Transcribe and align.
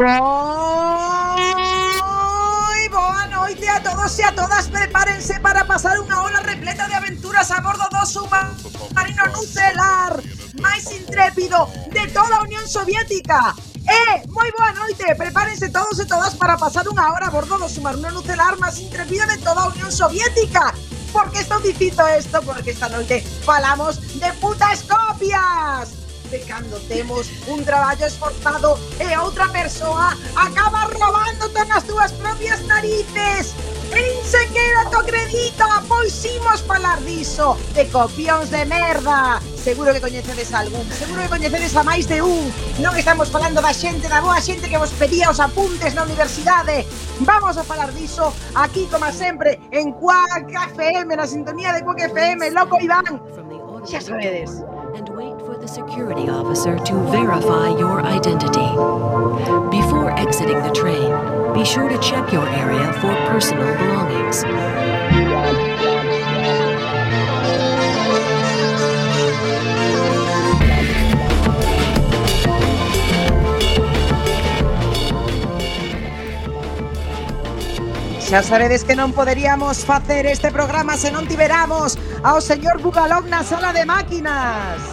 No. 0.00 0.39
Para 5.50 5.66
pasar 5.66 5.98
unha 5.98 6.14
hora 6.22 6.46
repleta 6.46 6.86
de 6.86 6.94
aventuras 6.94 7.50
a 7.50 7.58
bordo 7.58 7.82
do 7.90 8.06
submarino 8.06 9.26
nucelar 9.34 10.14
máis 10.62 10.86
intrépido 10.94 11.66
de 11.90 12.06
toda 12.14 12.38
a 12.38 12.46
Unión 12.46 12.62
Soviética. 12.70 13.58
Eh, 13.82 14.22
moi 14.30 14.46
boa 14.54 14.70
noite, 14.78 15.02
prepárense 15.18 15.66
todos 15.74 15.98
e 15.98 16.06
todas 16.06 16.38
para 16.38 16.54
pasar 16.54 16.86
unha 16.86 17.02
hora 17.10 17.26
a 17.26 17.34
bordo 17.34 17.58
do 17.58 17.66
submarino 17.66 18.14
nucelar 18.14 18.62
máis 18.62 18.78
intrépido 18.78 19.26
de 19.26 19.42
toda 19.42 19.66
a 19.66 19.70
Unión 19.74 19.90
Soviética. 19.90 20.70
Por 21.10 21.26
que 21.34 21.42
estou 21.42 21.58
dicindo 21.58 22.06
isto? 22.14 22.38
Porque 22.46 22.70
esta 22.70 22.86
noite 22.86 23.18
falamos 23.42 23.98
de 24.22 24.30
putas 24.38 24.86
copias. 24.86 25.98
De 26.30 26.38
cando 26.46 26.78
temos 26.86 27.26
un 27.50 27.66
traballo 27.66 28.06
esforzado 28.06 28.78
e 29.02 29.18
outra 29.18 29.50
persoa 29.50 30.14
acaba 30.38 30.86
robándote 30.94 31.58
nas 31.66 31.82
túas 31.90 32.14
propias 32.14 32.62
narices. 32.70 33.50
Princequera 33.90 34.88
to 34.90 34.98
acredita, 34.98 35.66
pois 35.88 36.24
imos 36.24 36.62
falar 36.62 37.00
diso 37.02 37.58
De 37.74 37.84
copións 37.90 38.50
de 38.50 38.64
merda. 38.64 39.42
Seguro 39.56 39.92
que 39.92 40.00
coñecedes 40.00 40.54
algún 40.54 40.86
Seguro 40.90 41.22
que 41.22 41.28
coñecedes 41.28 41.74
a 41.76 41.82
máis 41.82 42.06
de 42.06 42.22
un. 42.22 42.48
Non 42.78 42.94
estamos 42.94 43.28
falando 43.28 43.58
da 43.60 43.74
xente, 43.74 44.06
da 44.06 44.22
boa 44.22 44.38
xente 44.38 44.70
Que 44.70 44.78
vos 44.78 44.94
pedía 44.94 45.28
os 45.28 45.42
apuntes 45.42 45.92
na 45.98 46.06
universidade. 46.06 46.86
Vamos 47.26 47.58
a 47.58 47.64
falar 47.66 47.90
diso 47.92 48.32
Aquí, 48.54 48.86
como 48.86 49.10
sempre, 49.10 49.58
en 49.74 49.92
Quack 49.98 50.48
FM 50.78 51.18
Na 51.18 51.26
sintonía 51.26 51.74
de 51.74 51.82
Quack 51.82 52.14
FM 52.14 52.54
Loco 52.54 52.78
Iván. 52.78 53.18
Xa 53.84 54.00
sabedes. 54.00 54.62
For 55.50 55.58
the 55.58 55.66
security 55.66 56.28
officer 56.28 56.78
to 56.78 56.94
verify 57.10 57.76
your 57.76 58.00
identity. 58.02 58.70
Before 59.76 60.16
exiting 60.16 60.62
the 60.62 60.70
train, 60.70 61.10
be 61.54 61.64
sure 61.64 61.88
to 61.88 61.98
check 61.98 62.32
your 62.32 62.46
area 62.50 62.92
for 63.00 63.12
personal 63.26 63.66
belongings. 63.76 64.44
Xa 78.30 78.42
sabedes 78.46 78.84
que 78.86 78.94
non 78.94 79.10
poderíamos 79.10 79.82
facer 79.82 80.30
este 80.30 80.54
programa 80.54 80.94
se 80.94 81.10
non 81.10 81.26
tiveramos 81.26 81.98
ao 82.22 82.38
señor 82.38 82.78
Bugalov 82.78 83.26
na 83.26 83.42
sala 83.42 83.74
de 83.74 83.82
máquinas. 83.82 84.89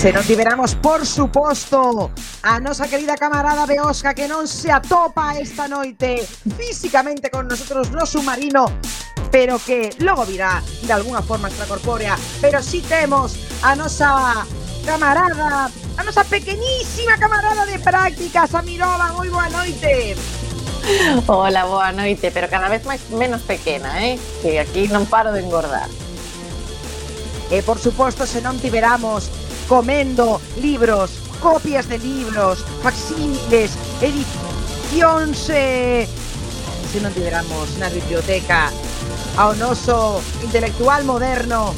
Se 0.00 0.14
nos 0.14 0.26
liberamos, 0.30 0.76
por 0.76 1.04
suposto, 1.04 2.10
a 2.42 2.58
nosa 2.58 2.88
querida 2.88 3.16
camarada 3.16 3.66
Beosca 3.66 4.14
que 4.16 4.24
non 4.24 4.48
se 4.48 4.72
atopa 4.72 5.36
esta 5.36 5.68
noite 5.68 6.24
físicamente 6.56 7.28
con 7.28 7.44
nosotros 7.44 7.92
no 7.92 8.08
submarino, 8.08 8.64
pero 9.28 9.60
que 9.60 9.92
logo 10.00 10.24
virá 10.24 10.64
de 10.88 10.92
alguna 10.96 11.20
forma 11.20 11.52
extracorpórea. 11.52 12.16
Pero 12.40 12.64
sí 12.64 12.80
temos 12.80 13.36
a 13.60 13.76
nosa 13.76 14.48
camarada, 14.88 15.68
a 15.68 16.00
nosa 16.00 16.24
pequeñísima 16.24 17.20
camarada 17.20 17.68
de 17.68 17.76
prácticas, 17.76 18.56
a 18.56 18.64
Mirova, 18.64 19.12
moi 19.12 19.28
boa 19.28 19.52
noite. 19.52 20.16
Hola, 21.28 21.68
boa 21.68 21.92
noite, 21.92 22.32
pero 22.32 22.48
cada 22.48 22.72
vez 22.72 22.88
máis 22.88 23.04
menos 23.12 23.44
pequena, 23.44 24.00
eh? 24.00 24.16
Que 24.40 24.64
aquí 24.64 24.88
non 24.88 25.04
paro 25.04 25.28
de 25.28 25.44
engordar. 25.44 25.92
E 27.52 27.60
por 27.60 27.76
suposto, 27.76 28.24
se 28.24 28.40
non 28.40 28.56
tiveramos 28.56 29.28
comendo 29.70 30.40
libros, 30.60 31.12
copias 31.38 31.88
de 31.88 31.96
libros, 32.00 32.58
facsímiles, 32.82 33.70
edicións 34.02 35.46
eh, 35.46 36.10
se 36.90 36.98
non 36.98 37.14
tiveramos 37.14 37.78
na 37.78 37.86
biblioteca 37.86 38.74
ao 39.38 39.54
noso 39.54 40.18
intelectual 40.42 41.06
moderno 41.06 41.70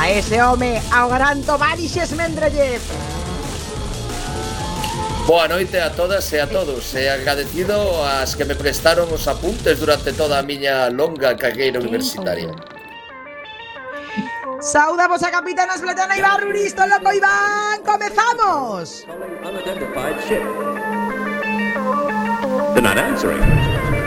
a 0.00 0.08
ese 0.08 0.40
home, 0.40 0.80
ao 0.88 1.12
gran 1.12 1.44
Tovarixes 1.44 2.16
Mendrellev. 2.16 2.80
Boa 5.28 5.52
noite 5.52 5.76
a 5.76 5.92
todas 5.92 6.24
e 6.32 6.40
a 6.40 6.48
todos 6.48 6.96
e 6.96 7.12
agradecido 7.12 7.76
ás 8.08 8.32
que 8.32 8.48
me 8.48 8.56
prestaron 8.56 9.12
os 9.12 9.28
apuntes 9.28 9.76
durante 9.84 10.16
toda 10.16 10.40
a 10.40 10.46
miña 10.48 10.88
longa 10.88 11.36
carreira 11.36 11.76
universitaria. 11.76 12.75
Saudamos 14.60 15.22
a 15.22 15.30
Capitán 15.30 15.68
Espletana 15.74 16.16
Iván 16.16 16.40
Ruristo, 16.40 16.86
loco 16.86 17.12
Iván. 17.12 17.82
¡Comenzamos! 17.84 19.06
They're 22.74 22.82
not 22.82 22.98
answering. 22.98 24.05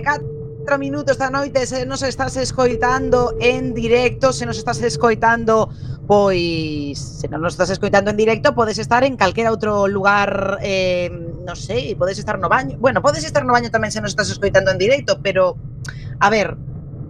Minutos 0.00 0.36
e 0.36 0.40
4 0.60 0.78
minutos 0.78 1.16
da 1.18 1.30
noite 1.32 1.66
se 1.66 1.86
nos 1.86 2.02
estás 2.04 2.36
escoitando 2.36 3.34
en 3.40 3.74
directo, 3.74 4.32
se 4.32 4.46
nos 4.46 4.58
estás 4.58 4.80
escoitando 4.82 5.72
pois 6.06 7.00
se 7.00 7.26
non 7.26 7.40
nos 7.40 7.56
estás 7.56 7.74
escoitando 7.74 8.12
en 8.12 8.18
directo 8.20 8.54
podes 8.54 8.78
estar 8.78 9.02
en 9.02 9.16
calquera 9.16 9.50
outro 9.50 9.88
lugar 9.88 10.60
eh, 10.62 11.10
non 11.42 11.56
sei, 11.56 11.96
podes 11.96 12.20
estar 12.20 12.38
no 12.38 12.46
baño 12.46 12.76
bueno, 12.78 13.00
podes 13.02 13.24
estar 13.24 13.42
no 13.42 13.56
baño 13.56 13.72
tamén 13.72 13.90
se 13.90 13.98
nos 13.98 14.14
estás 14.14 14.30
escoitando 14.30 14.70
en 14.70 14.78
directo 14.78 15.18
pero, 15.18 15.56
a 16.20 16.28
ver 16.30 16.54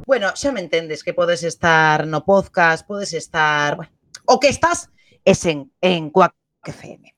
bueno, 0.06 0.32
xa 0.32 0.54
me 0.54 0.64
entendes 0.64 1.04
que 1.04 1.12
podes 1.12 1.42
estar 1.42 2.06
no 2.06 2.24
podcast 2.24 2.86
podes 2.86 3.12
estar, 3.12 3.76
bueno, 3.76 3.92
o 4.24 4.40
que 4.40 4.48
estás 4.48 4.88
es 5.26 5.44
en, 5.44 5.68
en 5.84 6.08
Cuac 6.08 6.32
FM 6.64 7.12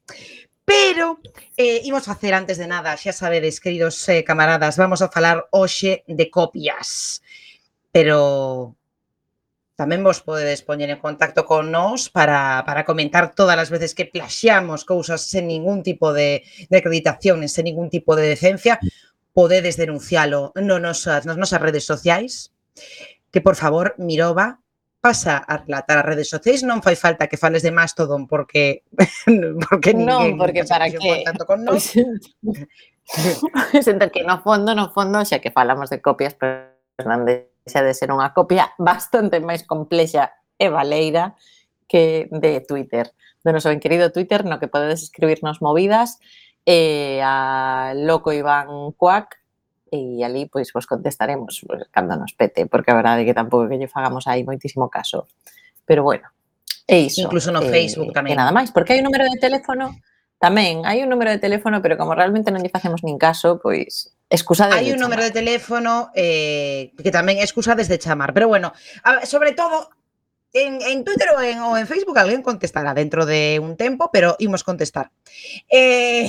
Pero 0.73 1.21
eh, 1.57 1.83
imos 1.85 2.05
facer 2.09 2.33
antes 2.33 2.57
de 2.57 2.67
nada, 2.67 2.97
xa 2.97 3.13
sabedes, 3.13 3.61
queridos 3.61 4.01
eh, 4.09 4.25
camaradas, 4.25 4.81
vamos 4.81 5.05
a 5.05 5.13
falar 5.13 5.45
hoxe 5.53 6.01
de 6.09 6.27
copias. 6.33 7.21
Pero 7.93 8.73
tamén 9.77 10.01
vos 10.01 10.25
podedes 10.25 10.65
poñer 10.65 10.89
en 10.89 11.03
contacto 11.03 11.45
con 11.45 11.69
nós 11.69 12.09
para, 12.09 12.65
para 12.65 12.89
comentar 12.89 13.37
todas 13.37 13.61
as 13.61 13.69
veces 13.69 13.93
que 13.93 14.09
plaxamos 14.09 14.89
cousas 14.89 15.29
sen 15.29 15.45
ningún 15.45 15.85
tipo 15.85 16.17
de, 16.17 16.41
de 16.73 16.77
acreditación, 16.81 17.45
sen 17.53 17.69
ningún 17.69 17.93
tipo 17.93 18.17
de 18.17 18.33
decencia, 18.33 18.81
podedes 19.37 19.77
denuncialo 19.77 20.57
no 20.57 20.81
nosas, 20.81 21.29
nas 21.29 21.37
nosas 21.37 21.61
redes 21.61 21.85
sociais, 21.85 22.57
que 23.29 23.45
por 23.45 23.61
favor, 23.61 23.93
Mirova, 24.01 24.65
pasa 25.03 25.43
a 25.43 25.59
relatar 25.59 25.99
as 25.99 26.07
redes 26.07 26.31
sociais, 26.31 26.63
non 26.63 26.79
fai 26.79 26.95
falta 26.95 27.27
que 27.27 27.35
fales 27.35 27.67
de 27.67 27.75
Mastodon 27.75 28.31
porque 28.31 28.87
porque 29.67 29.91
ninguén 29.91 30.39
non, 30.39 30.39
porque 30.39 30.63
para 30.63 30.87
que 30.87 31.27
tanto 31.27 31.43
con 31.43 31.61
nós. 31.67 31.91
Sento 33.83 34.07
que 34.15 34.23
no 34.23 34.39
fondo, 34.47 34.79
no 34.79 34.95
fondo, 34.95 35.27
xa 35.27 35.43
que 35.43 35.51
falamos 35.51 35.91
de 35.91 35.99
copias, 35.99 36.39
pero 36.39 36.71
non 37.03 37.27
deixa 37.27 37.83
de 37.83 37.99
ser 37.99 38.15
unha 38.15 38.31
copia 38.31 38.71
bastante 38.79 39.43
máis 39.43 39.67
complexa 39.67 40.31
e 40.55 40.71
valeira 40.71 41.35
que 41.91 42.31
de 42.31 42.63
Twitter, 42.63 43.11
do 43.43 43.51
noso 43.51 43.75
ben 43.75 43.83
querido 43.83 44.15
Twitter, 44.15 44.47
no 44.47 44.63
que 44.63 44.71
podedes 44.71 45.03
escribirnos 45.03 45.59
movidas 45.59 46.23
eh, 46.63 47.19
a 47.27 47.91
Loco 47.99 48.31
Iván 48.31 48.95
Cuac 48.95 49.42
e 49.93 50.25
ali 50.25 50.49
pois 50.49 50.73
vos 50.73 50.89
contestaremos 50.89 51.61
pois, 51.69 51.85
cando 51.93 52.17
nos 52.17 52.33
pete, 52.33 52.65
porque 52.65 52.91
a 52.91 52.97
verdade 52.97 53.23
é 53.23 53.27
que 53.29 53.37
tampouco 53.37 53.69
que 53.69 53.77
lle 53.77 53.93
fagamos 53.93 54.25
aí 54.25 54.41
moitísimo 54.41 54.89
caso. 54.89 55.29
Pero 55.85 56.01
bueno, 56.01 56.33
é 56.89 56.97
iso. 57.05 57.29
Incluso 57.29 57.53
no 57.53 57.61
eh, 57.61 57.69
Facebook 57.69 58.17
tamén. 58.17 58.33
E 58.33 58.41
nada 58.41 58.57
máis, 58.57 58.73
porque 58.73 58.97
hai 58.97 59.05
un 59.05 59.13
número 59.13 59.29
de 59.29 59.37
teléfono 59.37 59.93
tamén, 60.41 60.89
hai 60.89 61.05
un 61.05 61.13
número 61.13 61.29
de 61.29 61.39
teléfono, 61.39 61.85
pero 61.85 62.01
como 62.01 62.17
realmente 62.17 62.49
non 62.49 62.65
lle 62.65 62.73
facemos 62.73 63.05
nin 63.05 63.21
caso, 63.21 63.61
pois 63.61 64.17
excusade 64.33 64.73
Hai 64.73 64.89
un 64.97 64.99
número 64.99 65.21
de 65.21 65.31
teléfono 65.31 66.09
eh, 66.17 66.97
que 66.97 67.13
tamén 67.13 67.45
excusades 67.45 67.87
de 67.93 68.01
chamar, 68.01 68.33
pero 68.33 68.49
bueno, 68.49 68.73
a, 69.05 69.29
sobre 69.29 69.53
todo 69.53 69.93
En, 70.53 70.85
en 70.85 71.01
Twitter 71.01 71.33
ou 71.33 71.41
en, 71.41 71.65
ou 71.65 71.81
en 71.81 71.89
Facebook 71.89 72.21
alguén 72.21 72.45
contestará 72.45 72.93
dentro 72.93 73.25
de 73.25 73.57
un 73.57 73.73
tempo, 73.73 74.13
pero 74.13 74.37
imos 74.37 74.61
contestar. 74.61 75.09
Eh, 75.65 76.29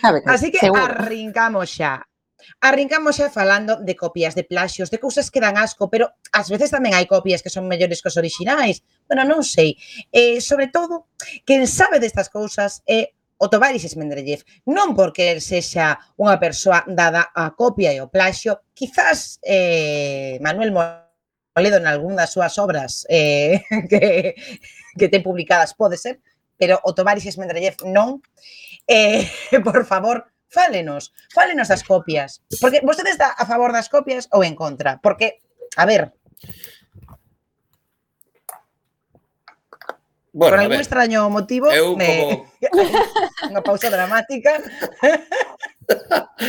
Sabe, 0.00 0.24
así 0.32 0.48
que 0.48 0.56
seguro. 0.56 0.80
arrincamos 0.80 1.68
xa. 1.68 2.00
Arrincamos 2.60 3.18
xa 3.18 3.30
falando 3.30 3.78
de 3.80 3.94
copias, 3.94 4.34
de 4.34 4.44
plaxios, 4.44 4.90
de 4.90 4.98
cousas 4.98 5.30
que 5.30 5.42
dan 5.42 5.56
asco, 5.56 5.90
pero 5.90 6.12
ás 6.32 6.48
veces 6.48 6.70
tamén 6.70 6.94
hai 6.94 7.06
copias 7.06 7.42
que 7.42 7.52
son 7.52 7.68
mellores 7.68 8.00
que 8.00 8.10
os 8.10 8.18
orixinais. 8.18 8.82
Bueno, 9.06 9.22
non 9.26 9.42
sei. 9.42 9.76
Eh, 10.10 10.40
sobre 10.42 10.68
todo, 10.68 11.10
quen 11.44 11.64
sabe 11.66 11.98
destas 11.98 12.28
cousas 12.28 12.80
é 12.86 13.12
o 13.42 13.50
Tovaris 13.50 13.82
Esmendrellev. 13.82 14.46
non 14.70 14.94
porque 14.94 15.34
el 15.34 15.42
sexa 15.42 15.98
unha 16.14 16.38
persoa 16.38 16.86
dada 16.86 17.34
a 17.34 17.50
copia 17.58 17.90
e 17.90 17.98
o 17.98 18.06
plaxio, 18.06 18.62
quizás 18.70 19.42
eh, 19.42 20.38
Manuel 20.38 20.70
Moledo 20.70 21.76
en 21.82 21.90
algún 21.90 22.14
das 22.14 22.30
súas 22.30 22.54
obras 22.62 23.02
eh, 23.10 23.66
que, 23.90 24.38
que 24.94 25.10
ten 25.10 25.26
publicadas 25.26 25.74
pode 25.74 25.98
ser, 25.98 26.22
pero 26.54 26.78
o 26.86 26.94
Tovaris 26.94 27.34
Mendeleev 27.34 27.82
non. 27.90 28.22
Eh, 28.86 29.26
por 29.66 29.82
favor, 29.90 30.31
Fálenos, 30.52 31.16
fálenos 31.32 31.72
das 31.72 31.82
copias. 31.82 32.44
Porque 32.60 32.84
vostede 32.84 33.10
está 33.10 33.32
a 33.32 33.48
favor 33.48 33.72
das 33.72 33.88
copias 33.88 34.28
ou 34.36 34.44
en 34.44 34.52
contra? 34.52 35.00
Porque, 35.00 35.40
a 35.80 35.88
ver, 35.88 36.12
Bueno, 40.34 40.56
Por 40.56 40.60
algún 40.60 40.80
extraño 40.80 41.28
motivo, 41.28 41.70
eu 41.70 41.94
me... 41.94 42.08
como... 42.08 42.48
unha 43.52 43.60
pausa 43.60 43.92
dramática. 43.92 44.56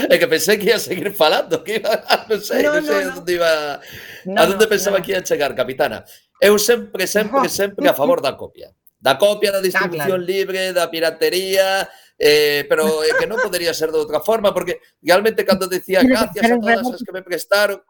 é 0.07 0.15
que 0.15 0.27
pensei 0.31 0.56
que 0.56 0.71
ia 0.71 0.79
seguir 0.79 1.11
falando, 1.11 1.59
que 1.67 1.83
iba, 1.83 1.91
non 2.31 2.39
sei, 2.39 2.63
no, 2.63 2.79
non 2.79 2.83
sei 2.88 3.03
no, 3.03 3.19
onde 3.19 3.31
iba... 3.35 3.83
No, 4.23 4.39
a 4.39 4.47
onde 4.47 4.63
no, 4.63 4.71
pensaba 4.71 4.99
no. 4.99 5.03
que 5.03 5.11
ia 5.11 5.19
chegar, 5.19 5.51
capitana. 5.51 6.07
Eu 6.39 6.56
sempre, 6.56 7.11
sempre, 7.11 7.44
no. 7.44 7.51
sempre 7.51 7.83
a 7.83 7.91
favor 7.91 8.23
da 8.23 8.39
copia 8.39 8.71
da 9.03 9.19
copia 9.19 9.51
da 9.51 9.59
distribución 9.59 10.23
claro. 10.23 10.31
libre, 10.31 10.71
da 10.71 10.88
piratería, 10.88 11.83
eh, 12.15 12.63
pero 12.71 13.03
é 13.03 13.11
que 13.19 13.27
non 13.27 13.35
podería 13.44 13.75
ser 13.75 13.91
de 13.91 14.00
outra 14.00 14.23
forma, 14.23 14.55
porque 14.55 14.79
realmente 15.03 15.44
cando 15.44 15.67
decía 15.67 16.00
gracias 16.07 16.47
a 16.47 16.55
todas 16.55 16.88
as 16.88 17.03
que 17.03 17.11
me 17.11 17.19
prestaron, 17.19 17.83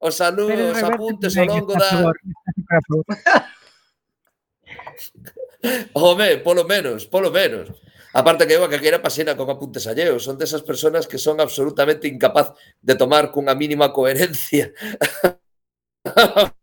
os 0.00 0.16
saludos, 0.16 0.56
os 0.56 0.80
apuntes 0.80 1.36
ao 1.36 1.44
longo 1.44 1.76
da... 1.76 1.92
Home, 5.92 6.40
polo 6.40 6.64
menos, 6.64 7.04
polo 7.04 7.28
menos. 7.28 7.68
Aparte 8.16 8.48
que 8.48 8.56
eu 8.56 8.64
a 8.64 8.72
calquera 8.72 9.04
pasina 9.04 9.36
con 9.36 9.52
apuntes 9.52 9.84
alleos, 9.84 10.24
son 10.24 10.40
desas 10.40 10.64
persoas 10.64 11.04
que 11.04 11.20
son 11.20 11.36
absolutamente 11.36 12.08
incapaz 12.08 12.56
de 12.80 12.96
tomar 12.96 13.28
cunha 13.28 13.52
mínima 13.52 13.92
coherencia 13.92 14.72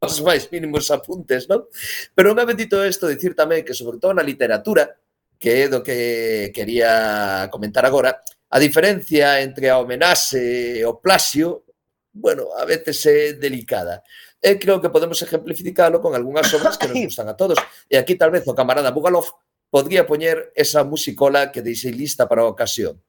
os 0.00 0.20
máis 0.24 0.48
mínimos 0.48 0.88
apuntes, 0.88 1.44
non? 1.44 1.68
Pero 2.16 2.32
unha 2.32 2.48
vez 2.48 2.56
bendito 2.56 2.80
isto 2.80 3.04
dicir 3.04 3.36
tamén 3.36 3.60
que, 3.60 3.76
sobre 3.76 4.00
todo 4.00 4.16
na 4.16 4.24
literatura, 4.24 4.96
que 5.36 5.68
é 5.68 5.68
do 5.68 5.84
que 5.84 6.48
quería 6.56 7.48
comentar 7.52 7.84
agora, 7.84 8.16
a 8.48 8.58
diferencia 8.58 9.44
entre 9.44 9.68
a 9.68 9.76
homenaxe 9.76 10.80
e 10.80 10.84
o 10.88 10.96
plasio, 10.96 11.68
bueno, 12.16 12.48
a 12.56 12.64
veces 12.64 12.96
é 13.04 13.36
delicada. 13.36 14.00
E 14.40 14.56
creo 14.56 14.80
que 14.80 14.88
podemos 14.88 15.20
exemplificarlo 15.20 16.00
con 16.00 16.16
algunhas 16.16 16.48
obras 16.56 16.80
que 16.80 16.88
nos 16.88 16.96
gustan 17.12 17.28
a 17.28 17.36
todos. 17.36 17.60
E 17.84 18.00
aquí 18.00 18.16
tal 18.16 18.32
vez 18.32 18.48
o 18.48 18.56
camarada 18.56 18.96
Bugalov 18.96 19.28
podría 19.68 20.08
poñer 20.08 20.48
esa 20.56 20.80
musicola 20.80 21.52
que 21.52 21.60
deixei 21.60 21.92
lista 21.92 22.24
para 22.24 22.48
a 22.48 22.48
ocasión. 22.48 23.04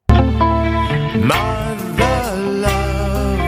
Mother 1.24 2.36
love 2.60 3.48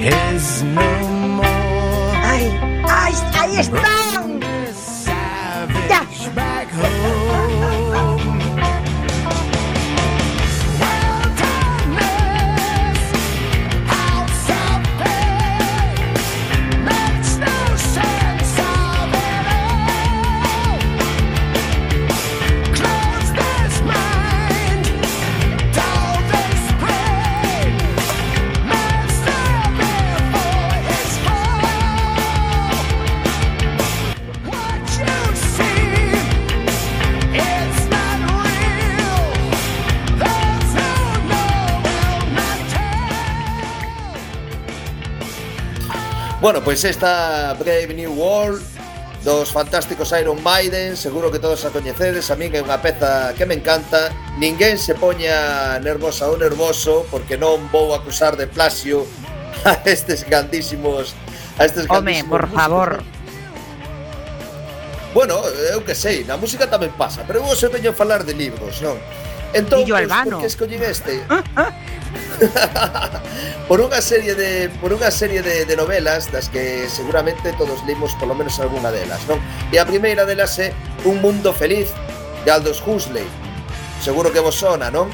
is 0.00 0.64
no 0.64 1.09
está. 3.58 3.99
Bueno, 46.40 46.62
pues 46.62 46.84
esta 46.84 47.52
Brave 47.54 47.92
New 47.94 48.14
World 48.14 48.62
dos 49.24 49.52
fantásticos 49.52 50.14
Iron 50.18 50.42
Maiden, 50.42 50.96
seguro 50.96 51.30
que 51.30 51.38
todos 51.38 51.64
a 51.66 51.70
coñecedes, 51.70 52.30
a 52.30 52.36
mí 52.36 52.48
é 52.48 52.64
unha 52.64 52.80
peza 52.80 53.36
que 53.36 53.44
me 53.44 53.52
encanta. 53.52 54.08
Ninguén 54.40 54.80
se 54.80 54.96
poña 54.96 55.76
nervosa 55.84 56.32
ou 56.32 56.40
nervoso 56.40 57.04
porque 57.12 57.36
non 57.36 57.68
vou 57.68 57.92
acusar 57.92 58.40
de 58.40 58.48
plasio 58.48 59.04
a 59.68 59.76
estes 59.84 60.24
grandísimos 60.24 61.12
a 61.60 61.68
estes 61.68 61.84
Home, 61.92 62.24
por 62.24 62.48
favor. 62.48 63.04
Bueno, 65.12 65.36
eu 65.68 65.84
que 65.84 65.92
sei, 65.92 66.24
na 66.24 66.40
música 66.40 66.64
tamén 66.64 66.88
pasa, 66.96 67.20
pero 67.28 67.44
eu 67.44 67.52
se 67.52 67.68
veño 67.68 67.92
a 67.92 67.96
falar 67.96 68.24
de 68.24 68.32
libros, 68.32 68.80
non? 68.80 68.96
Entón, 69.52 69.80
Dillo 69.84 69.96
Albano. 69.96 70.30
por 70.30 70.40
que 70.40 70.46
escollín 70.46 70.82
este? 70.82 71.22
Ah, 71.28 71.42
ah. 71.56 71.72
por 73.68 73.80
unha 73.80 74.00
serie 74.02 74.34
de 74.34 74.70
por 74.80 74.94
unha 74.94 75.10
serie 75.10 75.42
de, 75.42 75.66
de 75.66 75.74
novelas 75.76 76.30
das 76.30 76.48
que 76.48 76.88
seguramente 76.88 77.52
todos 77.58 77.82
limos 77.86 78.14
polo 78.18 78.34
menos 78.34 78.58
algunha 78.58 78.90
delas, 78.90 79.20
non? 79.26 79.38
E 79.70 79.78
a 79.78 79.84
primeira 79.86 80.24
delas 80.24 80.56
é 80.58 80.74
Un 81.04 81.24
mundo 81.24 81.52
feliz 81.56 81.88
de 82.44 82.50
Aldous 82.50 82.82
Huxley. 82.84 83.24
Seguro 84.04 84.32
que 84.32 84.40
vos 84.40 84.54
sona, 84.54 84.90
non? 84.90 85.08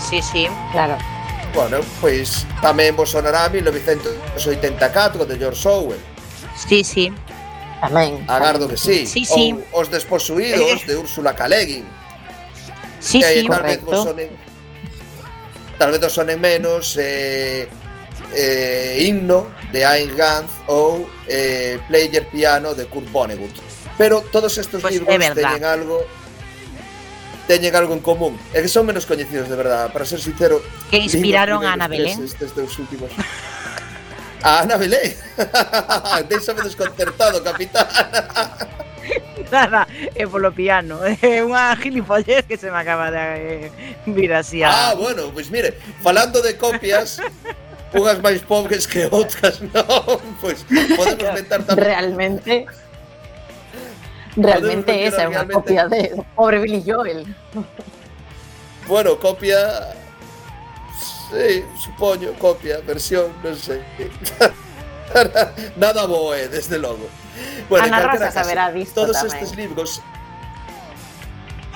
Sí, 0.00 0.22
sí, 0.22 0.48
claro. 0.72 0.96
Bueno, 1.52 1.80
pois 2.00 2.44
tamén 2.60 2.96
vos 2.96 3.12
sonará 3.12 3.48
1984 3.48 5.24
de 5.24 5.34
George 5.36 5.64
Orwell. 5.68 6.02
Sí, 6.56 6.84
sí. 6.84 7.12
Tamén. 7.80 8.24
Agardo 8.28 8.68
que 8.68 8.76
sí. 8.76 9.06
sí, 9.06 9.24
sí. 9.24 9.52
Ou 9.72 9.84
Os 9.84 9.92
desposuídos 9.92 10.80
eh, 10.80 10.84
eh. 10.84 10.86
de 10.88 10.94
Úrsula 10.96 11.36
K. 11.36 11.48
Le 11.48 11.60
Guin. 11.64 11.84
Sí, 13.06 13.20
que 13.20 13.40
sí, 13.40 13.46
tal 13.46 13.58
correcto. 13.60 13.86
vez 13.86 13.96
vos 13.96 14.04
sonen 14.04 14.30
tal 15.78 15.90
vez 15.92 16.02
os 16.02 16.12
sonen 16.12 16.40
menos 16.40 16.96
eh, 16.98 17.68
eh, 18.34 18.98
Himno 19.06 19.46
de 19.70 19.84
Ayn 19.84 20.16
Gantz 20.16 20.50
ou 20.66 21.08
eh, 21.28 21.78
Player 21.86 22.26
Piano 22.26 22.74
de 22.74 22.86
Kurt 22.86 23.06
Vonnegut. 23.12 23.54
Pero 23.96 24.22
todos 24.32 24.58
estos 24.58 24.82
pues 24.82 24.94
libros 24.94 25.14
es 25.14 25.34
teñen 25.34 25.64
algo 25.64 26.04
teñen 27.46 27.76
algo 27.76 27.94
en 27.94 28.00
común. 28.00 28.34
É 28.52 28.58
que 28.58 28.68
son 28.68 28.84
menos 28.86 29.06
coñecidos 29.06 29.48
de 29.48 29.54
verdad, 29.54 29.92
para 29.92 30.04
ser 30.04 30.18
sincero. 30.18 30.58
Que 30.90 30.98
inspiraron 30.98 31.62
a 31.66 31.78
Ana 31.78 31.86
Belén. 31.86 32.24
Estes, 32.26 32.50
dos 32.54 32.74
últimos. 32.78 33.10
a 34.42 34.66
Ana 34.66 34.76
Belén. 34.76 35.14
Déixame 36.28 36.62
desconcertado, 36.66 37.38
capitán. 37.42 37.86
Nada, 39.52 39.86
é 40.14 40.26
polo 40.26 40.52
piano. 40.52 41.00
É 41.22 41.42
unha 41.42 41.74
gilipollez 41.76 42.44
que 42.46 42.56
se 42.56 42.70
me 42.70 42.78
acaba 42.78 43.10
de 43.10 43.18
eh, 43.18 43.70
vir 44.06 44.32
así 44.32 44.62
Ah, 44.62 44.94
bueno, 44.96 45.30
pois 45.32 45.50
mire, 45.50 45.74
falando 46.02 46.42
de 46.42 46.56
copias, 46.56 47.20
unhas 47.94 48.18
máis 48.20 48.42
pobres 48.42 48.86
que 48.86 49.06
outras, 49.10 49.60
non? 49.60 50.18
Pois 50.40 50.62
podemos 50.66 51.32
meter 51.32 51.60
tamén 51.64 51.78
Realmente. 51.78 52.52
Realmente 54.36 54.92
esa 55.06 55.24
é 55.24 55.30
unha 55.32 55.48
copia 55.48 55.88
de 55.88 56.12
pobre 56.36 56.60
Billy 56.60 56.84
Joel. 56.84 57.24
bueno, 58.86 59.16
copia 59.18 59.56
Sí, 61.30 61.64
supoño, 61.82 62.32
copia, 62.38 62.78
versión, 62.86 63.34
non 63.42 63.58
sei. 63.58 63.82
Nada 65.74 66.06
boe, 66.06 66.46
desde 66.46 66.78
logo. 66.78 67.10
bueno, 67.70 67.86
Ana 67.86 68.00
Rosa 68.02 68.30
saberá 68.30 68.72
disto 68.72 69.04
Todos 69.06 69.16
tamén. 69.20 69.32
estes 69.36 69.50
libros. 69.56 70.00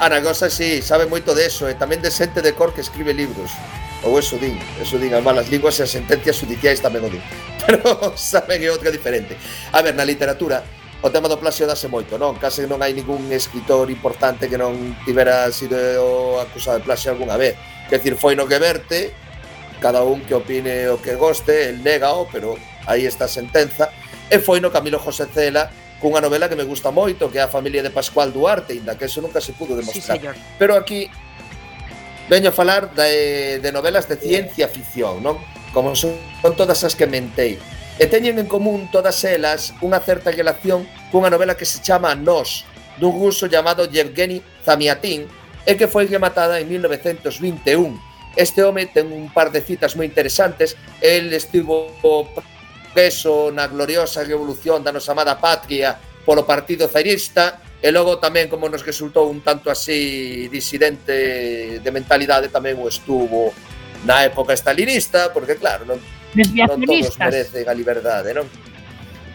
Ana 0.01 0.21
Rosa 0.21 0.49
sí, 0.49 0.81
sabe 0.81 1.05
moito 1.05 1.37
de 1.37 1.47
eso 1.47 1.69
eh, 1.69 1.73
e 1.73 1.75
tamén 1.77 2.01
de 2.01 2.09
xente 2.09 2.41
de 2.41 2.57
cor 2.57 2.73
que 2.73 2.81
escribe 2.81 3.13
libros. 3.13 3.53
Ou 4.01 4.17
eso 4.17 4.41
din, 4.41 4.57
eso 4.81 4.97
din 4.97 5.13
as 5.13 5.21
malas 5.21 5.53
linguas 5.53 5.77
e 5.77 5.85
as 5.85 5.93
sentencias 5.93 6.41
judiciais 6.41 6.81
tamén 6.81 7.05
o 7.05 7.11
din. 7.13 7.21
Pero 7.69 8.17
saben 8.17 8.65
é 8.65 8.73
outra 8.73 8.89
diferente. 8.89 9.37
A 9.77 9.85
ver, 9.85 9.93
na 9.93 10.09
literatura 10.09 10.65
o 11.03 11.09
tema 11.09 11.29
do 11.29 11.41
plagio 11.41 11.65
dase 11.65 11.89
moito, 11.89 12.21
non? 12.21 12.37
Case 12.37 12.69
non 12.69 12.85
hai 12.85 12.93
ningún 12.93 13.25
escritor 13.33 13.89
importante 13.89 14.53
que 14.53 14.61
non 14.61 14.97
tivera 15.05 15.49
sido 15.49 15.77
acusado 16.41 16.77
de 16.77 16.85
plagio 16.85 17.13
algunha 17.13 17.41
vez. 17.41 17.57
Quer 17.89 18.05
decir, 18.05 18.15
foi 18.21 18.37
no 18.37 18.45
que 18.45 18.61
verte 18.61 19.13
cada 19.81 20.05
un 20.05 20.21
que 20.21 20.37
opine 20.37 20.89
o 20.93 21.01
que 21.01 21.17
goste, 21.17 21.73
el 21.73 21.83
négao, 21.83 22.29
pero 22.31 22.57
aí 22.85 23.09
está 23.09 23.25
a 23.25 23.33
sentenza 23.33 23.89
e 24.31 24.39
foi 24.39 24.63
no 24.63 24.71
Camilo 24.71 25.03
José 25.03 25.27
Cela 25.27 25.71
cunha 26.01 26.23
novela 26.23 26.49
que 26.49 26.57
me 26.57 26.65
gusta 26.65 26.89
moito, 26.91 27.29
que 27.29 27.37
é 27.37 27.45
a 27.45 27.49
familia 27.53 27.83
de 27.83 27.91
Pascual 27.91 28.33
Duarte, 28.33 28.73
inda 28.73 28.97
que 28.97 29.05
eso 29.05 29.21
nunca 29.21 29.41
se 29.41 29.53
pudo 29.53 29.77
demostrar. 29.77 30.17
Sí, 30.17 30.23
señor. 30.23 30.35
Pero 30.57 30.75
aquí 30.75 31.11
veño 32.31 32.49
a 32.49 32.53
falar 32.53 32.95
de, 32.95 33.59
de 33.59 33.71
novelas 33.71 34.09
de 34.09 34.17
ciencia 34.17 34.67
ficción, 34.69 35.21
non? 35.21 35.37
Como 35.75 35.93
son, 35.93 36.17
son 36.41 36.57
todas 36.57 36.81
as 36.87 36.97
que 36.97 37.05
mentei. 37.05 37.61
E 38.01 38.09
teñen 38.09 38.41
en 38.41 38.49
común 38.49 38.89
todas 38.89 39.21
elas 39.29 39.77
unha 39.85 40.01
certa 40.01 40.33
relación 40.33 40.89
cunha 41.13 41.29
novela 41.29 41.53
que 41.53 41.69
se 41.69 41.85
chama 41.85 42.17
Nos, 42.17 42.65
dun 42.97 43.13
ruso 43.21 43.45
chamado 43.45 43.85
Yevgeny 43.85 44.41
Zamiatin, 44.65 45.29
e 45.69 45.73
que 45.77 45.85
foi 45.85 46.09
rematada 46.09 46.65
en 46.65 46.71
1921. 46.71 47.93
Este 48.39 48.65
home 48.65 48.87
ten 48.89 49.13
un 49.13 49.29
par 49.29 49.53
de 49.53 49.61
citas 49.61 49.99
moi 49.99 50.09
interesantes, 50.09 50.81
el 51.05 51.35
estivo 51.37 51.93
peso 52.93 53.51
na 53.55 53.67
gloriosa 53.67 54.23
revolución 54.27 54.83
da 54.83 54.93
nosa 54.93 55.13
amada 55.13 55.39
patria 55.39 55.97
polo 56.27 56.45
partido 56.45 56.91
zairista 56.91 57.63
e 57.81 57.89
logo 57.89 58.21
tamén 58.21 58.53
como 58.53 58.69
nos 58.69 58.85
resultou 58.85 59.31
un 59.31 59.41
tanto 59.41 59.73
así 59.73 60.47
disidente 60.53 61.81
de 61.81 61.91
mentalidade 61.91 62.53
tamén 62.53 62.77
o 62.77 62.87
estuvo 62.91 63.55
na 64.05 64.27
época 64.29 64.53
estalinista 64.53 65.33
porque 65.33 65.57
claro, 65.57 65.89
non, 65.89 65.99
non 66.37 66.79
todos 66.85 67.17
merecen 67.17 67.65
a 67.69 67.75
liberdade, 67.75 68.37
non? 68.37 68.47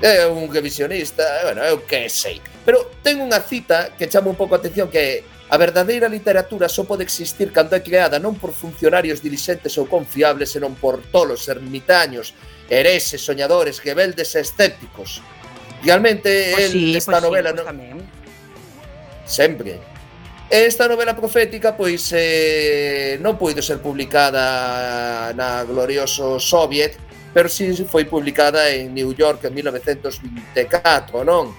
É 0.04 0.28
un 0.28 0.52
revisionista, 0.52 1.24
bueno, 1.48 1.64
eu 1.64 1.88
que 1.88 2.12
sei. 2.12 2.44
Pero 2.68 3.00
ten 3.02 3.18
unha 3.24 3.40
cita 3.40 3.96
que 3.96 4.12
chama 4.12 4.30
un 4.30 4.38
pouco 4.38 4.54
a 4.54 4.62
atención 4.62 4.92
que 4.92 5.02
é 5.02 5.14
A 5.48 5.58
verdadeira 5.58 6.08
literatura 6.08 6.68
só 6.68 6.84
pode 6.84 7.04
existir 7.04 7.52
cando 7.52 7.76
é 7.76 7.80
creada 7.80 8.18
non 8.18 8.34
por 8.34 8.50
funcionarios 8.50 9.22
dilixentes 9.22 9.78
ou 9.78 9.86
confiables, 9.86 10.50
senón 10.50 10.74
por 10.74 11.06
tolos 11.14 11.46
ermitaños 11.46 12.34
hereses, 12.70 13.22
soñadores, 13.22 13.84
rebeldes 13.84 14.36
e 14.36 14.42
escépticos. 14.42 15.22
Realmente 15.84 16.52
pues 16.54 16.72
sí, 16.72 16.96
esta 16.96 17.20
pues 17.20 17.24
novela... 17.24 17.50
Sí, 17.50 17.56
pues 17.56 17.66
no... 17.66 17.72
tamén. 17.72 17.98
Sempre. 19.26 19.80
Esta 20.50 20.88
novela 20.88 21.16
profética 21.18 21.74
pois 21.74 22.14
eh, 22.14 23.18
non 23.18 23.34
puido 23.34 23.66
ser 23.66 23.82
publicada 23.82 25.34
na 25.34 25.66
glorioso 25.66 26.38
Soviet, 26.38 27.02
pero 27.34 27.50
si 27.50 27.74
sí 27.74 27.82
foi 27.82 28.06
publicada 28.06 28.70
en 28.70 28.94
New 28.94 29.10
York 29.18 29.42
en 29.50 29.58
1924, 29.58 31.26
non? 31.26 31.50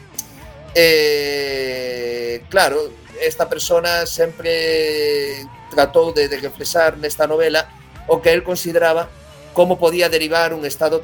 Eh, 0.71 2.47
claro, 2.47 2.95
esta 3.19 3.51
persona 3.51 4.07
sempre 4.07 5.43
tratou 5.75 6.15
de, 6.15 6.31
de 6.31 6.39
reflexar 6.39 6.95
nesta 6.95 7.27
novela 7.27 7.67
o 8.07 8.23
que 8.23 8.31
él 8.31 8.47
consideraba 8.47 9.11
como 9.57 9.79
podía 9.81 10.13
derivar 10.13 10.53
un 10.53 10.69
Estado 10.69 11.01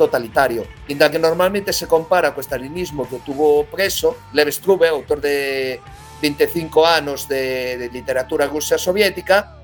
totalitario, 0.00 0.64
inda 0.88 1.10
que 1.12 1.18
normalmente 1.20 1.76
se 1.76 1.84
compara 1.84 2.32
co 2.32 2.40
estalinismo 2.40 3.04
que 3.04 3.20
tuvo 3.20 3.68
preso 3.68 4.32
Lev 4.32 4.48
Strube, 4.48 4.88
autor 4.88 5.20
de 5.20 5.76
25 6.22 6.86
anos 6.86 7.28
de, 7.28 7.76
de 7.76 7.92
literatura 7.92 8.48
rusa 8.48 8.80
soviética, 8.80 9.60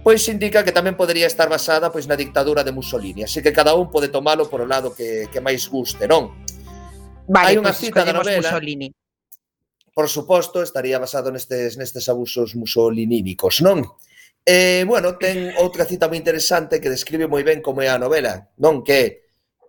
pois 0.00 0.24
indica 0.32 0.64
que 0.64 0.72
tamén 0.72 0.96
podería 0.96 1.28
estar 1.28 1.52
basada 1.52 1.92
pois 1.92 2.08
na 2.08 2.16
dictadura 2.16 2.64
de 2.64 2.72
Mussolini, 2.72 3.28
así 3.28 3.44
que 3.44 3.52
cada 3.52 3.76
un 3.76 3.92
pode 3.92 4.08
tomalo 4.08 4.48
por 4.48 4.64
o 4.64 4.66
lado 4.66 4.96
que, 4.96 5.28
que 5.28 5.44
máis 5.44 5.68
guste, 5.68 6.08
non? 6.08 6.32
Vale, 7.28 7.52
Hai 7.52 7.60
unha 7.60 7.76
pues 7.76 7.84
cita 7.84 8.00
da 8.00 8.16
novela. 8.16 8.48
Mussolini. 8.48 8.88
Por 9.92 10.08
suposto, 10.08 10.64
estaría 10.64 10.96
basado 10.96 11.28
nestes 11.28 11.76
nestes 11.76 12.08
abusos 12.08 12.56
musolinínicos, 12.56 13.60
non? 13.60 13.84
E, 14.44 14.84
bueno, 14.86 15.14
ten 15.22 15.54
outra 15.62 15.86
cita 15.86 16.10
moi 16.10 16.18
interesante 16.18 16.82
que 16.82 16.90
describe 16.90 17.30
moi 17.30 17.46
ben 17.46 17.62
como 17.62 17.82
é 17.82 17.88
a 17.88 18.00
novela, 18.00 18.50
non 18.58 18.82
que 18.82 19.22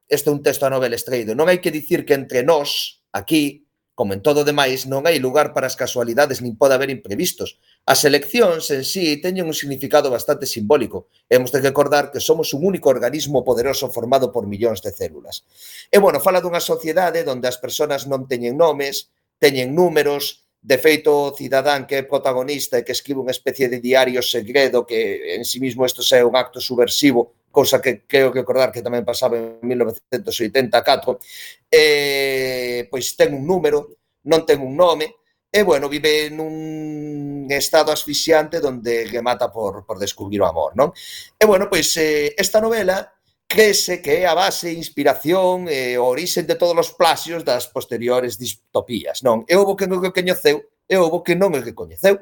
este 0.10 0.30
é 0.30 0.36
un 0.36 0.42
texto 0.42 0.66
a 0.66 0.74
novela 0.74 0.98
extraído. 0.98 1.38
Non 1.38 1.50
hai 1.50 1.62
que 1.62 1.74
dicir 1.74 2.06
que 2.06 2.18
entre 2.18 2.42
nós, 2.42 3.02
aquí, 3.14 3.66
como 3.94 4.14
en 4.18 4.26
todo 4.26 4.42
demais, 4.42 4.90
non 4.90 5.06
hai 5.06 5.22
lugar 5.22 5.54
para 5.54 5.70
as 5.70 5.78
casualidades 5.78 6.42
nin 6.42 6.58
pode 6.58 6.74
haber 6.74 6.90
imprevistos. 6.90 7.62
As 7.86 8.02
eleccións 8.10 8.74
en 8.74 8.82
sí 8.82 9.22
teñen 9.22 9.46
un 9.46 9.54
significado 9.54 10.10
bastante 10.10 10.50
simbólico. 10.50 11.14
Hemos 11.30 11.54
de 11.54 11.62
recordar 11.62 12.10
que 12.10 12.18
somos 12.18 12.58
un 12.58 12.66
único 12.66 12.90
organismo 12.90 13.46
poderoso 13.46 13.94
formado 13.94 14.34
por 14.34 14.50
millóns 14.50 14.82
de 14.82 14.90
células. 14.90 15.46
E, 15.94 16.02
bueno, 16.02 16.18
fala 16.18 16.42
dunha 16.42 16.62
sociedade 16.62 17.22
onde 17.30 17.46
as 17.46 17.62
persoas 17.62 18.10
non 18.10 18.26
teñen 18.26 18.58
nomes, 18.58 19.14
teñen 19.38 19.78
números, 19.78 20.43
De 20.64 20.80
feito, 20.80 21.12
o 21.12 21.36
cidadán 21.36 21.84
que 21.84 22.00
é 22.00 22.04
protagonista 22.08 22.80
e 22.80 22.88
que 22.88 22.96
escribe 22.96 23.20
unha 23.20 23.36
especie 23.36 23.68
de 23.68 23.84
diario 23.84 24.24
segredo 24.24 24.88
que 24.88 25.36
en 25.36 25.44
sí 25.44 25.60
mismo 25.60 25.84
isto 25.84 26.00
é 26.16 26.24
un 26.24 26.40
acto 26.40 26.64
subversivo, 26.64 27.36
cousa 27.52 27.84
que 27.84 28.08
creo 28.08 28.32
que 28.32 28.40
recordar 28.40 28.72
que 28.72 28.80
tamén 28.80 29.04
pasaba 29.04 29.36
en 29.36 29.60
1984, 29.60 31.20
eh, 31.68 32.88
pois 32.88 33.12
ten 33.14 33.36
un 33.36 33.44
número, 33.44 34.00
non 34.24 34.48
ten 34.48 34.64
un 34.64 34.74
nome, 34.74 35.22
e, 35.54 35.62
bueno, 35.62 35.86
vive 35.86 36.34
nun 36.34 37.46
estado 37.54 37.94
asfixiante 37.94 38.58
donde 38.58 39.06
remata 39.06 39.54
por, 39.54 39.86
por 39.86 40.02
descubrir 40.02 40.42
o 40.42 40.50
amor, 40.50 40.74
non? 40.74 40.90
E, 41.38 41.46
bueno, 41.46 41.70
pois 41.70 41.94
eh, 42.02 42.34
esta 42.34 42.58
novela 42.58 43.13
crese 43.54 44.02
que 44.02 44.26
é 44.26 44.26
a 44.26 44.34
base, 44.34 44.74
inspiración 44.74 45.70
e 45.70 45.94
eh, 45.94 46.02
o 46.02 46.10
orixen 46.10 46.50
de 46.50 46.58
todos 46.58 46.74
os 46.74 46.98
plasios 46.98 47.46
das 47.46 47.70
posteriores 47.70 48.42
distopías. 48.42 49.22
Non, 49.22 49.46
é 49.46 49.54
houbo 49.54 49.78
que 49.78 49.86
non 49.86 50.02
o 50.02 50.10
coñeceu, 50.10 50.66
é 50.90 50.98
houbo 50.98 51.22
que 51.22 51.38
non 51.38 51.54
o 51.54 51.62
que 51.62 51.78
coñeceu. 51.78 52.18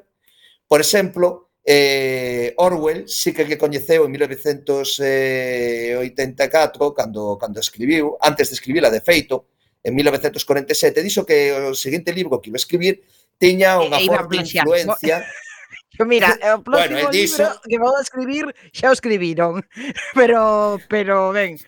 Por 0.67 0.83
exemplo, 0.83 1.55
eh, 1.63 2.51
Orwell 2.59 3.07
sí 3.07 3.31
que 3.31 3.47
que 3.47 3.55
coñeceu 3.55 4.03
en 4.03 4.11
1984 4.11 5.07
eh, 5.07 6.91
cando, 6.91 7.39
cando 7.39 7.63
escribiu, 7.63 8.19
antes 8.19 8.51
de 8.51 8.55
escribila 8.59 8.91
de 8.91 8.99
feito, 8.99 9.47
en 9.79 9.95
1947, 9.95 10.99
dixo 10.99 11.23
que 11.23 11.71
o 11.71 11.71
seguinte 11.71 12.11
libro 12.11 12.43
que 12.43 12.51
iba 12.51 12.59
a 12.59 12.63
escribir 12.63 13.07
tiña 13.39 13.79
unha 13.79 13.97
e, 13.97 14.05
forte 14.05 14.35
influencia 14.37 15.23
Pues 15.97 16.07
mira, 16.07 16.33
o 16.55 16.63
próximo 16.63 16.95
bueno, 16.95 17.11
diso... 17.11 17.43
libro 17.43 17.61
que 17.67 17.77
vou 17.79 17.95
escribir 17.99 18.45
xa 18.71 18.89
o 18.89 18.95
escribiron, 18.95 19.59
pero 20.17 20.79
pero 20.87 21.35
ben, 21.35 21.59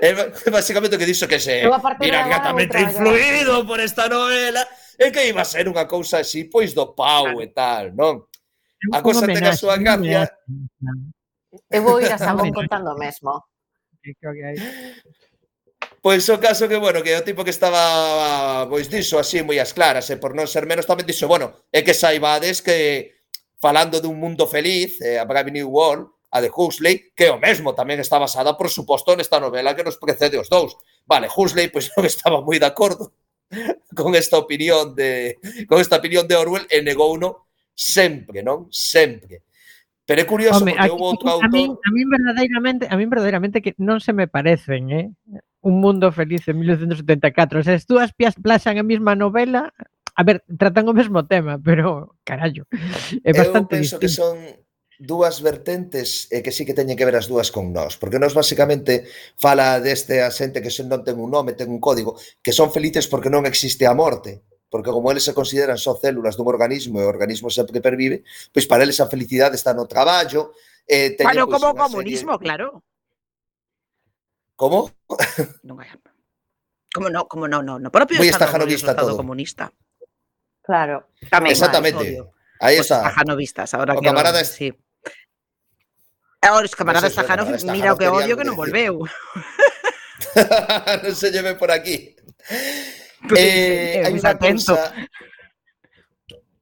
É 0.00 0.10
basicamente 0.50 0.98
que 0.98 1.06
dixo 1.06 1.28
que 1.28 1.40
se 1.40 1.62
mira 2.00 2.26
gratamente 2.26 2.80
influído 2.80 3.66
por 3.66 3.80
esta 3.80 4.08
novela 4.08 4.66
e 4.98 5.10
que 5.10 5.26
iba 5.26 5.42
a 5.42 5.48
ser 5.48 5.66
unha 5.66 5.86
cousa 5.86 6.22
así 6.22 6.46
pois 6.46 6.74
do 6.74 6.94
pau 6.94 7.42
e 7.42 7.48
tal, 7.50 7.94
non? 7.94 8.26
A 8.94 9.02
cousa 9.02 9.26
ten 9.26 9.42
a 9.42 9.54
súa 9.54 9.78
gracia. 9.78 10.30
Eu 11.70 11.82
vou 11.82 11.98
ir 11.98 12.10
a 12.10 12.18
Sabón 12.18 12.50
contando 12.58 12.94
o 12.94 12.98
mesmo. 12.98 13.42
Pois 16.04 16.28
o 16.28 16.36
caso 16.36 16.68
que, 16.68 16.76
bueno, 16.76 17.00
que 17.00 17.16
o 17.16 17.24
tipo 17.24 17.40
que 17.40 17.48
estaba, 17.48 18.68
pois 18.68 18.92
dixo 18.92 19.16
así 19.16 19.40
moi 19.40 19.56
as 19.56 19.72
claras, 19.72 20.12
e 20.12 20.20
por 20.20 20.36
non 20.36 20.44
ser 20.44 20.68
menos 20.68 20.84
tamén 20.84 21.08
dixo, 21.08 21.24
bueno, 21.24 21.64
é 21.72 21.80
que 21.80 21.96
saibades 21.96 22.60
que 22.60 23.24
falando 23.56 24.04
dun 24.04 24.20
mundo 24.20 24.44
feliz, 24.44 25.00
eh, 25.00 25.16
a 25.16 25.24
Brave 25.24 25.48
New 25.48 25.64
World, 25.72 26.12
a 26.28 26.44
de 26.44 26.52
Huxley, 26.52 27.16
que 27.16 27.32
o 27.32 27.40
mesmo 27.40 27.72
tamén 27.72 28.04
está 28.04 28.20
basada, 28.20 28.52
por 28.52 28.68
suposto, 28.68 29.16
nesta 29.16 29.40
novela 29.40 29.72
que 29.72 29.80
nos 29.80 29.96
precede 29.96 30.36
os 30.36 30.52
dous. 30.52 30.76
Vale, 31.08 31.24
Huxley, 31.24 31.72
pois 31.72 31.88
non 31.96 32.04
estaba 32.04 32.44
moi 32.44 32.60
de 32.60 32.68
acordo 32.68 33.16
con 33.96 34.12
esta 34.12 34.36
opinión 34.36 34.92
de 34.92 35.40
con 35.64 35.80
esta 35.80 35.96
opinión 35.96 36.28
de 36.28 36.36
Orwell 36.36 36.68
e 36.68 36.84
negouno 36.84 37.48
sempre, 37.72 38.44
non? 38.44 38.68
Sempre. 38.68 39.40
Pero 40.04 40.20
é 40.20 40.28
curioso 40.28 40.60
Home, 40.60 40.76
porque 40.76 40.84
aquí, 40.84 40.92
houve 40.92 41.16
outro 41.16 41.28
autor... 41.32 41.48
A 41.48 41.48
min, 41.48 41.72
a 41.72 41.88
min 41.96 42.08
verdadeiramente, 42.12 42.84
a 42.92 42.94
min 43.00 43.08
verdadeiramente 43.08 43.64
que 43.64 43.72
non 43.80 44.04
se 44.04 44.12
me 44.12 44.28
parecen, 44.28 44.92
eh? 44.92 45.08
Un 45.64 45.80
mundo 45.80 46.12
feliz 46.12 46.44
en 46.46 46.60
1974. 46.60 47.64
Se 47.64 47.72
as 47.72 47.88
dúas 47.88 48.12
pias 48.12 48.36
plaxan 48.36 48.76
a 48.76 48.84
mesma 48.84 49.16
novela, 49.16 49.72
a 50.12 50.22
ver, 50.22 50.44
tratan 50.60 50.86
o 50.86 50.94
mesmo 50.94 51.24
tema, 51.24 51.56
pero 51.58 52.14
carallo, 52.22 52.68
é 53.24 53.32
bastante 53.32 53.74
Eu 53.74 53.80
penso 53.80 53.96
distinto. 53.96 54.02
que 54.04 54.10
son 54.12 54.36
dúas 54.98 55.42
vertentes 55.42 56.28
eh, 56.30 56.42
que 56.42 56.52
sí 56.52 56.62
que 56.62 56.74
teñen 56.74 56.96
que 56.96 57.04
ver 57.08 57.16
as 57.16 57.26
dúas 57.26 57.50
con 57.50 57.72
nós, 57.74 57.98
porque 57.98 58.22
nós 58.22 58.36
basicamente 58.36 59.08
fala 59.34 59.80
deste 59.82 60.22
a 60.22 60.30
xente 60.30 60.62
que 60.62 60.70
non 60.86 61.02
ten 61.02 61.18
un 61.18 61.30
nome, 61.32 61.58
ten 61.58 61.66
un 61.72 61.82
código, 61.82 62.14
que 62.44 62.54
son 62.54 62.70
felices 62.70 63.10
porque 63.10 63.32
non 63.32 63.48
existe 63.48 63.88
a 63.90 63.94
morte, 63.96 64.46
porque 64.70 64.94
como 64.94 65.10
eles 65.10 65.26
se 65.26 65.34
consideran 65.34 65.78
só 65.78 65.98
células 65.98 66.38
dun 66.38 66.46
organismo 66.46 67.02
e 67.02 67.06
o 67.06 67.10
organismo 67.10 67.50
sempre 67.50 67.82
pervive, 67.82 68.22
pois 68.54 68.70
para 68.70 68.86
eles 68.86 69.02
a 69.02 69.10
felicidade 69.10 69.58
está 69.58 69.74
no 69.74 69.90
traballo, 69.90 70.54
eh, 70.86 71.18
teñen, 71.18 71.42
bueno, 71.42 71.50
pois, 71.50 71.58
como 71.58 71.74
o 71.74 71.78
comunismo, 71.78 72.38
serie... 72.38 72.44
claro. 72.46 72.68
¿Cómo? 74.56 74.90
No, 75.62 75.76
¿Cómo 76.94 77.10
no? 77.10 77.26
¿Cómo 77.26 77.48
no? 77.48 77.62
No, 77.62 77.78
no. 77.78 77.90
Propio 77.90 78.18
Muy 78.18 78.28
Estado, 78.28 78.44
estajanovista 78.44 78.90
Estado 78.92 79.08
todo. 79.08 79.16
comunista. 79.16 79.72
Claro. 80.62 81.08
También, 81.30 81.52
Exactamente. 81.52 82.22
Ahí 82.60 82.76
pues 82.76 82.90
está. 82.90 83.12
Pues, 83.34 83.74
ahora 83.74 83.94
o 83.94 84.00
que 84.00 84.06
camarada 84.06 84.40
lo... 84.40 84.44
sí. 84.46 84.72
Ahora 86.40 86.66
os 86.66 86.76
camaradas 86.76 87.14
no 87.16 87.22
sé, 87.22 87.26
tajanov, 87.26 87.72
mira 87.72 87.96
que 87.96 88.08
odio 88.08 88.36
que 88.36 88.44
no 88.44 88.54
volveu. 88.54 89.06
no 91.02 91.10
se 91.14 91.30
lleve 91.30 91.54
por 91.54 91.70
aquí. 91.70 92.14
Pues, 93.28 93.40
eh, 93.40 94.00
eh, 94.00 94.02
hay 94.06 94.12
una 94.12 94.38
cosa, 94.38 94.94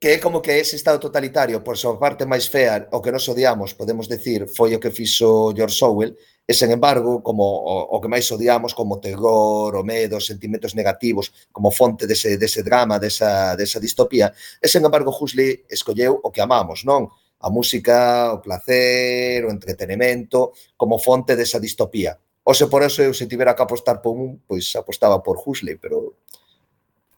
que 0.02 0.14
é 0.14 0.18
como 0.18 0.42
que 0.42 0.58
ese 0.58 0.74
estado 0.74 0.98
totalitario, 0.98 1.62
por 1.62 1.78
súa 1.78 1.94
parte 1.94 2.26
máis 2.26 2.50
fea, 2.50 2.90
o 2.90 2.98
que 2.98 3.14
nos 3.14 3.22
odiamos, 3.30 3.70
podemos 3.78 4.10
decir, 4.10 4.50
foi 4.50 4.74
o 4.74 4.82
que 4.82 4.90
fixo 4.90 5.54
George 5.54 5.78
Orwell, 5.78 6.18
e 6.42 6.52
sen 6.58 6.74
embargo, 6.74 7.22
como 7.22 7.46
o, 7.46 7.86
o 7.86 7.96
que 8.02 8.10
máis 8.10 8.26
odiamos, 8.34 8.74
como 8.74 8.98
o 8.98 9.02
terror, 9.06 9.70
o 9.78 9.86
medo, 9.86 10.18
os 10.18 10.26
sentimentos 10.26 10.74
negativos, 10.74 11.30
como 11.54 11.70
fonte 11.70 12.10
dese, 12.10 12.34
dese 12.34 12.66
drama, 12.66 12.98
desa, 12.98 13.54
desa 13.54 13.78
distopía, 13.78 14.34
e 14.58 14.66
sen 14.66 14.82
embargo, 14.82 15.14
Huxley 15.14 15.70
escolleu 15.70 16.18
o 16.18 16.34
que 16.34 16.42
amamos, 16.42 16.82
non? 16.82 17.06
A 17.38 17.46
música, 17.46 18.34
o 18.34 18.42
placer, 18.42 19.46
o 19.46 19.54
entretenimento, 19.54 20.50
como 20.74 20.98
fonte 20.98 21.38
desa 21.38 21.62
distopía. 21.62 22.18
O 22.42 22.58
se 22.58 22.66
por 22.66 22.82
eso 22.82 23.06
eu 23.06 23.14
se 23.14 23.30
tivera 23.30 23.54
que 23.54 23.62
apostar 23.62 24.02
por 24.02 24.18
un, 24.18 24.42
pois 24.50 24.66
apostaba 24.74 25.22
por 25.22 25.38
Huxley, 25.38 25.78
pero 25.78 26.21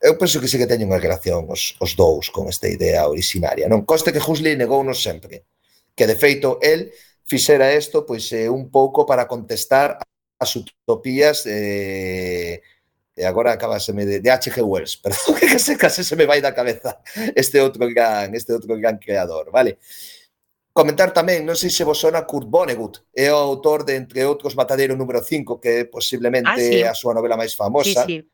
eu 0.05 0.19
penso 0.19 0.39
que 0.39 0.49
sí 0.49 0.61
que 0.61 0.69
teñen 0.69 0.93
unha 0.93 1.01
relación 1.01 1.49
os, 1.49 1.81
os 1.81 1.97
dous 1.97 2.29
con 2.29 2.45
esta 2.53 2.69
idea 2.69 3.09
originaria. 3.09 3.65
Non 3.73 3.89
coste 3.89 4.13
que 4.13 4.21
Huxley 4.21 4.53
negounos 4.53 5.01
sempre, 5.01 5.49
que 5.97 6.05
de 6.05 6.13
feito 6.13 6.61
el 6.61 6.93
fixera 7.25 7.73
isto 7.73 8.05
pois 8.05 8.29
eh, 8.37 8.53
un 8.53 8.69
pouco 8.69 9.09
para 9.09 9.25
contestar 9.25 9.97
as 10.37 10.51
utopías 10.61 11.49
eh, 11.49 12.61
e 13.17 13.23
agora 13.25 13.57
acabaseme 13.57 14.05
de, 14.05 14.21
de 14.21 14.29
H.G. 14.29 14.61
Wells, 14.61 15.01
perdón, 15.03 15.41
que 15.41 15.49
case, 15.49 15.81
case 15.81 16.05
se 16.05 16.15
me 16.21 16.29
vai 16.29 16.45
da 16.45 16.53
cabeza 16.53 17.01
este 17.33 17.57
outro 17.65 17.89
gran, 17.89 18.29
este 18.37 18.53
outro 18.53 18.77
gran 18.77 19.01
creador, 19.01 19.49
vale? 19.49 19.81
Comentar 20.77 21.17
tamén, 21.17 21.49
non 21.49 21.57
sei 21.57 21.73
se 21.73 21.81
vos 21.81 21.97
sona 21.97 22.29
Kurt 22.29 22.53
Vonnegut, 22.53 23.09
é 23.17 23.33
o 23.33 23.41
autor 23.41 23.89
de, 23.89 23.97
entre 23.97 24.21
outros, 24.29 24.53
Matadero 24.53 24.93
número 24.93 25.25
5, 25.25 25.63
que 25.63 25.71
é 25.81 25.85
posiblemente 25.89 26.51
ah, 26.51 26.61
sí. 26.61 26.83
a 26.85 26.93
súa 26.93 27.17
novela 27.17 27.41
máis 27.41 27.57
famosa. 27.57 28.05
Sí, 28.05 28.21
sí 28.21 28.34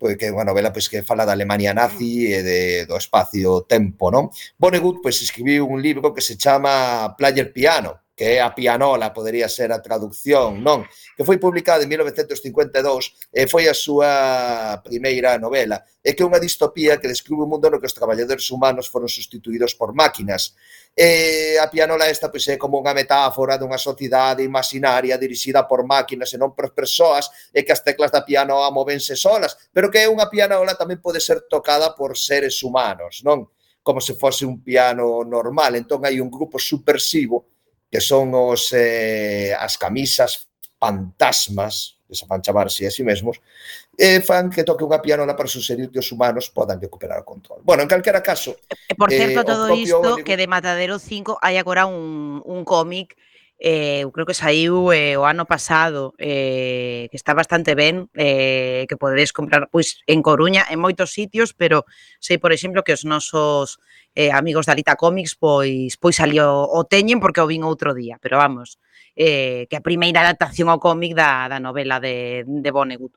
que 0.00 0.26
é 0.26 0.32
unha 0.32 0.48
novela 0.48 0.72
pois, 0.72 0.88
que 0.88 1.04
fala 1.04 1.28
da 1.28 1.36
Alemania 1.36 1.76
nazi 1.76 2.32
e 2.32 2.40
de, 2.40 2.60
do 2.88 2.96
espacio-tempo. 2.96 4.08
Non? 4.08 4.32
Vonnegut 4.56 5.04
pois, 5.04 5.20
escribiu 5.20 5.68
un 5.68 5.84
libro 5.84 6.16
que 6.16 6.24
se 6.24 6.40
chama 6.40 7.12
Player 7.20 7.52
Piano, 7.52 8.09
que 8.20 8.36
é 8.36 8.40
a 8.42 8.54
pianola, 8.54 9.14
podería 9.14 9.48
ser 9.48 9.72
a 9.72 9.80
traducción, 9.80 10.60
non? 10.60 10.84
Que 11.16 11.24
foi 11.24 11.40
publicada 11.40 11.80
en 11.80 11.88
1952 11.88 13.32
e 13.32 13.48
foi 13.48 13.64
a 13.64 13.72
súa 13.72 14.76
primeira 14.84 15.40
novela. 15.40 15.80
É 16.04 16.12
que 16.12 16.20
é 16.20 16.28
unha 16.28 16.36
distopía 16.36 17.00
que 17.00 17.08
describe 17.08 17.40
un 17.40 17.48
mundo 17.48 17.72
no 17.72 17.80
que 17.80 17.88
os 17.88 17.96
traballadores 17.96 18.44
humanos 18.52 18.92
foron 18.92 19.08
sustituídos 19.08 19.72
por 19.72 19.96
máquinas. 19.96 20.52
E 20.92 21.56
a 21.56 21.72
pianola 21.72 22.12
esta 22.12 22.28
pois, 22.28 22.44
é 22.52 22.60
como 22.60 22.76
unha 22.76 22.92
metáfora 22.92 23.56
dunha 23.56 23.80
sociedade 23.80 24.44
imaginaria 24.44 25.16
dirixida 25.16 25.64
por 25.64 25.88
máquinas 25.88 26.28
e 26.28 26.36
non 26.36 26.52
por 26.52 26.76
persoas 26.76 27.32
e 27.56 27.64
que 27.64 27.72
as 27.72 27.80
teclas 27.80 28.12
da 28.12 28.20
pianola 28.20 28.68
movense 28.68 29.16
solas, 29.16 29.56
pero 29.72 29.88
que 29.88 30.04
é 30.04 30.12
unha 30.12 30.28
pianola 30.28 30.76
tamén 30.76 31.00
pode 31.00 31.24
ser 31.24 31.48
tocada 31.48 31.96
por 31.96 32.20
seres 32.20 32.60
humanos, 32.60 33.24
non? 33.24 33.48
como 33.80 34.04
se 34.04 34.12
fose 34.12 34.44
un 34.44 34.60
piano 34.60 35.24
normal. 35.24 35.72
Entón 35.80 36.04
hai 36.04 36.20
un 36.20 36.28
grupo 36.28 36.60
supersivo 36.60 37.48
que 37.90 38.00
son 38.00 38.30
os 38.32 38.70
eh, 38.72 39.52
as 39.58 39.74
camisas 39.74 40.46
fantasmas, 40.78 41.98
que 42.06 42.14
se 42.14 42.24
fan 42.24 42.40
chamarse 42.40 42.86
a 42.86 42.90
sí 42.90 43.02
mesmos, 43.02 43.42
e 43.98 44.22
fan 44.22 44.48
que 44.48 44.64
toque 44.64 44.86
unha 44.86 45.02
pianola 45.02 45.36
para 45.36 45.50
suxerir 45.50 45.90
que 45.92 46.00
os 46.00 46.08
humanos 46.08 46.48
podan 46.48 46.80
recuperar 46.80 47.20
o 47.20 47.26
control. 47.26 47.60
Bueno, 47.66 47.84
en 47.84 47.90
calquera 47.90 48.22
caso... 48.24 48.56
E 48.88 48.94
por 48.94 49.12
eh, 49.12 49.18
certo, 49.18 49.42
eh, 49.42 49.48
todo 49.50 49.66
isto, 49.74 50.22
que 50.24 50.38
de 50.38 50.46
Matadero 50.48 50.96
5 50.96 51.42
hai 51.42 51.58
agora 51.58 51.84
un, 51.84 52.40
un 52.46 52.64
cómic 52.64 53.18
eh, 53.60 54.00
eu 54.00 54.10
creo 54.10 54.24
que 54.24 54.32
saiu 54.32 54.88
eh, 54.88 55.20
o 55.20 55.28
ano 55.28 55.44
pasado, 55.44 56.16
eh, 56.16 57.12
que 57.12 57.16
está 57.20 57.36
bastante 57.36 57.76
ben, 57.76 58.08
eh, 58.16 58.88
que 58.88 58.96
podedes 58.96 59.36
comprar 59.36 59.68
pois, 59.68 60.00
en 60.08 60.24
Coruña, 60.24 60.64
en 60.72 60.80
moitos 60.80 61.12
sitios, 61.12 61.52
pero 61.52 61.84
sei, 62.24 62.40
por 62.40 62.56
exemplo, 62.56 62.80
que 62.80 62.96
os 62.96 63.04
nosos 63.04 63.76
eh, 64.16 64.32
amigos 64.32 64.64
da 64.64 64.72
Lita 64.72 64.96
Comics 64.96 65.36
pois 65.36 66.00
pois 66.00 66.16
salió 66.16 66.64
o, 66.64 66.88
teñen 66.88 67.20
porque 67.20 67.44
o 67.44 67.46
vin 67.46 67.60
outro 67.68 67.92
día, 67.92 68.16
pero 68.16 68.40
vamos, 68.40 68.80
eh, 69.12 69.68
que 69.68 69.76
a 69.76 69.84
primeira 69.84 70.24
adaptación 70.24 70.72
ao 70.72 70.80
cómic 70.80 71.12
da, 71.12 71.44
da 71.52 71.60
novela 71.60 72.00
de, 72.00 72.48
de 72.48 72.70
Vonnegut. 72.72 73.12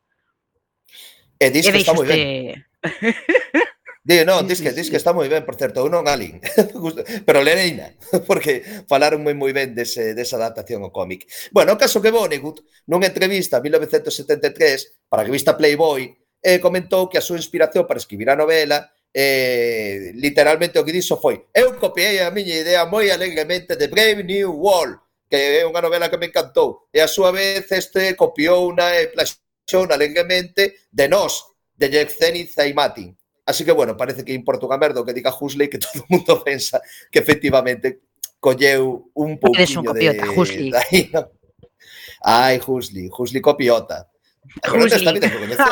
E 1.39 1.47
dis 1.55 1.71
que 1.71 1.79
está 1.79 1.95
moi 1.95 2.03
ben. 2.03 2.67
Di, 4.03 4.25
non, 4.27 4.43
sí, 4.43 4.51
dis 4.51 4.57
sí, 4.59 4.63
que, 4.67 4.71
sí, 4.71 4.75
dis 4.75 4.85
sí. 4.87 4.91
que 4.91 4.99
está 4.99 5.15
moi 5.15 5.31
ben, 5.31 5.47
por 5.47 5.55
certo, 5.55 5.79
eu 5.79 5.87
non 5.87 6.11
alín, 6.11 6.43
pero 7.27 7.39
lereina, 7.39 7.95
porque 8.27 8.59
falaron 8.83 9.23
moi 9.23 9.31
moi 9.31 9.55
ben 9.55 9.71
dese, 9.71 10.11
desa 10.11 10.35
adaptación 10.35 10.83
ao 10.83 10.91
cómic. 10.91 11.23
Bueno, 11.55 11.71
o 11.71 11.79
caso 11.79 12.03
que 12.03 12.11
Vonnegut, 12.11 12.67
nunha 12.91 13.07
entrevista 13.07 13.63
en 13.63 13.71
1973 13.71 15.07
para 15.07 15.23
a 15.23 15.27
revista 15.31 15.55
Playboy, 15.55 16.11
eh, 16.43 16.59
comentou 16.59 17.07
que 17.07 17.15
a 17.15 17.23
súa 17.23 17.39
inspiración 17.39 17.87
para 17.87 18.03
escribir 18.03 18.27
a 18.27 18.35
novela 18.35 18.91
eh, 19.13 20.11
literalmente 20.19 20.75
o 20.75 20.83
que 20.83 20.91
dixo 20.91 21.15
foi 21.15 21.47
eu 21.55 21.79
copiei 21.79 22.19
a 22.19 22.33
miña 22.33 22.59
idea 22.59 22.83
moi 22.83 23.07
alegremente 23.07 23.79
de 23.79 23.87
Brave 23.87 24.27
New 24.27 24.51
World 24.51 24.99
que 25.31 25.63
é 25.63 25.65
unha 25.65 25.79
novela 25.79 26.11
que 26.11 26.19
me 26.19 26.27
encantou 26.27 26.89
e 26.91 26.99
a 26.99 27.07
súa 27.07 27.31
vez 27.31 27.69
este 27.71 28.17
copiou 28.19 28.73
unha 28.73 28.99
e 28.99 29.13
plaxou 29.13 29.87
alegremente 29.87 30.89
de 30.91 31.05
Nós 31.07 31.45
de 31.77 31.87
Yevgeny 31.93 32.49
Zaimatin 32.49 33.15
Así 33.45 33.65
que, 33.65 33.71
bueno, 33.71 33.97
parece 33.97 34.23
que 34.23 34.33
importa 34.33 34.65
unha 34.65 34.79
merda 34.79 35.03
o 35.03 35.05
que 35.05 35.15
diga 35.15 35.33
Huxley 35.33 35.67
que 35.67 35.79
todo 35.83 36.03
o 36.03 36.07
mundo 36.07 36.39
pensa 36.43 36.79
que 37.11 37.19
efectivamente 37.19 38.07
colleu 38.39 39.11
un 39.15 39.39
pouquinho 39.39 39.83
un 39.83 39.87
copiota, 39.91 40.23
de... 40.23 40.31
Huxley. 40.31 40.69
Daí, 40.75 41.11
no? 41.11 41.27
Ai, 42.23 42.59
Huxley, 42.59 43.11
Huxley 43.11 43.41
copiota. 43.43 44.07
Huxley. 44.63 44.95
Está 44.95 45.11
vida 45.11 45.27
que 45.27 45.39
coñeceu. 45.39 45.71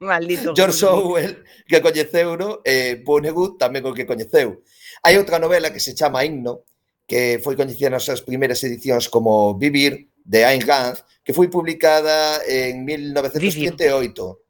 Maldito. 0.00 0.52
George 0.56 0.84
Huxley. 0.84 0.96
Orwell, 0.96 1.34
que 1.68 1.78
coñeceu, 1.80 2.36
no? 2.36 2.60
eh, 2.64 3.00
Vonnegut 3.04 3.60
tamén 3.60 3.84
o 3.84 3.92
que 3.92 4.08
coñeceu. 4.08 4.64
Hai 5.04 5.20
outra 5.20 5.36
novela 5.36 5.68
que 5.68 5.80
se 5.80 5.92
chama 5.92 6.24
Himno, 6.24 6.64
que 7.04 7.40
foi 7.44 7.52
coñecida 7.52 7.92
nas 7.92 8.04
súas 8.08 8.24
primeiras 8.24 8.64
edicións 8.64 9.12
como 9.12 9.56
Vivir, 9.60 10.08
de 10.24 10.44
Ayn 10.44 10.64
Rand, 10.64 10.96
que 11.20 11.36
foi 11.36 11.48
publicada 11.48 12.40
en 12.48 12.84
1938. 12.84 13.44
Vivir 13.44 14.43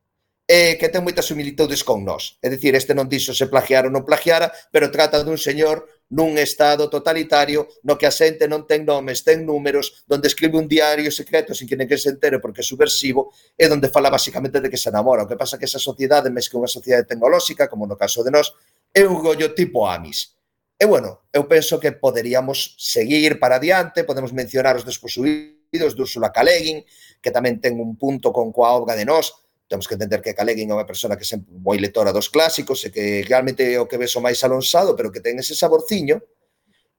eh, 0.46 0.76
que 0.76 0.92
ten 0.92 1.00
moitas 1.00 1.24
similitudes 1.24 1.80
con 1.80 2.04
nós. 2.04 2.36
É 2.44 2.52
dicir, 2.52 2.76
este 2.76 2.92
non 2.92 3.08
dixo 3.08 3.32
se 3.32 3.48
plagiara 3.48 3.88
ou 3.88 3.94
non 3.94 4.04
plagiara, 4.04 4.52
pero 4.68 4.92
trata 4.92 5.24
dun 5.24 5.40
señor 5.40 5.88
nun 6.12 6.36
estado 6.36 6.92
totalitario 6.92 7.64
no 7.80 7.96
que 7.96 8.04
a 8.04 8.12
xente 8.12 8.44
non 8.44 8.68
ten 8.68 8.84
nomes, 8.84 9.24
ten 9.24 9.48
números, 9.48 10.04
donde 10.04 10.28
escribe 10.28 10.60
un 10.60 10.68
diario 10.68 11.08
secreto 11.08 11.56
sin 11.56 11.64
que 11.64 11.80
ninguén 11.80 11.96
se 11.96 12.12
entere 12.12 12.44
porque 12.44 12.60
é 12.60 12.66
subversivo 12.66 13.32
e 13.56 13.64
donde 13.72 13.88
fala 13.88 14.12
basicamente 14.12 14.60
de 14.60 14.68
que 14.68 14.76
se 14.76 14.92
enamora. 14.92 15.24
O 15.24 15.28
que 15.28 15.40
pasa 15.40 15.56
que 15.56 15.64
esa 15.64 15.80
sociedade, 15.80 16.28
mes 16.28 16.52
que 16.52 16.60
unha 16.60 16.68
sociedade 16.68 17.08
tecnolóxica, 17.08 17.64
como 17.64 17.88
no 17.88 17.96
caso 17.96 18.20
de 18.20 18.28
nós, 18.28 18.52
é 18.92 19.00
un 19.08 19.16
gollo 19.24 19.56
tipo 19.56 19.88
Amis. 19.88 20.36
E 20.76 20.84
bueno, 20.84 21.24
eu 21.32 21.48
penso 21.48 21.80
que 21.80 21.96
poderíamos 21.96 22.76
seguir 22.76 23.40
para 23.40 23.56
adiante, 23.56 24.04
podemos 24.04 24.36
mencionar 24.36 24.76
os 24.76 24.84
desposuídos 24.84 25.96
de 25.96 26.02
Úrsula 26.04 26.28
Caleguin, 26.28 26.84
que 27.24 27.32
tamén 27.32 27.64
ten 27.64 27.80
un 27.80 27.96
punto 27.96 28.28
con 28.28 28.52
coa 28.52 28.76
obra 28.76 28.92
de 28.92 29.08
nós, 29.08 29.32
temos 29.68 29.88
que 29.88 29.94
entender 29.94 30.20
que 30.20 30.34
Caleguin 30.34 30.70
é 30.70 30.76
unha 30.76 30.88
persona 30.88 31.16
que 31.16 31.26
sempre 31.26 31.50
moi 31.56 31.80
letora 31.80 32.12
dos 32.12 32.28
clásicos 32.28 32.84
e 32.84 32.92
que 32.92 33.24
realmente 33.24 33.64
é 33.64 33.80
o 33.80 33.88
que 33.88 33.98
beso 33.98 34.20
máis 34.20 34.40
alonsado, 34.44 34.94
pero 34.94 35.10
que 35.10 35.24
ten 35.24 35.40
ese 35.40 35.56
saborciño. 35.56 36.20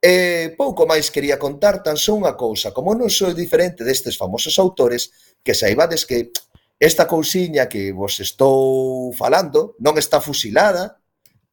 E 0.01 0.53
pouco 0.53 0.85
máis 0.85 1.09
quería 1.09 1.39
contar 1.39 1.81
tan 1.81 1.97
só 1.97 2.13
unha 2.17 2.35
cousa, 2.37 2.75
como 2.75 2.93
non 2.93 3.09
sou 3.09 3.31
diferente 3.33 3.85
destes 3.85 4.19
famosos 4.19 4.57
autores, 4.59 5.13
que 5.41 5.53
saibades 5.53 6.05
que 6.05 6.33
esta 6.77 7.07
cousiña 7.07 7.71
que 7.71 7.95
vos 7.95 8.19
estou 8.19 9.15
falando 9.15 9.79
non 9.79 9.95
está 9.95 10.19
fusilada, 10.19 10.99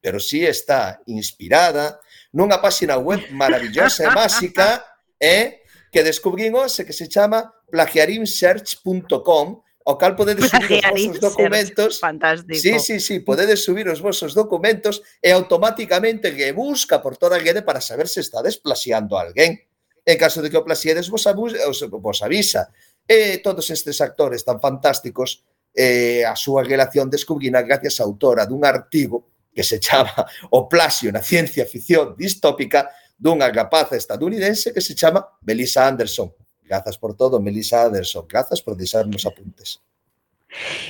pero 0.03 0.19
sí 0.19 0.43
está 0.43 0.99
inspirada 1.07 2.03
nunha 2.35 2.59
páxina 2.59 2.99
web 2.99 3.31
maravillosa 3.31 4.09
e 4.09 4.11
máxica, 4.11 4.83
eh, 5.21 5.63
que 5.93 6.03
descubrín 6.03 6.57
hoxe 6.57 6.83
que 6.85 6.97
se 6.97 7.07
chama 7.07 7.53
plagiarimsearch.com 7.71 9.62
ao 9.85 9.99
cal 9.99 10.15
podedes 10.15 10.51
subir 10.53 10.81
os 10.83 10.91
vosos 10.91 11.21
documentos. 11.21 12.01
Fantástico. 12.01 12.59
Sí, 12.59 12.79
sí, 12.79 13.01
sí, 13.01 13.21
podedes 13.21 13.65
subir 13.65 13.89
os 13.89 14.01
vosos 14.01 14.35
documentos 14.35 15.03
e 15.21 15.31
automáticamente 15.31 16.35
que 16.35 16.53
busca 16.53 17.03
por 17.03 17.17
toda 17.17 17.37
a 17.37 17.43
rede 17.43 17.63
para 17.63 17.81
saber 17.81 18.07
se 18.07 18.21
está 18.21 18.43
desplaciando 18.43 19.19
a 19.19 19.23
alguén. 19.23 19.61
En 20.05 20.19
caso 20.19 20.43
de 20.43 20.51
que 20.51 20.59
o 20.59 20.67
plasiedes, 20.67 21.11
vos, 21.11 21.27
abus, 21.27 21.55
vos 21.91 22.23
avisa. 22.23 22.71
E 23.07 23.43
todos 23.43 23.71
estes 23.71 23.99
actores 24.01 24.47
tan 24.47 24.63
fantásticos 24.63 25.43
eh, 25.75 26.23
a 26.23 26.37
súa 26.37 26.63
relación 26.63 27.11
descubrina 27.11 27.63
gracias 27.63 27.99
a 27.99 28.05
autora 28.05 28.47
dun 28.47 28.63
artigo 28.63 29.33
que 29.55 29.65
se 29.65 29.81
chama 29.81 30.13
O 30.55 30.69
plasio 30.69 31.11
na 31.11 31.23
ciencia 31.23 31.67
ficción 31.67 32.15
distópica 32.15 32.93
dunha 33.19 33.51
rapaza 33.51 33.97
estadounidense 33.97 34.75
que 34.75 34.83
se 34.83 34.95
chama 34.95 35.23
Melissa 35.43 35.87
Anderson. 35.87 36.35
Grazas 36.73 36.97
por 36.97 37.15
todo, 37.15 37.39
Melissa 37.39 37.83
Aderson. 37.83 38.25
Grazas 38.27 38.63
por 38.63 38.75
deixarnos 38.75 39.27
apuntes. 39.27 39.83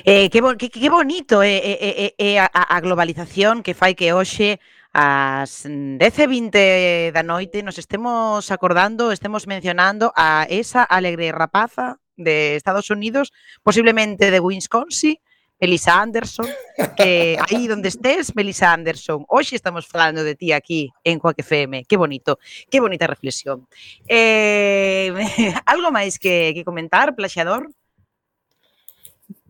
Eh, 0.05 0.31
que, 0.31 0.41
bo, 0.41 0.55
que, 0.55 0.71
que 0.71 0.89
bonito 0.89 1.43
é 1.43 1.59
eh, 1.59 1.79
eh, 1.83 2.15
eh, 2.19 2.39
a, 2.39 2.47
a 2.47 2.79
globalización 2.79 3.67
que 3.67 3.75
fai 3.75 3.99
que 3.99 4.15
hoxe 4.15 4.63
ás 4.95 5.67
10.20 5.67 7.11
da 7.11 7.27
noite 7.27 7.67
nos 7.67 7.83
estemos 7.83 8.55
acordando, 8.55 9.11
estemos 9.11 9.51
mencionando 9.51 10.15
a 10.15 10.47
esa 10.47 10.87
alegre 10.87 11.35
rapaza 11.35 11.99
de 12.15 12.55
Estados 12.55 12.87
Unidos, 12.95 13.35
posiblemente 13.67 14.31
de 14.31 14.39
Wisconsin, 14.39 15.19
Melissa 15.63 16.03
Anderson, 16.03 16.51
que 16.97 17.39
aí 17.39 17.71
onde 17.71 17.87
estés, 17.87 18.35
Melissa 18.35 18.75
Anderson, 18.75 19.23
hoxe 19.31 19.55
estamos 19.55 19.87
falando 19.87 20.27
de 20.27 20.35
ti 20.35 20.51
aquí 20.51 20.91
en 21.07 21.23
Coac 21.23 21.39
FM, 21.39 21.87
que 21.87 21.95
bonito, 21.95 22.43
que 22.67 22.83
bonita 22.83 23.07
reflexión. 23.07 23.71
Eh, 24.11 25.15
algo 25.71 25.95
máis 25.95 26.19
que, 26.19 26.51
que 26.51 26.67
comentar, 26.67 27.15
plaxador? 27.15 27.71
Eh, 27.71 27.75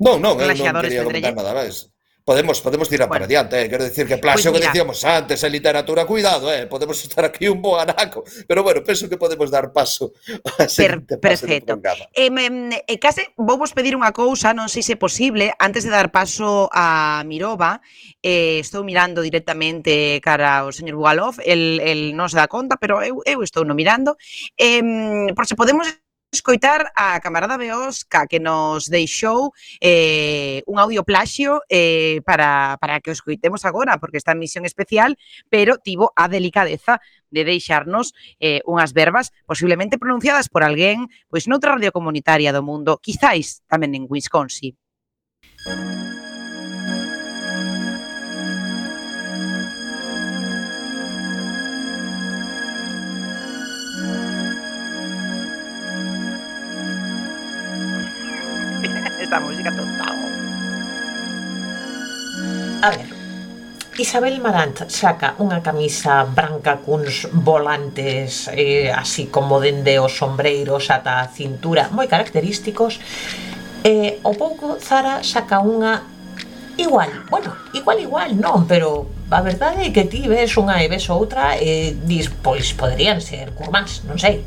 non, 0.04 0.20
non, 0.20 0.36
eu 0.36 0.52
non 0.52 0.84
quería 0.84 1.00
comentar 1.00 1.32
nada 1.32 1.56
máis 1.56 1.88
podemos 2.24 2.60
podemos 2.60 2.88
tirar 2.88 3.08
bueno, 3.08 3.20
para 3.20 3.26
adiante, 3.26 3.62
eh. 3.62 3.68
quero 3.68 3.84
dicir 3.84 4.06
que 4.06 4.18
Plasio 4.18 4.50
pues 4.50 4.60
mira, 4.60 4.72
que 4.72 4.78
decíamos 4.78 5.04
antes, 5.04 5.42
a 5.44 5.48
literatura, 5.48 6.06
cuidado, 6.06 6.52
eh, 6.52 6.66
podemos 6.66 7.02
estar 7.02 7.24
aquí 7.24 7.48
un 7.48 7.62
bo 7.62 7.78
anaco, 7.78 8.24
pero 8.46 8.62
bueno, 8.62 8.82
penso 8.84 9.08
que 9.08 9.16
podemos 9.16 9.50
dar 9.50 9.72
paso 9.72 10.12
a 10.58 10.66
per, 10.66 11.04
Perfecto. 11.20 11.80
Eh, 12.14 12.30
eh, 12.86 12.98
case 12.98 13.32
vos 13.36 13.72
pedir 13.72 13.96
unha 13.96 14.12
cousa, 14.12 14.54
non 14.54 14.70
sei 14.70 14.82
se 14.82 14.94
é 14.94 14.98
posible, 14.98 15.52
antes 15.58 15.82
de 15.84 15.90
dar 15.90 16.10
paso 16.14 16.70
a 16.72 17.22
Mirova, 17.26 17.82
eh, 18.22 18.62
estou 18.62 18.86
mirando 18.86 19.22
directamente 19.22 20.20
cara 20.22 20.62
ao 20.62 20.72
señor 20.72 20.96
Bugalov, 20.96 21.42
el, 21.42 21.82
el 21.82 22.00
non 22.14 22.30
se 22.30 22.38
dá 22.38 22.46
conta, 22.46 22.78
pero 22.78 23.02
eu, 23.02 23.20
eu 23.26 23.42
estou 23.42 23.66
no 23.66 23.74
mirando, 23.74 24.14
eh, 24.56 24.82
por 25.34 25.46
se 25.46 25.58
podemos 25.58 25.88
escoitar 26.32 26.90
a 26.96 27.20
camarada 27.20 27.60
Beosca 27.60 28.26
que 28.26 28.40
nos 28.40 28.88
deixou 28.88 29.52
eh, 29.80 30.64
un 30.66 30.80
audio 30.80 31.04
plaxio 31.04 31.60
eh, 31.68 32.24
para, 32.24 32.80
para 32.80 33.00
que 33.04 33.10
o 33.10 33.12
escoitemos 33.12 33.68
agora, 33.68 34.00
porque 34.00 34.16
está 34.16 34.32
en 34.32 34.40
misión 34.40 34.64
especial, 34.64 35.20
pero 35.52 35.76
tivo 35.76 36.12
a 36.16 36.32
delicadeza 36.32 37.04
de 37.28 37.44
deixarnos 37.44 38.16
eh, 38.40 38.64
unhas 38.64 38.96
verbas 38.96 39.36
posiblemente 39.44 40.00
pronunciadas 40.00 40.48
por 40.48 40.64
alguén 40.64 41.12
pois 41.28 41.44
noutra 41.44 41.76
radio 41.76 41.92
comunitaria 41.92 42.50
do 42.50 42.64
mundo, 42.64 42.96
quizáis 42.96 43.60
tamén 43.68 43.92
en 43.92 44.08
Wisconsin. 44.08 44.72
esta 59.32 59.40
música 59.40 59.70
total. 59.70 60.16
A 62.82 62.90
ver, 62.90 63.06
Isabel 63.96 64.40
Marant 64.44 64.84
saca 64.92 65.32
unha 65.40 65.64
camisa 65.64 66.28
branca 66.28 66.84
cuns 66.84 67.24
volantes 67.32 68.52
eh, 68.52 68.92
así 68.92 69.32
como 69.32 69.56
dende 69.56 69.96
os 69.96 70.12
sombreiros 70.20 70.92
ata 70.92 71.24
a 71.24 71.32
cintura 71.32 71.88
moi 71.96 72.04
característicos 72.12 73.00
e 73.80 74.20
eh, 74.20 74.28
o 74.28 74.36
pouco 74.36 74.76
Zara 74.76 75.24
saca 75.24 75.64
unha 75.64 76.04
igual, 76.76 77.24
bueno, 77.32 77.56
igual 77.72 78.04
igual 78.04 78.30
non, 78.36 78.68
pero 78.68 79.08
a 79.32 79.40
verdade 79.40 79.88
é 79.88 79.94
que 79.96 80.04
ti 80.04 80.28
ves 80.28 80.60
unha 80.60 80.84
e 80.84 80.92
ves 80.92 81.08
outra 81.08 81.56
e 81.56 81.96
dis, 82.04 82.28
pois 82.28 82.76
poderían 82.76 83.24
ser 83.24 83.56
curmás, 83.56 84.04
non 84.04 84.20
sei 84.20 84.44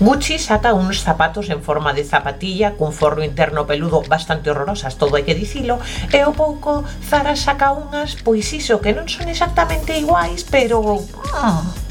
Gucci 0.00 0.38
saca 0.38 0.74
uns 0.74 1.02
zapatos 1.02 1.50
en 1.50 1.62
forma 1.62 1.92
de 1.92 2.04
zapatilla 2.04 2.78
cun 2.78 2.92
forro 2.92 3.22
interno 3.22 3.66
peludo 3.66 4.02
bastante 4.06 4.48
horrorosas, 4.48 4.96
todo 4.96 5.16
hai 5.16 5.24
que 5.26 5.36
dicilo, 5.36 5.78
e 6.08 6.20
o 6.24 6.32
pouco 6.32 6.84
Zara 7.04 7.36
saca 7.36 7.74
unhas, 7.74 8.16
pois 8.24 8.48
iso, 8.54 8.80
que 8.80 8.94
non 8.94 9.10
son 9.10 9.28
exactamente 9.28 9.98
iguais, 9.98 10.46
pero... 10.48 11.02
Mm, 11.36 11.81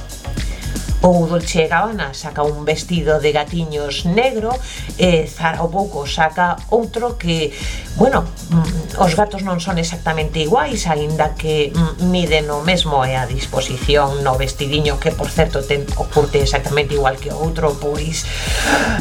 Ou 1.02 1.26
Dolce 1.26 1.66
Gabbana 1.66 2.14
saca 2.14 2.46
un 2.46 2.62
vestido 2.66 3.18
de 3.18 3.34
gatiños 3.34 4.06
negro 4.06 4.54
e 5.02 5.26
Zara 5.26 5.66
ou 5.66 5.70
pouco 5.74 6.06
saca 6.06 6.56
outro 6.70 7.18
que, 7.18 7.50
bueno, 7.98 8.22
mm, 8.22 9.02
os 9.02 9.14
gatos 9.18 9.42
non 9.42 9.58
son 9.58 9.82
exactamente 9.82 10.38
iguais 10.38 10.86
aínda 10.86 11.34
que 11.34 11.74
mm, 11.74 12.06
miden 12.06 12.54
o 12.54 12.62
mesmo 12.62 13.02
e 13.02 13.18
a 13.18 13.26
disposición 13.26 14.22
no 14.22 14.38
vestidiño 14.38 15.02
que 15.02 15.10
por 15.10 15.34
certo 15.34 15.66
ten 15.66 15.90
o 15.98 16.06
curte 16.06 16.38
exactamente 16.46 16.94
igual 16.94 17.18
que 17.18 17.34
o 17.34 17.38
outro, 17.42 17.74
pois 17.82 18.22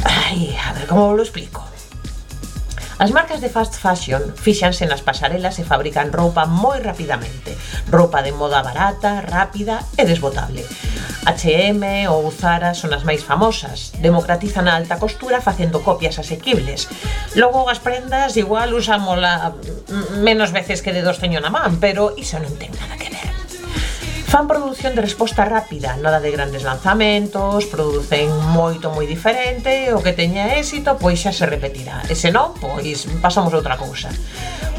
ai, 0.08 0.56
a 0.56 0.72
ver 0.72 0.88
como 0.88 1.12
lo 1.12 1.20
explico 1.20 1.70
As 3.00 3.12
marcas 3.12 3.40
de 3.40 3.48
fast 3.48 3.80
fashion 3.80 4.36
fíxanse 4.36 4.84
nas 4.84 5.00
pasarelas 5.00 5.56
e 5.56 5.64
fabrican 5.64 6.12
roupa 6.12 6.44
moi 6.44 6.84
rapidamente. 6.84 7.56
Roupa 7.88 8.20
de 8.20 8.28
moda 8.28 8.60
barata, 8.60 9.24
rápida 9.24 9.80
e 9.96 10.04
desbotable. 10.04 10.60
H&M 11.26 12.09
ou 12.09 12.30
Zara 12.33 12.72
son 12.72 12.92
as 12.96 13.04
máis 13.04 13.24
famosas. 13.24 13.92
Democratizan 14.00 14.68
a 14.68 14.76
alta 14.76 14.96
costura 14.96 15.40
facendo 15.40 15.85
copias 15.85 16.16
asequibles. 16.20 16.88
Logo 17.37 17.68
as 17.68 17.80
prendas 17.80 18.37
igual 18.37 18.72
usámola 18.72 19.56
menos 20.20 20.52
veces 20.52 20.80
que 20.80 20.92
de 20.92 21.02
dos 21.04 21.20
teño 21.20 21.40
na 21.40 21.52
man, 21.52 21.80
pero 21.80 22.16
iso 22.16 22.40
non 22.40 22.56
ten 22.56 22.72
nada 22.76 22.96
que 23.00 23.12
ver. 23.12 23.39
Fan 24.30 24.46
produción 24.46 24.94
de 24.94 25.02
resposta 25.02 25.44
rápida, 25.44 25.96
nada 25.96 26.20
de 26.20 26.30
grandes 26.30 26.62
lanzamentos, 26.62 27.66
producen 27.66 28.30
moito 28.54 28.86
moi 28.94 29.02
diferente, 29.02 29.90
o 29.90 29.98
que 30.06 30.14
teña 30.14 30.54
éxito 30.54 30.94
pois 31.02 31.18
xa 31.18 31.34
se 31.34 31.50
repetirá. 31.50 32.06
E 32.06 32.14
se 32.14 32.30
non, 32.30 32.54
pois 32.54 33.10
pasamos 33.18 33.50
a 33.50 33.58
outra 33.58 33.74
cousa. 33.74 34.06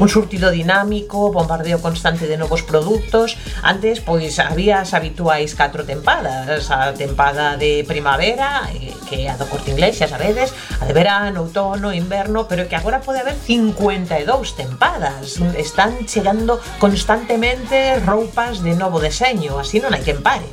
Un 0.00 0.08
surtido 0.08 0.48
dinámico, 0.48 1.28
bombardeo 1.36 1.84
constante 1.84 2.24
de 2.24 2.40
novos 2.40 2.64
produtos. 2.64 3.36
Antes 3.60 4.00
pois 4.00 4.40
había 4.40 4.80
as 4.80 4.96
habituais 4.96 5.52
catro 5.52 5.84
tempadas, 5.84 6.72
a 6.72 6.96
tempada 6.96 7.60
de 7.60 7.84
primavera, 7.84 8.72
eh, 8.72 8.96
que 9.04 9.28
é 9.28 9.30
a 9.30 9.36
do 9.36 9.44
corte 9.52 9.68
inglés, 9.68 10.00
xa 10.00 10.08
sabedes, 10.08 10.56
a 10.80 10.88
de 10.88 10.96
verano, 10.96 11.44
outono, 11.44 11.92
inverno, 11.92 12.48
pero 12.48 12.64
que 12.64 12.76
agora 12.80 13.04
pode 13.04 13.20
haber 13.20 13.36
52 13.36 14.16
tempadas. 14.56 15.36
Están 15.60 16.08
chegando 16.08 16.56
constantemente 16.80 18.00
roupas 18.00 18.64
de 18.64 18.72
novo 18.72 18.96
deseño 18.96 19.41
así 19.58 19.80
no 19.80 19.88
hay 19.88 20.00
quien 20.02 20.22
pare. 20.22 20.44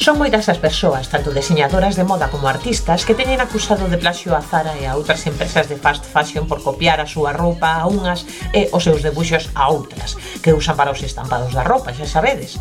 Son 0.00 0.16
moitas 0.16 0.48
as 0.48 0.56
persoas, 0.56 1.12
tanto 1.12 1.28
deseñadoras 1.28 1.92
de 1.92 2.08
moda 2.08 2.32
como 2.32 2.48
artistas, 2.48 3.04
que 3.04 3.12
teñen 3.12 3.44
acusado 3.44 3.84
de 3.84 4.00
plaxio 4.00 4.32
a 4.32 4.40
Zara 4.40 4.72
e 4.80 4.88
a 4.88 4.96
outras 4.96 5.28
empresas 5.28 5.68
de 5.68 5.76
fast 5.76 6.08
fashion 6.08 6.48
por 6.48 6.64
copiar 6.64 7.04
a 7.04 7.10
súa 7.12 7.36
roupa 7.36 7.76
a 7.76 7.84
unhas 7.84 8.24
e 8.56 8.72
os 8.72 8.80
seus 8.80 9.04
debuxos 9.04 9.52
a 9.52 9.68
outras, 9.68 10.16
que 10.40 10.56
usan 10.56 10.72
para 10.72 10.88
os 10.88 11.04
estampados 11.04 11.52
da 11.52 11.68
roupa, 11.68 11.92
xa 11.92 12.08
sabedes. 12.08 12.56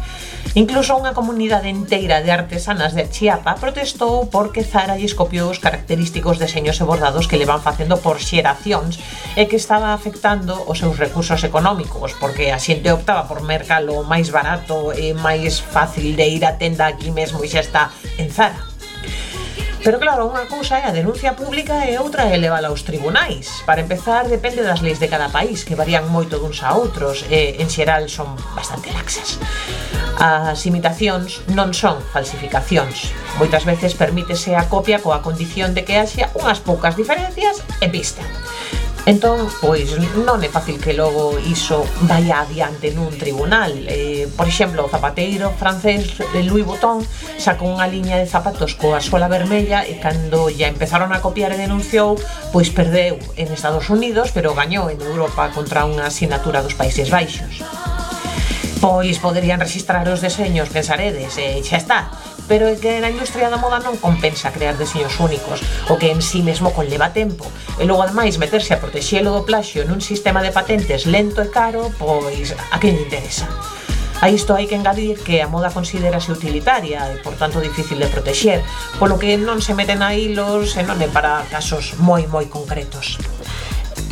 Incluso 0.52 1.00
unha 1.00 1.16
comunidade 1.16 1.72
inteira 1.72 2.20
de 2.20 2.28
artesanas 2.28 2.92
de 2.92 3.08
Chiapa 3.08 3.56
protestou 3.56 4.28
porque 4.28 4.68
Zara 4.68 5.00
lles 5.00 5.16
copiou 5.16 5.48
os 5.48 5.64
característicos 5.64 6.44
deseños 6.44 6.84
e 6.84 6.84
bordados 6.84 7.32
que 7.32 7.40
le 7.40 7.48
van 7.48 7.64
facendo 7.64 8.04
por 8.04 8.20
xeracións 8.20 9.00
e 9.40 9.48
que 9.48 9.56
estaba 9.56 9.96
afectando 9.96 10.60
os 10.68 10.84
seus 10.84 11.00
recursos 11.00 11.40
económicos, 11.48 12.20
porque 12.20 12.52
a 12.52 12.60
xente 12.60 12.92
optaba 12.92 13.32
por 13.32 13.48
mercalo 13.48 14.04
máis 14.04 14.28
barato 14.28 14.92
e 14.92 15.16
máis 15.16 15.64
fácil 15.64 16.20
de 16.20 16.28
ir 16.28 16.44
a 16.44 16.60
tenda 16.60 16.84
aquí 16.84 17.16
mesmo 17.16 17.29
mesmo 17.30 17.46
e 17.46 17.48
xa 17.48 17.62
está 17.62 17.94
en 18.18 18.34
Zara. 18.34 18.58
Pero 19.80 19.96
claro, 19.96 20.28
unha 20.28 20.44
cousa 20.50 20.76
é 20.82 20.84
a 20.90 20.92
denuncia 20.92 21.38
pública 21.40 21.88
e 21.88 21.96
outra 21.96 22.28
é 22.28 22.36
levala 22.36 22.68
aos 22.68 22.84
tribunais. 22.84 23.64
Para 23.64 23.80
empezar, 23.80 24.28
depende 24.28 24.66
das 24.66 24.84
leis 24.84 25.00
de 25.00 25.08
cada 25.08 25.32
país, 25.32 25.64
que 25.64 25.78
varían 25.78 26.10
moito 26.12 26.36
duns 26.36 26.60
a 26.66 26.76
outros 26.76 27.24
e, 27.32 27.56
en 27.64 27.70
xeral, 27.72 28.12
son 28.12 28.36
bastante 28.58 28.92
laxas. 28.92 29.40
As 30.20 30.60
imitacións 30.68 31.48
non 31.56 31.72
son 31.72 32.04
falsificacións. 32.12 33.16
Moitas 33.40 33.64
veces 33.64 33.96
permítese 33.96 34.52
a 34.60 34.68
copia 34.68 35.00
coa 35.00 35.24
condición 35.24 35.72
de 35.72 35.88
que 35.88 35.96
haxa 35.96 36.28
unhas 36.36 36.60
poucas 36.60 37.00
diferencias 37.00 37.64
e 37.80 37.88
pista. 37.88 38.26
Entón, 39.10 39.50
pois, 39.58 39.90
non 40.22 40.38
é 40.38 40.50
fácil 40.54 40.78
que 40.78 40.94
logo 40.94 41.34
iso 41.42 41.82
vaya 42.06 42.46
adiante 42.46 42.94
nun 42.94 43.10
tribunal. 43.18 43.74
Eh, 43.90 44.30
por 44.38 44.46
exemplo, 44.46 44.86
o 44.86 44.92
zapateiro 44.94 45.50
francés 45.58 46.22
eh, 46.22 46.46
Louis 46.46 46.62
Vuitton 46.62 47.02
sacou 47.42 47.74
unha 47.74 47.90
liña 47.90 48.22
de 48.22 48.30
zapatos 48.30 48.78
coa 48.78 49.02
suela 49.02 49.26
vermella 49.26 49.82
e 49.82 49.98
cando 49.98 50.54
ya 50.54 50.70
empezaron 50.70 51.10
a 51.10 51.26
copiar 51.26 51.50
e 51.50 51.58
denunciou, 51.58 52.22
pois 52.54 52.70
perdeu 52.70 53.18
en 53.34 53.50
Estados 53.50 53.90
Unidos, 53.90 54.30
pero 54.30 54.54
gañou 54.54 54.94
en 54.94 55.02
Europa 55.02 55.50
contra 55.58 55.90
unha 55.90 56.06
asignatura 56.14 56.62
dos 56.62 56.78
Países 56.78 57.10
Baixos. 57.10 57.66
Pois 58.78 59.18
poderían 59.18 59.58
registrar 59.58 60.06
os 60.06 60.22
deseños, 60.22 60.70
pensaredes, 60.70 61.34
e 61.42 61.66
xa 61.66 61.82
está 61.82 62.14
pero 62.50 62.66
é 62.66 62.76
que 62.76 62.98
na 62.98 63.14
industria 63.14 63.54
da 63.54 63.62
moda 63.62 63.78
non 63.78 64.02
compensa 64.02 64.50
crear 64.50 64.74
deseños 64.74 65.22
únicos, 65.22 65.62
o 65.86 66.02
que 66.02 66.10
en 66.10 66.26
sí 66.26 66.42
mesmo 66.42 66.74
conleva 66.74 67.14
tempo. 67.14 67.46
E 67.78 67.86
logo, 67.86 68.02
ademais, 68.02 68.42
meterse 68.42 68.74
a 68.74 68.82
protexelo 68.82 69.30
do 69.30 69.46
plaxio 69.46 69.86
nun 69.86 70.02
sistema 70.02 70.42
de 70.42 70.50
patentes 70.50 71.06
lento 71.06 71.46
e 71.46 71.54
caro, 71.54 71.94
pois 72.02 72.58
a 72.74 72.82
quen 72.82 72.98
lle 72.98 73.06
interesa? 73.06 73.46
A 74.20 74.28
isto 74.28 74.52
hai 74.58 74.68
que 74.68 74.76
engadir 74.76 75.22
que 75.22 75.40
a 75.40 75.48
moda 75.48 75.72
considerase 75.72 76.34
utilitaria 76.34 77.08
e, 77.14 77.24
por 77.24 77.40
tanto, 77.40 77.64
difícil 77.64 78.02
de 78.02 78.12
protexer, 78.12 78.60
polo 78.98 79.16
que 79.16 79.38
non 79.40 79.62
se 79.64 79.78
meten 79.78 80.02
a 80.02 80.18
hilos 80.18 80.76
e 80.76 80.84
non 80.84 81.00
é 81.00 81.08
para 81.08 81.46
casos 81.54 81.96
moi 82.02 82.26
moi 82.28 82.50
concretos. 82.50 83.16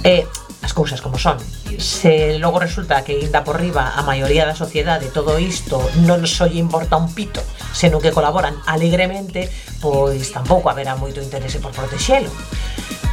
E 0.05 0.29
as 0.63 0.71
cousas 0.71 1.01
como 1.01 1.19
son. 1.19 1.41
Se 1.75 2.39
logo 2.39 2.59
resulta 2.59 3.03
que 3.03 3.19
inda 3.19 3.43
por 3.43 3.59
riba 3.59 3.99
a 3.99 4.01
maioría 4.05 4.47
da 4.47 4.55
sociedade 4.55 5.11
todo 5.11 5.35
isto 5.41 5.81
non 6.07 6.23
só 6.23 6.47
lle 6.47 6.63
importa 6.63 6.95
un 6.95 7.11
pito, 7.11 7.43
senón 7.77 8.01
que 8.01 8.09
colaboran 8.09 8.57
alegremente, 8.65 9.45
pois 9.77 10.33
tampouco 10.33 10.73
haberá 10.73 10.97
moito 10.97 11.21
interese 11.21 11.61
por 11.61 11.69
protexelo. 11.69 12.33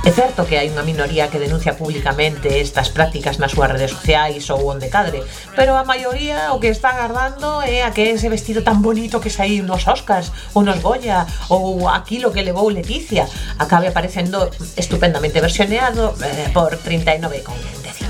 É 0.04 0.12
certo 0.12 0.44
que 0.44 0.60
hai 0.60 0.68
unha 0.68 0.84
minoría 0.84 1.32
que 1.32 1.40
denuncia 1.40 1.80
públicamente 1.80 2.60
estas 2.60 2.92
prácticas 2.92 3.40
nas 3.40 3.56
súas 3.56 3.72
redes 3.72 3.96
sociais 3.96 4.44
ou 4.52 4.60
onde 4.68 4.92
cadre, 4.92 5.24
pero 5.56 5.80
a 5.80 5.88
maioría 5.88 6.52
o 6.52 6.60
que 6.60 6.68
está 6.68 6.92
agardando 6.92 7.64
é 7.64 7.80
a 7.80 7.88
que 7.88 8.12
ese 8.12 8.28
vestido 8.28 8.60
tan 8.60 8.84
bonito 8.84 9.16
que 9.16 9.32
saiu 9.32 9.64
nos 9.64 9.88
Oscars 9.88 10.28
ou 10.52 10.60
nos 10.60 10.84
Goya 10.84 11.24
ou 11.48 11.88
aquilo 11.88 12.36
que 12.36 12.44
levou 12.44 12.68
Leticia 12.68 13.24
acabe 13.56 13.88
aparecendo 13.88 14.52
estupendamente 14.76 15.40
versioneado 15.40 16.12
eh, 16.20 16.52
por 16.52 16.76
39,95. 16.76 18.03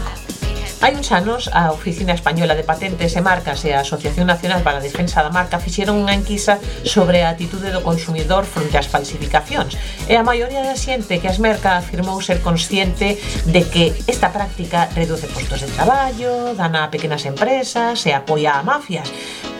Hai 0.84 0.92
uns 1.00 1.08
anos, 1.16 1.48
a 1.48 1.72
Oficina 1.72 2.12
Española 2.12 2.52
de 2.52 2.60
Patentes 2.60 3.16
e 3.16 3.24
Marcas 3.24 3.64
e 3.64 3.72
a 3.72 3.80
Asociación 3.80 4.28
Nacional 4.28 4.60
para 4.60 4.76
a 4.76 4.84
Defensa 4.84 5.24
da 5.24 5.32
Marca 5.32 5.56
fixeron 5.56 5.96
unha 5.96 6.12
enquisa 6.12 6.60
sobre 6.84 7.24
a 7.24 7.32
atitude 7.32 7.72
do 7.72 7.80
consumidor 7.80 8.44
fronte 8.44 8.76
ás 8.76 8.84
falsificacións 8.84 9.80
e 10.04 10.12
a 10.12 10.20
maioría 10.20 10.60
da 10.60 10.76
xente 10.76 11.24
que 11.24 11.30
as 11.32 11.40
merca 11.40 11.80
afirmou 11.80 12.20
ser 12.20 12.44
consciente 12.44 13.16
de 13.48 13.64
que 13.64 13.96
esta 14.04 14.28
práctica 14.28 14.92
reduce 14.92 15.24
postos 15.32 15.64
de 15.64 15.72
traballo, 15.72 16.52
dana 16.52 16.84
a 16.84 16.92
pequenas 16.92 17.24
empresas 17.24 18.04
e 18.04 18.12
apoia 18.12 18.60
a 18.60 18.60
mafias. 18.60 19.08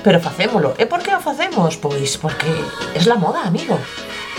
Pero 0.05 0.21
facémolo. 0.21 0.77
E 0.77 0.85
por 0.85 1.01
que 1.01 1.17
o 1.17 1.25
facemos? 1.25 1.81
Pois 1.81 2.21
porque 2.21 2.53
es 2.93 3.09
la 3.09 3.17
moda, 3.17 3.49
amigo. 3.49 3.81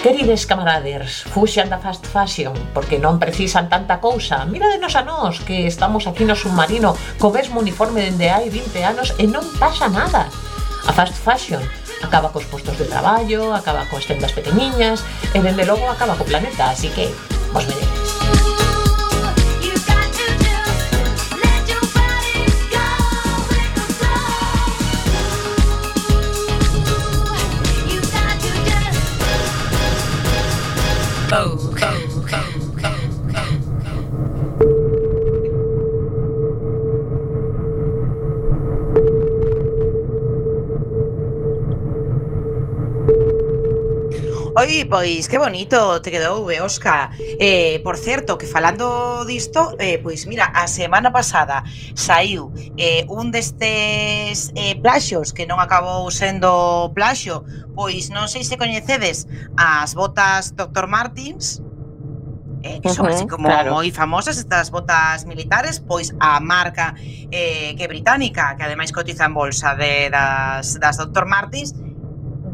Queridos 0.06 0.46
camaraders, 0.46 1.26
fuxan 1.34 1.65
da 1.65 1.82
fast 1.82 2.06
fashion 2.06 2.54
porque 2.78 3.02
non 3.02 3.18
precisan 3.18 3.65
tanta 3.74 3.98
cousa. 3.98 4.46
Mira 4.46 4.70
de 4.70 4.78
nos 4.78 4.94
a 4.94 5.02
nós 5.02 5.41
que 5.41 5.65
estamos 5.65 6.06
aquí 6.06 6.30
no 6.30 6.38
submarino 6.38 6.94
co 7.18 7.34
mesmo 7.34 7.58
uniforme 7.58 8.06
dende 8.06 8.30
hai 8.30 8.46
20 8.54 8.86
anos 8.86 9.18
e 9.18 9.26
non 9.26 9.41
pasa 9.58 9.89
nada. 9.89 10.30
A 10.86 10.94
fast 10.94 11.18
fashion 11.18 11.58
acaba 12.06 12.30
cos 12.30 12.46
postos 12.46 12.78
de 12.78 12.86
traballo, 12.86 13.50
acaba 13.50 13.89
coas 13.89 14.06
tendas 14.06 14.30
pequeniñas 14.30 15.02
e 15.34 15.41
dende 15.41 15.65
logo 15.65 15.89
acaba 15.89 16.13
co 16.13 16.22
planeta, 16.22 16.70
así 16.70 16.94
que 16.94 17.10
vos 17.50 17.65
veredes. 17.65 18.14
Oi, 44.58 44.86
pois 44.89 45.28
que 45.28 45.38
bonito 45.38 46.00
te 46.00 46.10
quedou, 46.10 46.48
Óscar. 46.63 47.12
Eh, 47.20 47.82
por 47.84 47.98
certo, 47.98 48.38
que 48.38 48.48
falando 48.48 49.26
disto, 49.26 49.76
eh, 49.80 50.00
pois 50.02 50.26
mira, 50.28 50.46
a 50.46 50.65
semana 50.68 51.12
pasada 51.12 51.65
saiu 51.94 52.54
eh, 52.78 53.04
un 53.10 53.32
destes 53.32 54.56
eh, 54.56 54.80
plaxos 54.80 55.36
que 55.36 55.44
non 55.44 55.60
acabou 55.60 56.08
sendo 56.08 56.88
plaxo, 56.96 57.44
pois 57.76 58.08
non 58.15 58.32
sei 58.32 58.48
se 58.48 58.56
coñecedes 58.56 59.28
as 59.60 59.91
botas 59.91 60.56
Dr. 60.56 60.88
Martins, 60.88 61.60
eh, 62.63 62.80
que 62.80 62.96
son 62.96 63.12
así 63.12 63.28
como 63.28 63.52
claro. 63.52 63.76
moi 63.76 63.91
famosas 63.91 64.39
estas 64.39 64.72
botas 64.72 65.28
militares, 65.28 65.84
pois 65.84 66.15
a 66.24 66.39
marca 66.39 66.96
eh, 67.28 67.76
que 67.76 67.84
é 67.84 67.91
británica, 67.91 68.56
que 68.56 68.63
ademais 68.63 68.96
cotiza 68.96 69.28
en 69.28 69.36
bolsa 69.36 69.76
de, 69.76 70.08
das, 70.08 70.80
das 70.80 70.96
Dr. 70.96 71.28
Martins, 71.28 71.76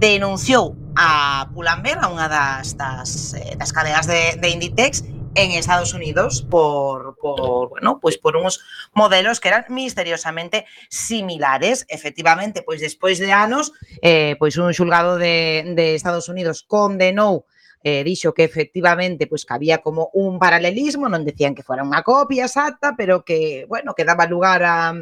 denunciou 0.02 0.81
a 0.96 1.50
Pull&Bear, 1.54 2.04
a 2.04 2.12
unha 2.12 2.28
das, 2.28 2.76
das, 2.76 3.34
eh, 3.36 3.56
das 3.56 3.72
cadeas 3.72 4.08
de, 4.08 4.36
de 4.38 4.48
Inditex, 4.52 5.04
en 5.36 5.52
Estados 5.52 5.94
Unidos 5.94 6.46
por, 6.50 7.16
por, 7.18 7.70
bueno, 7.70 8.00
pues 8.02 8.18
por 8.18 8.36
unos 8.36 8.62
modelos 8.94 9.40
que 9.40 9.48
eran 9.48 9.66
misteriosamente 9.70 10.66
similares. 10.90 11.86
Efectivamente, 11.90 12.64
pois 12.64 12.82
despois 12.82 13.20
de 13.20 13.32
anos, 13.32 13.72
eh, 14.02 14.36
pois 14.40 14.58
un 14.58 14.74
xulgado 14.74 15.18
de, 15.18 15.64
de 15.76 15.96
Estados 15.96 16.28
Unidos 16.28 16.64
condenou 16.68 17.48
eh, 17.84 18.04
dixo 18.04 18.34
que 18.34 18.44
efectivamente 18.46 19.26
pois 19.26 19.46
que 19.46 19.54
había 19.54 19.82
como 19.82 20.10
un 20.14 20.38
paralelismo, 20.38 21.10
non 21.10 21.26
decían 21.26 21.56
que 21.58 21.66
fuera 21.66 21.86
unha 21.88 22.06
copia 22.06 22.46
exacta, 22.46 22.94
pero 22.94 23.26
que, 23.26 23.66
bueno, 23.66 23.96
que 23.98 24.06
daba 24.06 24.30
lugar 24.30 24.62
a, 24.62 24.94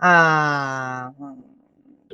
a 0.00 1.12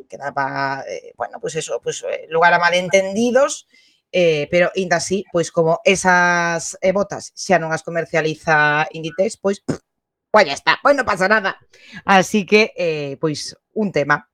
que 0.09 0.17
daba, 0.17 0.83
eh, 0.89 1.13
bueno, 1.17 1.39
pues 1.41 1.55
eso, 1.57 1.81
pues 1.83 2.03
eh, 2.03 2.27
lugar 2.31 2.53
a 2.55 2.59
malentendidos, 2.59 3.69
eh, 4.11 4.49
pero 4.51 4.73
ainda 4.75 4.97
así, 4.97 5.25
pois 5.31 5.53
como 5.53 5.81
esas 5.85 6.79
eh, 6.81 6.93
botas 6.93 7.33
xa 7.37 7.61
non 7.61 7.71
as 7.71 7.85
comercializa 7.85 8.89
Inditex, 8.91 9.37
pois 9.37 9.61
pff, 9.61 9.85
pois 10.33 10.49
ya 10.49 10.57
está, 10.57 10.81
pois 10.81 10.97
non 10.97 11.05
pasa 11.05 11.29
nada. 11.29 11.61
Así 12.09 12.49
que, 12.49 12.73
eh, 12.73 13.21
pois, 13.21 13.53
un 13.77 13.93
tema. 13.93 14.27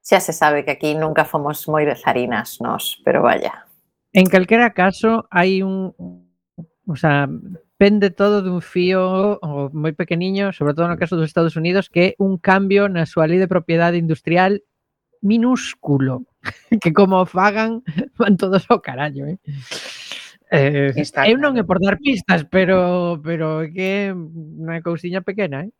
Xa 0.00 0.22
se 0.22 0.32
sabe 0.32 0.64
que 0.64 0.72
aquí 0.78 0.94
nunca 0.94 1.26
fomos 1.26 1.66
moi 1.66 1.84
de 1.84 1.98
zarinas 1.98 2.62
nos, 2.62 3.02
pero 3.04 3.20
vaya. 3.26 3.66
En 4.14 4.24
calquera 4.30 4.72
caso, 4.72 5.26
hai 5.28 5.60
un... 5.60 5.92
O 6.88 6.96
sea, 6.96 7.28
pende 7.78 8.10
todo 8.10 8.42
dun 8.42 8.58
fío 8.60 9.38
moi 9.72 9.94
pequeniño, 9.94 10.50
sobre 10.50 10.74
todo 10.74 10.90
no 10.90 10.98
mm. 10.98 11.02
caso 11.02 11.14
dos 11.14 11.30
Estados 11.30 11.54
Unidos, 11.54 11.86
que 11.86 12.02
é 12.02 12.14
un 12.18 12.36
cambio 12.36 12.90
na 12.90 13.06
súa 13.06 13.30
lei 13.30 13.38
de 13.38 13.46
propiedade 13.46 14.02
industrial 14.02 14.60
minúsculo, 15.22 16.26
que 16.82 16.90
como 16.92 17.22
fagan 17.24 17.86
van 18.18 18.34
todos 18.34 18.66
ao 18.66 18.82
carallo, 18.82 19.30
eh? 19.30 19.38
Eh, 20.50 20.92
Está 20.96 21.30
eu 21.30 21.38
non 21.38 21.54
é 21.54 21.62
por 21.62 21.78
dar 21.78 22.02
pistas, 22.02 22.42
pero 22.50 23.22
pero 23.22 23.62
é 23.62 23.70
que 23.70 24.10
unha 24.10 24.82
cousiña 24.82 25.22
pequena, 25.22 25.62
eh? 25.62 25.72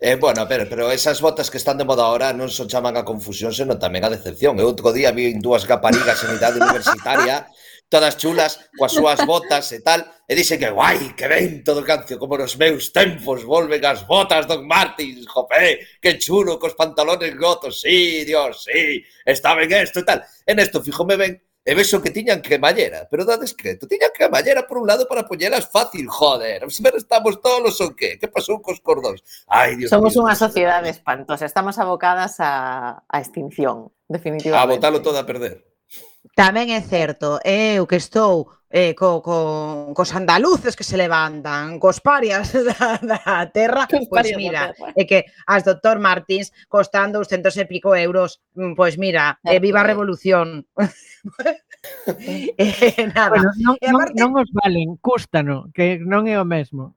Eh, 0.00 0.16
bueno, 0.16 0.48
pero, 0.48 0.64
pero 0.68 0.90
esas 0.90 1.20
botas 1.20 1.50
que 1.50 1.58
están 1.58 1.76
de 1.76 1.84
moda 1.84 2.02
ahora 2.08 2.32
non 2.32 2.48
só 2.48 2.64
so 2.64 2.70
chaman 2.72 2.96
a 2.96 3.06
confusión, 3.06 3.52
senón 3.54 3.78
tamén 3.78 4.02
a 4.02 4.10
decepción. 4.10 4.58
Eu 4.58 4.66
outro 4.72 4.90
día 4.90 5.12
vi 5.12 5.36
dúas 5.38 5.62
gaparigas 5.68 6.24
en 6.24 6.34
idade 6.34 6.58
universitaria 6.58 7.46
todas 7.88 8.16
chulas, 8.16 8.68
coas 8.76 8.92
súas 8.92 9.24
botas 9.24 9.72
e 9.72 9.80
tal, 9.80 10.04
e 10.28 10.36
dixe 10.36 10.60
que 10.60 10.68
guai, 10.68 11.16
que 11.16 11.24
ben 11.24 11.64
todo 11.64 11.80
cancio, 11.80 12.20
como 12.20 12.36
nos 12.36 12.60
meus 12.60 12.92
tempos 12.92 13.44
volven 13.48 13.80
as 13.84 14.04
botas 14.04 14.44
Doc 14.44 14.60
Martins, 14.62 15.24
jopé, 15.24 15.80
que 16.00 16.20
chulo, 16.20 16.60
cos 16.60 16.76
pantalones 16.76 17.32
gotos, 17.36 17.80
sí, 17.80 18.24
Dios, 18.28 18.68
sí, 18.68 19.00
está 19.24 19.56
ben 19.56 19.72
esto 19.72 20.00
e 20.00 20.04
tal. 20.04 20.20
En 20.44 20.60
esto, 20.60 20.84
fíjome 20.84 21.16
ben, 21.16 21.32
e 21.68 21.74
vexo 21.76 22.00
que 22.00 22.08
tiñan 22.12 22.40
cremallera, 22.40 23.08
pero 23.08 23.24
da 23.24 23.36
discreto, 23.36 23.88
tiñan 23.88 24.12
cremallera 24.12 24.64
por 24.68 24.80
un 24.80 24.86
lado 24.88 25.08
para 25.08 25.28
poñelas 25.28 25.68
fácil, 25.68 26.08
joder, 26.08 26.64
ver 26.64 26.94
estamos 26.96 27.40
todos 27.40 27.80
ou 27.80 27.92
que? 27.92 28.16
Que 28.16 28.28
pasou 28.28 28.60
cos 28.60 28.80
cordóns? 28.80 29.20
Ai, 29.48 29.76
Dios 29.76 29.92
Somos 29.92 30.16
mío. 30.16 30.28
unha 30.28 30.36
sociedade 30.36 30.88
espantosa, 30.88 31.44
estamos 31.44 31.76
abocadas 31.76 32.40
a, 32.40 33.04
a 33.04 33.16
extinción, 33.20 33.92
definitivamente. 34.08 34.64
A 34.64 34.68
botalo 34.68 35.04
todo 35.04 35.20
a 35.20 35.28
perder. 35.28 35.68
Tamén 36.38 36.70
é 36.70 36.78
certo, 36.78 37.42
eh, 37.42 37.82
eu 37.82 37.84
que 37.90 37.98
estou 37.98 38.62
eh, 38.70 38.94
co, 38.94 39.18
co, 39.26 39.90
cos 39.90 40.14
andaluces 40.14 40.78
que 40.78 40.86
se 40.86 40.94
levantan, 40.94 41.82
cos 41.82 41.98
parias 41.98 42.54
da, 42.68 42.94
da 43.02 43.50
terra, 43.50 43.90
pois 43.90 44.06
pues 44.06 44.30
mira, 44.38 44.70
é 44.94 45.02
que 45.02 45.26
as 45.50 45.66
doctor 45.66 45.98
Martins 45.98 46.54
costan 46.70 47.10
200 47.10 47.50
e 47.58 47.66
pico 47.66 47.90
euros, 47.98 48.38
mm, 48.54 48.78
pois 48.78 48.94
pues 48.94 49.02
mira, 49.02 49.42
é 49.42 49.56
eh, 49.56 49.58
viva 49.58 49.82
a 49.82 49.88
revolución. 49.90 50.62
eh, 52.54 53.10
nada. 53.10 53.34
Bueno, 53.34 53.50
non, 53.58 53.74
non, 53.82 54.06
non 54.14 54.30
os 54.38 54.50
valen, 54.54 54.94
cústano, 55.02 55.74
que 55.74 55.98
non 55.98 56.30
é 56.30 56.38
o 56.38 56.46
mesmo. 56.46 56.94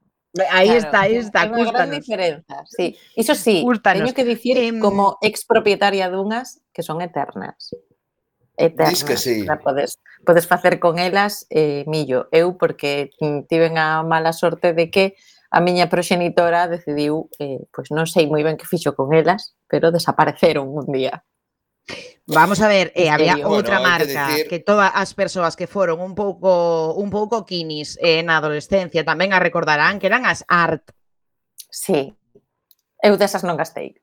Aí 0.54 0.70
claro, 0.70 0.86
está, 0.86 0.98
aí 1.02 1.18
está, 1.18 1.40
é 1.44 1.50
unha 1.50 1.66
gran 1.66 1.90
diferenza, 1.90 2.62
sí. 2.70 2.94
Iso 3.18 3.34
sí, 3.34 3.66
cústanos. 3.66 4.06
teño 4.06 4.14
que 4.14 4.22
dicir 4.22 4.54
eh, 4.54 4.70
como 4.78 5.18
expropietaria 5.18 6.06
dunhas 6.06 6.62
que 6.70 6.86
son 6.86 7.02
eternas 7.02 7.74
eternas. 8.56 8.90
Diz 8.90 9.04
que 9.04 9.16
sí. 9.16 9.46
Podes, 9.62 9.98
podes 10.24 10.46
facer 10.46 10.78
con 10.78 10.98
elas 10.98 11.46
eh, 11.50 11.84
millo. 11.86 12.28
Eu, 12.32 12.58
porque 12.58 13.10
mm, 13.20 13.48
tiven 13.48 13.78
a 13.78 14.02
mala 14.02 14.32
sorte 14.32 14.72
de 14.72 14.90
que 14.90 15.14
a 15.52 15.60
miña 15.60 15.92
proxenitora 15.92 16.68
decidiu, 16.68 17.28
eh, 17.36 17.60
pois 17.68 17.92
non 17.92 18.08
sei 18.08 18.24
moi 18.24 18.40
ben 18.40 18.56
que 18.56 18.64
fixo 18.68 18.96
con 18.96 19.12
elas, 19.12 19.52
pero 19.68 19.92
desapareceron 19.92 20.64
un 20.64 20.88
día. 20.88 21.24
Vamos 22.26 22.60
a 22.62 22.68
ver, 22.68 22.92
eh, 22.94 23.10
había 23.10 23.34
bueno, 23.36 23.50
outra 23.50 23.80
marca 23.80 24.06
que, 24.06 24.32
decir... 24.32 24.48
que 24.48 24.58
todas 24.60 24.88
as 24.94 25.12
persoas 25.12 25.56
que 25.58 25.66
foron 25.66 26.00
un 26.00 26.14
pouco 26.14 26.94
un 26.94 27.10
pouco 27.10 27.44
quinis 27.44 27.98
eh, 28.00 28.22
na 28.24 28.40
adolescencia 28.40 29.04
tamén 29.04 29.36
a 29.36 29.42
recordarán 29.42 30.00
que 30.00 30.08
eran 30.08 30.24
as 30.24 30.46
art. 30.48 30.94
Sí. 31.68 32.16
Eu 33.02 33.18
desas 33.18 33.44
non 33.44 33.58
gastei 33.58 33.98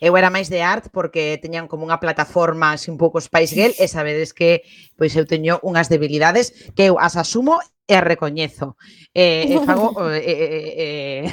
eu 0.00 0.16
era 0.16 0.32
máis 0.32 0.50
de 0.52 0.60
art 0.62 0.90
porque 0.92 1.38
teñan 1.38 1.66
como 1.66 1.86
unha 1.86 1.98
plataforma 2.02 2.74
así 2.74 2.90
un 2.90 2.98
pouco 3.00 3.20
Spice 3.20 3.54
Girl 3.54 3.74
e 3.78 3.86
sabedes 3.86 4.32
que 4.32 4.66
pois 4.96 5.14
eu 5.14 5.24
teño 5.28 5.58
unhas 5.62 5.90
debilidades 5.90 6.52
que 6.76 6.88
eu 6.88 6.98
as 6.98 7.14
asumo 7.14 7.58
e 7.86 7.92
as 7.98 8.04
recoñezo. 8.04 8.76
Eh, 9.14 9.50
e 9.50 9.56
fago... 9.66 9.92
Eh, 10.10 10.22
eh, 10.22 11.26
eh. 11.26 11.32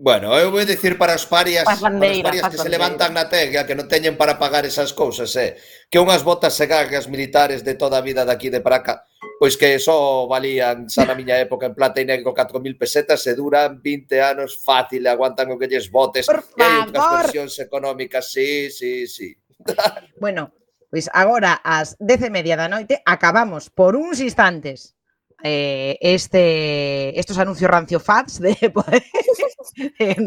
Bueno, 0.00 0.32
eu 0.32 0.48
vou 0.48 0.64
dicir 0.64 0.96
para 0.96 1.12
os 1.12 1.28
parias, 1.28 1.64
para 1.68 1.76
os 1.76 2.22
parias 2.24 2.48
que 2.48 2.56
se 2.56 2.72
levantan 2.72 3.12
na 3.12 3.28
tega, 3.28 3.68
que 3.68 3.76
non 3.76 3.84
teñen 3.84 4.16
para 4.16 4.40
pagar 4.40 4.64
esas 4.64 4.96
cousas, 4.96 5.28
eh? 5.36 5.60
que 5.92 6.00
unhas 6.00 6.24
botas 6.24 6.56
segagas 6.56 7.04
militares 7.04 7.60
de 7.60 7.76
toda 7.76 8.00
a 8.00 8.04
vida 8.04 8.24
daqui 8.24 8.48
de 8.48 8.64
para 8.64 8.80
cá, 8.80 9.04
pois 9.38 9.56
que 9.56 9.80
só 9.80 10.28
valían 10.28 10.88
xa 10.88 11.08
na 11.08 11.16
miña 11.16 11.40
época 11.40 11.68
en 11.68 11.74
plata 11.76 12.00
e 12.00 12.08
negro 12.08 12.36
4.000 12.36 12.76
pesetas 12.76 13.24
e 13.28 13.32
duran 13.32 13.80
20 13.80 14.20
anos 14.20 14.60
fácil, 14.60 15.04
aguantan 15.08 15.52
o 15.52 15.56
que 15.56 15.68
lles 15.68 15.88
botes 15.88 16.28
Por 16.28 16.44
e 16.56 16.60
hai 16.60 16.84
outras 16.84 17.32
versións 17.32 17.56
económicas, 17.60 18.32
sí, 18.32 18.68
sí, 18.68 19.08
sí. 19.08 19.36
bueno, 20.20 20.52
pois 20.88 21.08
agora 21.12 21.60
ás 21.64 21.96
10 22.00 22.28
e 22.28 22.30
media 22.32 22.56
da 22.56 22.68
noite 22.68 23.00
acabamos 23.04 23.68
por 23.68 23.96
uns 23.96 24.20
instantes 24.20 24.96
eh, 25.42 25.96
este 26.00 27.18
estos 27.18 27.38
anuncios 27.38 27.70
rancio 27.70 28.00
fats 28.00 28.40
de 28.40 28.56
pues, 28.74 29.04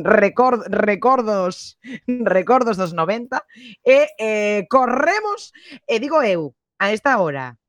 record, 0.04 0.66
recordos 0.70 1.78
recordos 2.08 2.78
dos 2.78 2.94
90 2.94 3.46
e 3.84 4.10
eh, 4.18 4.66
corremos 4.70 5.54
e 5.86 6.00
digo 6.00 6.22
eu 6.24 6.56
a 6.80 6.94
esta 6.94 7.18
hora 7.22 7.62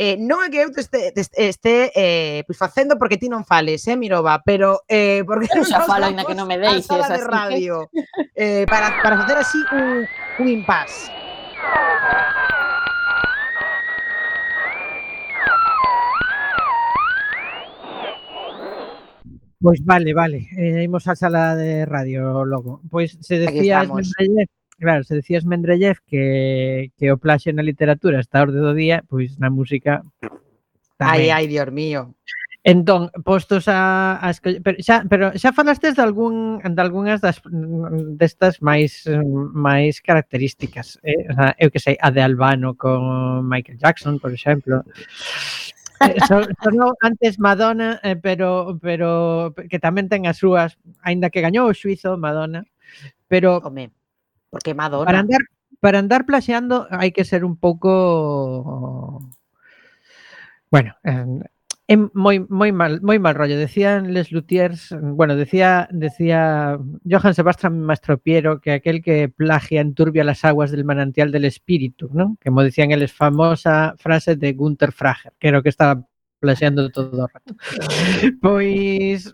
Eh, 0.00 0.16
non 0.16 0.40
é 0.40 0.48
que 0.48 0.64
eu 0.64 0.72
te 0.72 0.80
este, 0.80 1.12
te 1.12 1.22
este, 1.36 1.92
eh, 1.92 2.40
pois 2.48 2.56
facendo 2.56 2.96
porque 2.96 3.20
ti 3.20 3.28
non 3.28 3.44
fales, 3.44 3.84
eh, 3.84 4.00
Miroba, 4.00 4.40
pero 4.40 4.80
eh, 4.88 5.20
porque 5.28 5.44
Eu 5.52 5.64
xa 5.68 5.84
que 6.24 6.34
non 6.34 6.48
me 6.48 6.56
deixes, 6.56 6.88
sala 6.88 7.04
de 7.08 7.20
así 7.20 7.28
que- 7.28 7.28
radio 7.28 7.74
eh, 8.34 8.64
para, 8.64 8.96
para 9.04 9.14
facer 9.20 9.36
así 9.36 9.60
un, 9.76 10.08
un 10.40 10.46
impasse. 10.48 11.12
Pois 19.60 19.84
vale, 19.84 20.14
vale. 20.14 20.46
Eh, 20.56 20.84
imos 20.86 21.04
á 21.10 21.14
sala 21.18 21.56
de 21.58 21.82
radio 21.84 22.44
logo. 22.46 22.80
Pois 22.90 23.18
se 23.20 23.42
Aquí 23.42 23.58
decía 23.58 23.82
estamos. 23.82 24.06
claro, 24.78 25.04
se 25.04 25.14
decías 25.14 25.44
Mendeleev 25.44 25.98
que, 26.06 26.92
que 26.96 27.12
o 27.12 27.18
plaxe 27.18 27.52
na 27.52 27.66
literatura 27.66 28.22
está 28.22 28.42
orde 28.42 28.62
do 28.62 28.72
día, 28.72 29.04
pois 29.10 29.36
na 29.36 29.50
música 29.50 30.06
tamén. 30.96 31.28
Ai, 31.28 31.30
ai, 31.30 31.44
Dios 31.46 31.68
mío. 31.70 32.14
Entón, 32.64 33.10
postos 33.24 33.68
a, 33.68 34.18
a 34.20 34.28
escoller, 34.28 34.60
pero 34.60 34.76
xa, 34.82 35.06
pero 35.08 35.24
xa 35.32 35.54
falastes 35.54 35.94
de 35.96 36.02
algún 36.02 36.58
de 36.58 36.82
algunhas 36.82 37.22
das 37.22 37.40
destas 38.18 38.60
máis 38.60 39.06
máis 39.54 40.02
características, 40.02 40.98
eh? 41.06 41.24
o 41.30 41.34
sea, 41.38 41.54
eu 41.56 41.70
que 41.70 41.80
sei, 41.80 41.96
a 42.02 42.10
de 42.10 42.20
Albano 42.20 42.74
con 42.74 43.46
Michael 43.46 43.78
Jackson, 43.78 44.18
por 44.18 44.34
exemplo. 44.34 44.82
Eh, 45.98 46.14
Son, 46.28 46.46
sonou 46.62 46.94
antes 47.02 47.38
Madonna, 47.38 47.98
eh, 48.06 48.14
pero 48.14 48.78
pero 48.78 49.50
que 49.66 49.82
tamén 49.82 50.06
ten 50.06 50.30
as 50.30 50.38
súas, 50.38 50.78
aínda 51.02 51.30
que 51.30 51.42
gañou 51.42 51.70
o 51.70 51.74
xuizo 51.74 52.14
Madonna, 52.18 52.62
pero 53.26 53.58
Home. 53.62 53.97
Porque 54.50 54.74
Madonna. 54.74 55.06
para 55.06 55.20
andar 55.20 55.42
para 55.80 55.98
andar 55.98 56.26
plaxeando 56.26 56.88
hai 56.90 57.12
que 57.12 57.24
ser 57.24 57.44
un 57.44 57.56
pouco 57.56 59.22
bueno, 60.70 60.92
eh, 61.04 61.24
moi 62.12 62.36
moi 62.52 62.70
mal 62.72 63.00
moi 63.00 63.16
mal 63.16 63.34
rollo. 63.34 63.56
Decían 63.56 64.12
Les 64.12 64.28
Luthiers, 64.30 64.92
bueno, 65.00 65.36
decía 65.36 65.88
decía 65.90 66.76
Johann 67.08 67.32
Sebastian 67.32 67.80
Mastropiero 67.80 68.60
que 68.60 68.72
aquel 68.72 69.00
que 69.00 69.30
plagia 69.30 69.80
enturbia 69.80 70.24
las 70.24 70.44
aguas 70.44 70.70
del 70.70 70.84
manantial 70.84 71.32
del 71.32 71.46
espíritu, 71.46 72.10
¿no? 72.12 72.36
Que 72.40 72.50
como 72.50 72.62
decían 72.62 72.90
eles 72.90 73.12
famosa 73.12 73.94
frase 73.96 74.36
de 74.36 74.52
Gunther 74.52 74.92
Frager, 74.92 75.32
que 75.38 75.48
era 75.48 75.60
o 75.60 75.62
que 75.62 75.70
estaba 75.70 76.04
plaxeando 76.40 76.90
todo 76.90 77.24
o 77.24 77.26
rato. 77.26 77.54
Mm, 78.70 79.32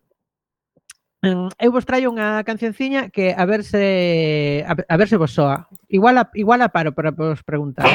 eu 1.58 1.70
vos 1.72 1.84
traio 1.88 2.10
unha 2.12 2.42
cancionciña 2.44 3.08
que 3.08 3.32
a 3.32 3.44
ver 3.48 3.64
se 3.64 4.62
a, 4.68 4.72
a 4.76 4.96
ver 5.00 5.08
se 5.08 5.16
vos 5.16 5.32
soa. 5.32 5.68
Igual 5.88 6.18
a, 6.18 6.24
igual 6.36 6.60
a 6.62 6.68
paro 6.74 6.92
para 6.92 7.10
vos 7.10 7.40
preguntar. 7.42 7.86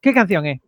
Que 0.00 0.12
canción 0.12 0.44
é? 0.46 0.60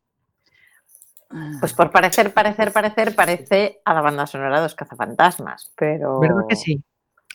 Pois 1.60 1.72
por 1.74 1.90
parecer, 1.90 2.32
parecer, 2.32 2.72
parecer, 2.72 3.08
parece 3.14 3.82
a 3.84 3.92
da 3.92 4.00
banda 4.00 4.24
sonora 4.30 4.62
dos 4.62 4.72
cazafantasmas, 4.78 5.74
pero 5.76 6.20
Verdad 6.22 6.46
que 6.48 6.56
sí? 6.56 6.80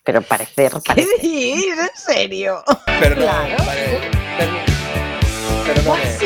pero 0.03 0.23
parecer, 0.25 0.71
¿Qué 0.81 0.81
parecer. 0.81 1.21
dices? 1.21 1.77
¿En 1.77 1.93
serio? 1.93 2.63
Pero 2.99 3.13
non, 3.21 3.25
Claro. 3.27 3.57
pero. 5.61 5.93
Sí, 6.17 6.25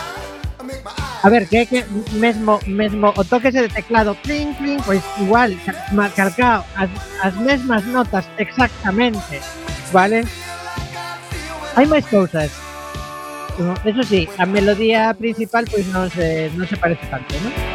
A 1.23 1.29
ver, 1.29 1.47
que 1.47 1.57
é 1.57 1.65
que 1.65 1.85
mesmo, 2.13 2.59
mesmo 2.65 3.13
o 3.15 3.23
toque 3.23 3.49
ese 3.49 3.61
de 3.61 3.69
teclado 3.69 4.15
clink, 4.23 4.57
clink, 4.57 4.81
pois 4.83 5.03
igual, 5.19 5.53
marcao 5.93 6.65
as, 6.75 6.89
as 7.21 7.35
mesmas 7.35 7.85
notas 7.85 8.25
exactamente, 8.37 9.39
vale? 9.93 10.25
Hai 11.75 11.85
máis 11.85 12.05
cousas. 12.09 12.49
Eso 13.85 14.01
sí, 14.03 14.27
a 14.39 14.45
melodía 14.49 15.13
principal 15.13 15.69
pois 15.69 15.85
non 15.93 16.09
se, 16.09 16.49
non 16.57 16.65
se 16.65 16.75
parece 16.81 17.05
tanto, 17.05 17.37
non? 17.45 17.70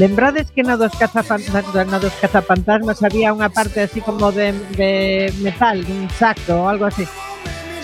Lembrades 0.00 0.50
que 0.50 0.62
na 0.62 0.80
dos, 0.80 0.92
na 0.96 1.98
dos 2.00 2.14
cazapantasmas 2.16 3.04
había 3.04 3.36
unha 3.36 3.52
parte 3.52 3.84
así 3.84 4.00
como 4.00 4.32
de, 4.32 4.56
de 4.72 5.28
metal, 5.44 5.76
un 5.84 6.08
saco 6.16 6.56
ou 6.56 6.72
algo 6.72 6.88
así? 6.88 7.04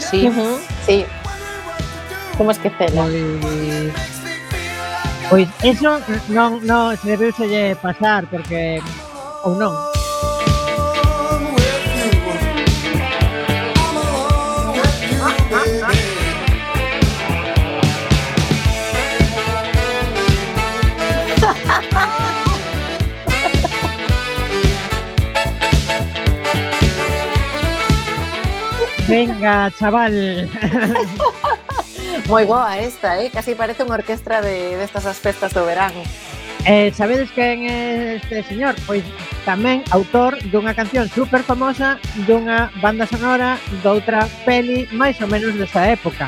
Sí, 0.00 0.24
uh 0.24 0.32
-huh. 0.32 0.56
sí. 0.88 1.04
Como 2.40 2.56
esquecela. 2.56 3.04
Pois, 3.04 3.92
pois 5.28 5.48
eso 5.60 6.00
non, 6.32 6.64
non 6.64 6.96
se 6.96 7.04
debeuselle 7.04 7.76
pasar 7.84 8.24
porque 8.32 8.80
ou 9.44 9.52
non, 9.52 9.76
Venga, 29.08 29.70
chaval. 29.78 30.12
Moi 32.26 32.44
boa 32.44 32.76
esta, 32.76 33.22
eh? 33.22 33.30
Casi 33.30 33.54
parece 33.54 33.86
unha 33.86 34.02
orquestra 34.02 34.42
de 34.42 34.74
destas 34.74 35.06
de 35.06 35.10
as 35.14 35.22
festas 35.22 35.54
do 35.54 35.62
verano. 35.62 36.02
Eh, 36.66 36.90
sabedes 36.90 37.30
quen 37.30 37.70
é 37.70 38.18
este 38.18 38.42
señor? 38.42 38.74
Pois 38.82 39.06
tamén 39.46 39.86
autor 39.94 40.34
dunha 40.50 40.74
canción 40.74 41.06
super 41.06 41.46
famosa 41.46 42.02
dunha 42.26 42.74
banda 42.82 43.06
sonora 43.06 43.62
doutra 43.86 44.26
peli 44.42 44.90
máis 44.90 45.14
ou 45.22 45.30
menos 45.30 45.54
desta 45.54 45.86
época. 45.86 46.26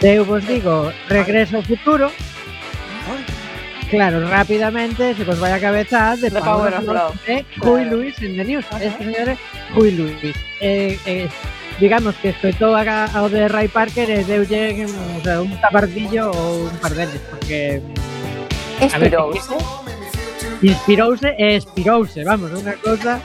Eu 0.00 0.24
vos 0.24 0.40
digo, 0.48 0.88
Regreso 1.12 1.60
ao 1.60 1.68
futuro. 1.68 2.08
Claro, 3.90 4.24
rápidamente 4.28 5.14
se 5.14 5.22
os 5.22 5.38
vai 5.38 5.52
a 5.52 5.58
cabeza 5.58 6.14
de, 6.14 6.30
de 6.30 6.40
Paola 6.40 6.80
Flor, 6.80 7.10
de 7.26 7.44
Huey 7.58 7.84
Lewis 7.90 8.14
en 8.22 8.36
The 8.36 8.44
News. 8.44 8.64
Este 8.80 9.02
señor 9.02 9.28
é 9.28 9.36
Huey 9.74 9.90
Lewis. 9.90 10.36
Eh, 10.60 10.96
eh, 11.06 11.28
digamos 11.80 12.14
que 12.22 12.28
espetou 12.30 12.76
a, 12.76 12.86
ao 12.86 13.26
de 13.28 13.48
Ray 13.48 13.66
Parker 13.66 14.06
e 14.06 14.22
deulle 14.22 14.86
o 14.86 15.20
sea, 15.26 15.42
un 15.42 15.50
tapardillo 15.58 16.30
ou 16.30 16.70
un 16.70 16.76
par 16.78 16.94
deles, 16.94 17.18
porque... 17.34 17.82
Mm, 17.82 18.84
Inspirouse. 18.84 19.50
Inspirouse 20.62 21.28
e 21.34 21.58
expirouse, 21.58 22.22
vamos, 22.22 22.54
unha 22.54 22.78
cousa... 22.78 23.18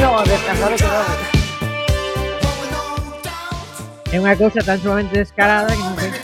no, 0.00 0.24
descansado 0.24 0.72
que 0.80 0.88
non. 0.88 1.06
É 4.08 4.16
unha 4.16 4.36
cousa 4.40 4.64
tan 4.64 4.80
sumamente 4.80 5.20
descarada 5.20 5.68
que 5.68 5.84
non 5.84 5.96
sei 6.00 6.21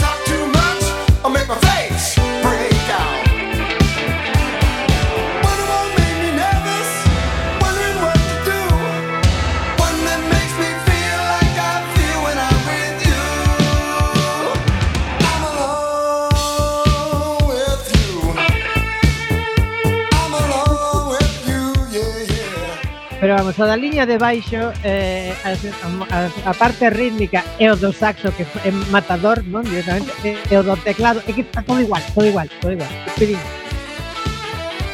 Pero 23.21 23.35
vamos, 23.35 23.59
a 23.59 23.67
da 23.67 23.75
liña 23.77 24.07
de 24.07 24.15
baixo 24.17 24.71
eh, 24.87 25.35
a, 25.43 25.51
a, 25.51 26.51
a 26.51 26.53
parte 26.55 26.87
rítmica 26.89 27.43
e 27.59 27.67
o 27.67 27.75
do 27.75 27.91
saxo 27.91 28.31
que 28.39 28.47
é 28.63 28.71
matador, 28.95 29.43
non? 29.43 29.67
Directamente, 29.67 30.15
e, 30.23 30.39
e 30.39 30.55
o 30.55 30.63
do 30.63 30.79
teclado, 30.79 31.19
é 31.27 31.33
que 31.35 31.43
está 31.43 31.67
todo 31.67 31.83
igual, 31.83 31.99
todo 32.15 32.31
igual, 32.31 32.47
todo 32.63 32.79
igual. 32.79 32.87
Pirín. 33.19 33.43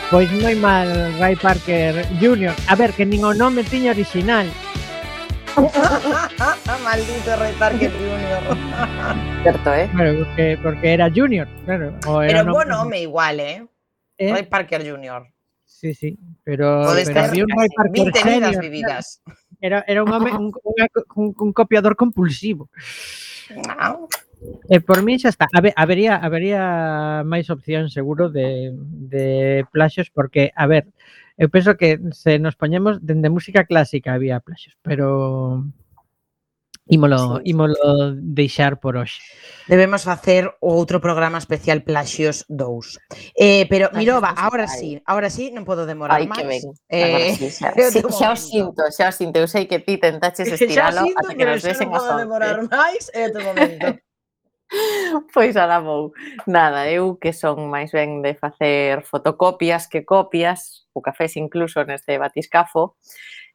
Pois 0.09 0.25
moi 0.41 0.57
mal 0.57 0.89
Ray 1.21 1.37
Parker 1.37 2.01
Jr. 2.17 2.57
A 2.69 2.75
ver, 2.81 2.97
que 2.97 3.05
nin 3.05 3.21
o 3.29 3.37
nome 3.37 3.61
tiña 3.61 3.93
original. 3.93 4.49
Maldito 6.83 7.37
Ray 7.37 7.53
Parker 7.61 7.93
Jr. 7.93 8.43
Certo, 9.45 9.69
eh? 9.75 9.87
Claro, 9.93 10.25
porque, 10.25 10.59
porque 10.65 10.87
era 10.97 11.13
Junior, 11.13 11.47
claro. 11.69 11.93
O 12.09 12.23
era 12.25 12.41
Pero 12.41 12.41
un 12.41 12.53
bon 12.57 12.69
nome- 12.73 12.73
nome 12.73 12.97
igual, 13.05 13.37
eh? 13.41 13.61
eh, 14.17 14.33
Ray 14.33 14.49
Parker 14.49 14.81
Jr. 14.81 15.29
Sí, 15.75 15.93
sí, 15.93 16.17
pero, 16.45 16.87
pero 17.05 17.21
había 17.21 17.45
un 17.45 17.51
Ray 17.51 17.69
Parker 17.77 18.05
20 18.05 18.19
senior, 18.21 18.39
vidas 18.39 18.59
vividas. 18.61 19.23
Era, 19.61 19.85
era 19.89 20.05
un, 20.05 20.13
un, 20.13 20.53
un, 21.17 21.35
un, 21.37 21.53
copiador 21.53 21.97
compulsivo. 21.97 22.71
No. 23.51 24.09
Eh, 24.71 24.81
por 24.81 25.03
mí 25.03 25.19
xa 25.19 25.31
está. 25.31 25.49
A 25.53 25.61
ver, 25.61 25.75
habería, 25.77 26.17
habería 26.17 27.25
máis 27.27 27.51
opción 27.51 27.91
seguro 27.91 28.31
de, 28.31 28.71
de 29.11 29.67
plaxos 29.75 30.15
porque, 30.15 30.55
a 30.55 30.67
ver, 30.71 30.87
eu 31.35 31.51
penso 31.51 31.75
que 31.75 31.99
se 32.15 32.39
nos 32.39 32.55
poñemos 32.55 33.03
dende 33.03 33.27
música 33.27 33.67
clásica 33.67 34.15
había 34.15 34.39
plaxos, 34.39 34.79
pero 34.87 35.67
Ímolo, 36.87 37.37
sí. 37.39 37.51
ímolo 37.51 38.15
deixar 38.17 38.79
por 38.79 38.97
hoxe. 38.97 39.23
Debemos 39.69 40.05
facer 40.05 40.53
outro 40.61 41.01
programa 41.01 41.41
especial 41.41 41.81
Plaxios 41.81 42.45
2. 42.53 43.01
Eh, 43.41 43.65
pero 43.73 43.89
Mirova, 43.97 44.37
agora 44.37 44.69
sí, 44.69 45.01
agora 45.09 45.33
sí, 45.33 45.49
non 45.49 45.65
podo 45.65 45.89
demorar 45.89 46.21
Ai, 46.21 46.29
máis. 46.29 46.45
Eh, 46.45 46.45
que 46.45 46.49
ben. 46.53 46.63
Eh, 46.93 47.33
sí, 47.41 47.49
xa, 47.49 47.73
sí, 47.73 48.05
xa, 48.05 48.13
xa 48.13 48.29
o 48.29 48.37
sinto, 48.37 48.83
xa 48.93 49.09
o 49.09 49.15
sinto, 49.17 49.41
eu 49.41 49.49
sei 49.49 49.65
que 49.65 49.81
ti 49.81 49.97
tentaches 49.97 50.45
estiralo 50.53 51.09
sinto, 51.09 51.25
ata 51.25 51.33
que 51.33 51.45
nos 51.49 51.65
desen 51.65 51.89
a 51.97 52.01
sorte. 52.05 52.05
Xa 52.05 52.05
non 52.05 52.05
podo 52.05 52.21
demorar 52.21 52.57
máis, 52.69 53.09
é 53.17 53.33
momento. 53.33 54.05
Pois 55.33 55.57
ala 55.57 55.79
vou. 55.81 56.13
Nada, 56.47 56.91
eu 56.91 57.17
que 57.17 57.33
son 57.33 57.71
máis 57.71 57.93
ben 57.93 58.21
de 58.21 58.35
facer 58.35 59.03
fotocopias 59.09 59.87
que 59.87 60.05
copias, 60.05 60.85
o 60.93 61.01
cafés 61.01 61.37
incluso 61.37 61.85
neste 61.85 62.19
batiscafo, 62.19 62.97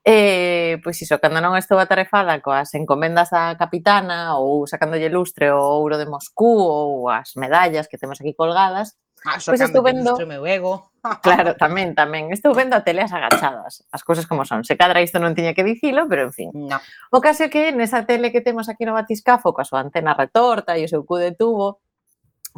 E, 0.05 0.79
pois 0.83 0.95
iso, 1.03 1.19
cando 1.19 1.43
non 1.43 1.59
estou 1.59 1.75
atarefada 1.75 2.39
coas 2.39 2.71
encomendas 2.71 3.29
da 3.35 3.59
capitana 3.59 4.39
ou 4.39 4.63
sacándolle 4.63 5.11
lustre 5.11 5.51
o 5.51 5.59
ouro 5.59 5.99
de 5.99 6.07
Moscú 6.07 6.47
ou 6.47 7.11
as 7.11 7.35
medallas 7.35 7.91
que 7.91 7.99
temos 7.99 8.17
aquí 8.23 8.31
colgadas, 8.31 8.95
ah, 9.27 9.35
pois 9.43 9.59
estou 9.59 9.83
vendo... 9.83 10.15
Lustre, 10.15 10.25
meu 10.25 10.47
ego. 10.47 10.87
Claro, 11.23 11.55
tamén, 11.55 11.95
tamén. 11.95 12.31
Estou 12.31 12.51
vendo 12.51 12.75
a 12.75 12.83
teleas 12.83 13.11
agachadas, 13.11 13.83
as 13.91 14.03
cousas 14.03 14.27
como 14.27 14.43
son. 14.43 14.63
Se 14.67 14.75
cadra 14.75 15.03
isto 15.03 15.19
non 15.19 15.35
tiña 15.35 15.55
que 15.55 15.63
dicilo, 15.63 16.07
pero 16.07 16.27
en 16.27 16.33
fin. 16.35 16.49
No. 16.51 16.79
O 17.11 17.19
caso 17.23 17.47
é 17.47 17.49
que 17.51 17.71
nesa 17.71 18.03
tele 18.03 18.31
que 18.31 18.43
temos 18.43 18.67
aquí 18.67 18.83
no 18.83 18.95
batiscafo, 18.95 19.55
coa 19.55 19.67
súa 19.67 19.83
antena 19.83 20.15
retorta 20.15 20.75
e 20.75 20.83
o 20.83 20.91
seu 20.91 21.07
cu 21.07 21.19
de 21.19 21.31
tubo, 21.31 21.79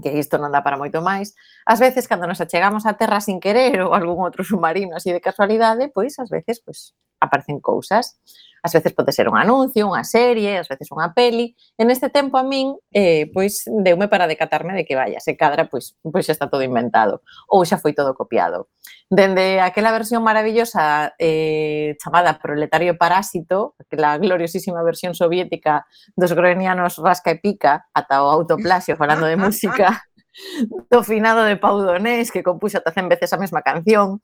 que 0.02 0.18
isto 0.18 0.42
non 0.42 0.50
dá 0.50 0.66
para 0.66 0.80
moito 0.80 1.04
máis, 1.04 1.38
ás 1.68 1.78
veces 1.78 2.10
cando 2.10 2.26
nos 2.26 2.42
achegamos 2.42 2.88
á 2.90 2.98
terra 2.98 3.22
sin 3.22 3.38
querer 3.44 3.84
ou 3.86 3.94
algún 3.94 4.24
outro 4.24 4.42
submarino 4.42 4.98
así 4.98 5.14
de 5.14 5.22
casualidade, 5.22 5.92
pois 5.94 6.18
ás 6.18 6.32
veces, 6.32 6.64
pois 6.64 6.96
aparecen 7.32 7.64
cousas. 7.64 8.20
Ás 8.64 8.74
veces 8.74 8.94
pode 8.94 9.12
ser 9.12 9.26
un 9.26 9.40
anuncio, 9.40 9.90
unha 9.90 10.06
serie, 10.06 10.62
ás 10.62 10.70
veces 10.70 10.94
unha 10.94 11.18
peli. 11.18 11.58
En 11.82 11.90
este 11.90 12.14
tempo 12.14 12.38
a 12.38 12.46
min, 12.46 12.78
eh, 12.94 13.26
pois, 13.34 13.66
deume 13.66 14.06
para 14.06 14.30
decatarme 14.30 14.78
de 14.78 14.86
que 14.86 14.94
vaya, 14.94 15.18
se 15.18 15.34
cadra, 15.34 15.66
pois, 15.66 15.98
pois 16.06 16.30
xa 16.30 16.38
está 16.38 16.46
todo 16.46 16.62
inventado. 16.62 17.26
Ou 17.50 17.66
xa 17.66 17.82
foi 17.82 17.98
todo 17.98 18.14
copiado. 18.14 18.70
Dende 19.10 19.58
aquela 19.66 19.90
versión 19.90 20.22
maravillosa 20.22 21.18
eh, 21.18 21.98
chamada 21.98 22.38
Proletario 22.38 23.02
Parásito, 23.02 23.74
aquela 23.82 24.22
gloriosísima 24.22 24.86
versión 24.86 25.18
soviética 25.18 25.90
dos 26.14 26.30
groenianos 26.38 27.02
Rasca 27.02 27.34
e 27.34 27.42
Pica, 27.42 27.90
ata 27.98 28.22
o 28.22 28.30
autoplasio 28.30 28.94
falando 28.94 29.26
de 29.26 29.42
música, 29.42 30.06
do 30.94 31.02
finado 31.02 31.50
de 31.50 31.58
Pau 31.58 31.82
Donés, 31.82 32.30
que 32.30 32.46
compuxo 32.46 32.78
ata 32.78 32.94
100 32.94 33.10
veces 33.10 33.34
a 33.34 33.42
mesma 33.42 33.66
canción, 33.66 34.22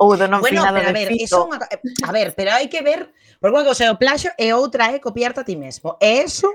ou 0.00 0.16
do 0.16 0.24
non 0.24 0.40
bueno, 0.40 0.64
finado 0.64 0.80
pero, 0.80 0.88
a 0.88 0.96
ver, 0.96 1.08
Fito. 1.12 1.24
Eso, 1.24 1.40
eh, 1.52 1.80
a 2.08 2.10
ver, 2.10 2.32
pero 2.32 2.56
hai 2.56 2.72
que 2.72 2.80
ver, 2.80 3.12
porque 3.36 3.52
unha 3.52 3.68
cousa 3.68 3.84
é 3.84 3.92
o 3.92 4.00
plaxo 4.00 4.32
e 4.40 4.48
outra 4.56 4.88
é 4.88 4.96
copiarte 4.96 5.44
a 5.44 5.46
ti 5.46 5.60
mesmo. 5.60 6.00
E 6.00 6.24
eso 6.24 6.48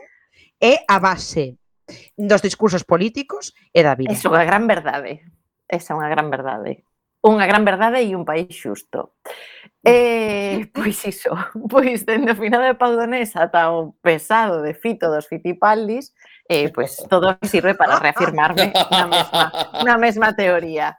é 0.58 0.82
a 0.90 0.98
base 0.98 1.62
dos 2.18 2.42
discursos 2.42 2.82
políticos 2.82 3.54
e 3.70 3.86
da 3.86 3.94
vida. 3.94 4.18
É 4.18 4.18
unha 4.26 4.44
gran 4.50 4.66
verdade. 4.66 5.22
Esa 5.70 5.94
é 5.94 5.98
unha 6.02 6.10
gran 6.10 6.34
verdade 6.34 6.82
unha 7.26 7.50
gran 7.50 7.66
verdade 7.66 8.06
e 8.06 8.14
un 8.14 8.22
país 8.22 8.54
xusto. 8.54 9.18
Eh, 9.82 10.70
pois 10.78 11.02
iso, 11.10 11.34
pois 11.74 12.06
dende 12.06 12.38
o 12.38 12.38
final 12.38 12.62
de 12.62 12.78
Paudonés 12.78 13.34
ata 13.34 13.74
o 13.74 13.98
pesado 13.98 14.62
de 14.62 14.78
Fito 14.78 15.10
dos 15.10 15.26
Fitipaldis, 15.26 16.14
eh, 16.46 16.70
pois 16.70 17.02
todo 17.12 17.34
sirve 17.42 17.74
para 17.74 17.98
reafirmarme 17.98 18.70
na 18.94 19.10
mesma, 19.10 19.44
na 19.82 19.96
mesma 19.98 20.30
teoría. 20.38 20.94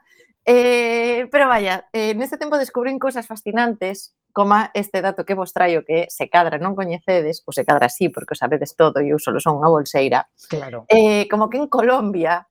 Eh, 0.49 1.27
pero 1.29 1.49
vaya, 1.49 1.89
eh, 1.91 2.15
neste 2.15 2.39
tempo 2.39 2.55
descubrín 2.55 3.03
cousas 3.03 3.27
fascinantes 3.27 4.15
coma 4.31 4.71
este 4.73 5.01
dato 5.01 5.25
que 5.25 5.35
vos 5.35 5.51
traio 5.51 5.83
que 5.83 6.07
se 6.07 6.31
cadra 6.31 6.55
non 6.55 6.71
coñecedes, 6.71 7.43
ou 7.43 7.51
se 7.51 7.67
cadra 7.67 7.91
así 7.91 8.07
porque 8.07 8.31
o 8.31 8.39
sabedes 8.39 8.79
todo 8.79 9.03
e 9.03 9.11
eu 9.11 9.19
solo 9.19 9.43
son 9.43 9.59
unha 9.59 9.67
bolseira. 9.67 10.23
Claro. 10.47 10.87
Eh, 10.87 11.27
como 11.27 11.51
que 11.51 11.59
en 11.59 11.67
Colombia 11.67 12.47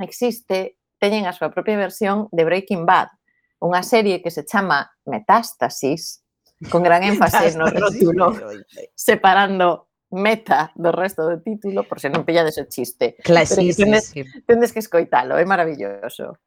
existe, 0.00 0.80
teñen 0.96 1.28
a 1.28 1.36
súa 1.36 1.52
propia 1.52 1.76
versión 1.76 2.32
de 2.32 2.48
Breaking 2.48 2.88
Bad, 2.88 3.12
unha 3.60 3.84
serie 3.84 4.24
que 4.24 4.32
se 4.32 4.48
chama 4.48 4.88
Metástasis, 5.04 6.24
con 6.72 6.80
gran 6.80 7.04
énfasis 7.12 7.60
no 7.60 7.68
rótulo, 7.68 8.32
separando 8.96 9.92
meta 10.16 10.72
do 10.72 10.96
resto 10.96 11.28
do 11.28 11.44
título, 11.44 11.84
por 11.84 12.00
se 12.00 12.08
non 12.08 12.24
pillades 12.24 12.56
o 12.56 12.64
chiste. 12.64 13.20
Claro, 13.20 13.44
sí, 13.44 13.76
tendes, 13.76 14.16
sí, 14.16 14.24
sí. 14.24 14.40
tendes 14.48 14.72
que 14.72 14.80
escoitalo, 14.80 15.36
é 15.36 15.44
maravilloso. 15.44 16.40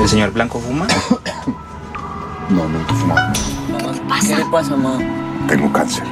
¿El 0.00 0.08
señor 0.08 0.32
Blanco 0.32 0.60
fuma? 0.60 0.86
No, 2.50 2.66
nunca 2.66 2.94
he 2.94 2.96
fumado. 2.96 3.32
¿Qué 4.26 4.36
le 4.36 4.44
pasa, 4.46 4.74
mamá? 4.74 4.98
Tengo 5.48 5.70
cáncer. 5.70 6.04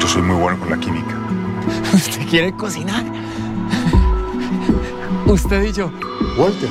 Yo 0.00 0.08
soy 0.08 0.22
muy 0.22 0.36
bueno 0.36 0.58
con 0.58 0.70
la 0.70 0.78
química. 0.78 1.14
¿Usted 1.92 2.26
quiere 2.26 2.56
cocinar? 2.56 3.04
Usted 5.26 5.62
y 5.64 5.72
yo. 5.72 5.90
Walter. 6.38 6.70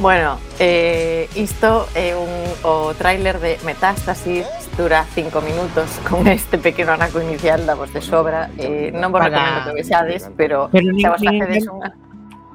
Bueno, 0.00 0.38
eh, 0.58 1.28
isto 1.36 1.86
é 1.94 2.08
eh, 2.08 2.16
un, 2.16 2.30
o 2.64 2.94
tráiler 2.94 3.38
de 3.38 3.58
Metástasis 3.66 4.46
dura 4.74 5.04
cinco 5.12 5.42
minutos 5.42 6.00
con 6.08 6.26
este 6.26 6.56
pequeno 6.56 6.92
anaco 6.92 7.20
inicial 7.20 7.66
da 7.66 7.74
vos 7.74 7.92
de 7.92 8.00
sobra 8.00 8.48
eh, 8.56 8.88
non 8.96 9.12
vos 9.12 9.20
Para... 9.20 9.36
recomendo 9.36 9.76
que 9.76 9.84
vexades 9.84 10.24
pero, 10.40 10.72
pero 10.72 10.88
nin, 10.88 11.04
xa 11.04 11.12
vos 11.12 11.20
facedes 11.20 11.68
unha 11.68 11.92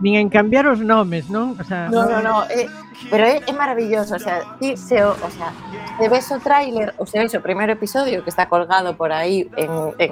nin 0.01 0.17
en 0.17 0.27
cambiar 0.33 0.65
os 0.65 0.81
nomes, 0.81 1.29
non? 1.29 1.53
O 1.53 1.63
sea, 1.63 1.85
no, 1.93 2.09
no, 2.09 2.17
no, 2.25 2.49
eh, 2.49 2.65
pero 3.13 3.29
é, 3.29 3.45
é 3.45 3.53
maravilloso, 3.53 4.17
o 4.17 4.21
sea, 4.21 4.41
ti 4.57 4.73
se, 4.73 5.05
o, 5.05 5.13
o 5.13 5.29
sea, 5.29 5.53
se 6.01 6.05
ves 6.09 6.25
o 6.33 6.41
tráiler, 6.41 6.97
o 6.97 7.05
se 7.05 7.21
ves 7.21 7.37
o 7.37 7.45
primeiro 7.45 7.77
episodio 7.77 8.25
que 8.25 8.33
está 8.33 8.49
colgado 8.49 8.97
por 8.97 9.13
aí 9.13 9.45
en, 9.53 9.93
en 10.01 10.11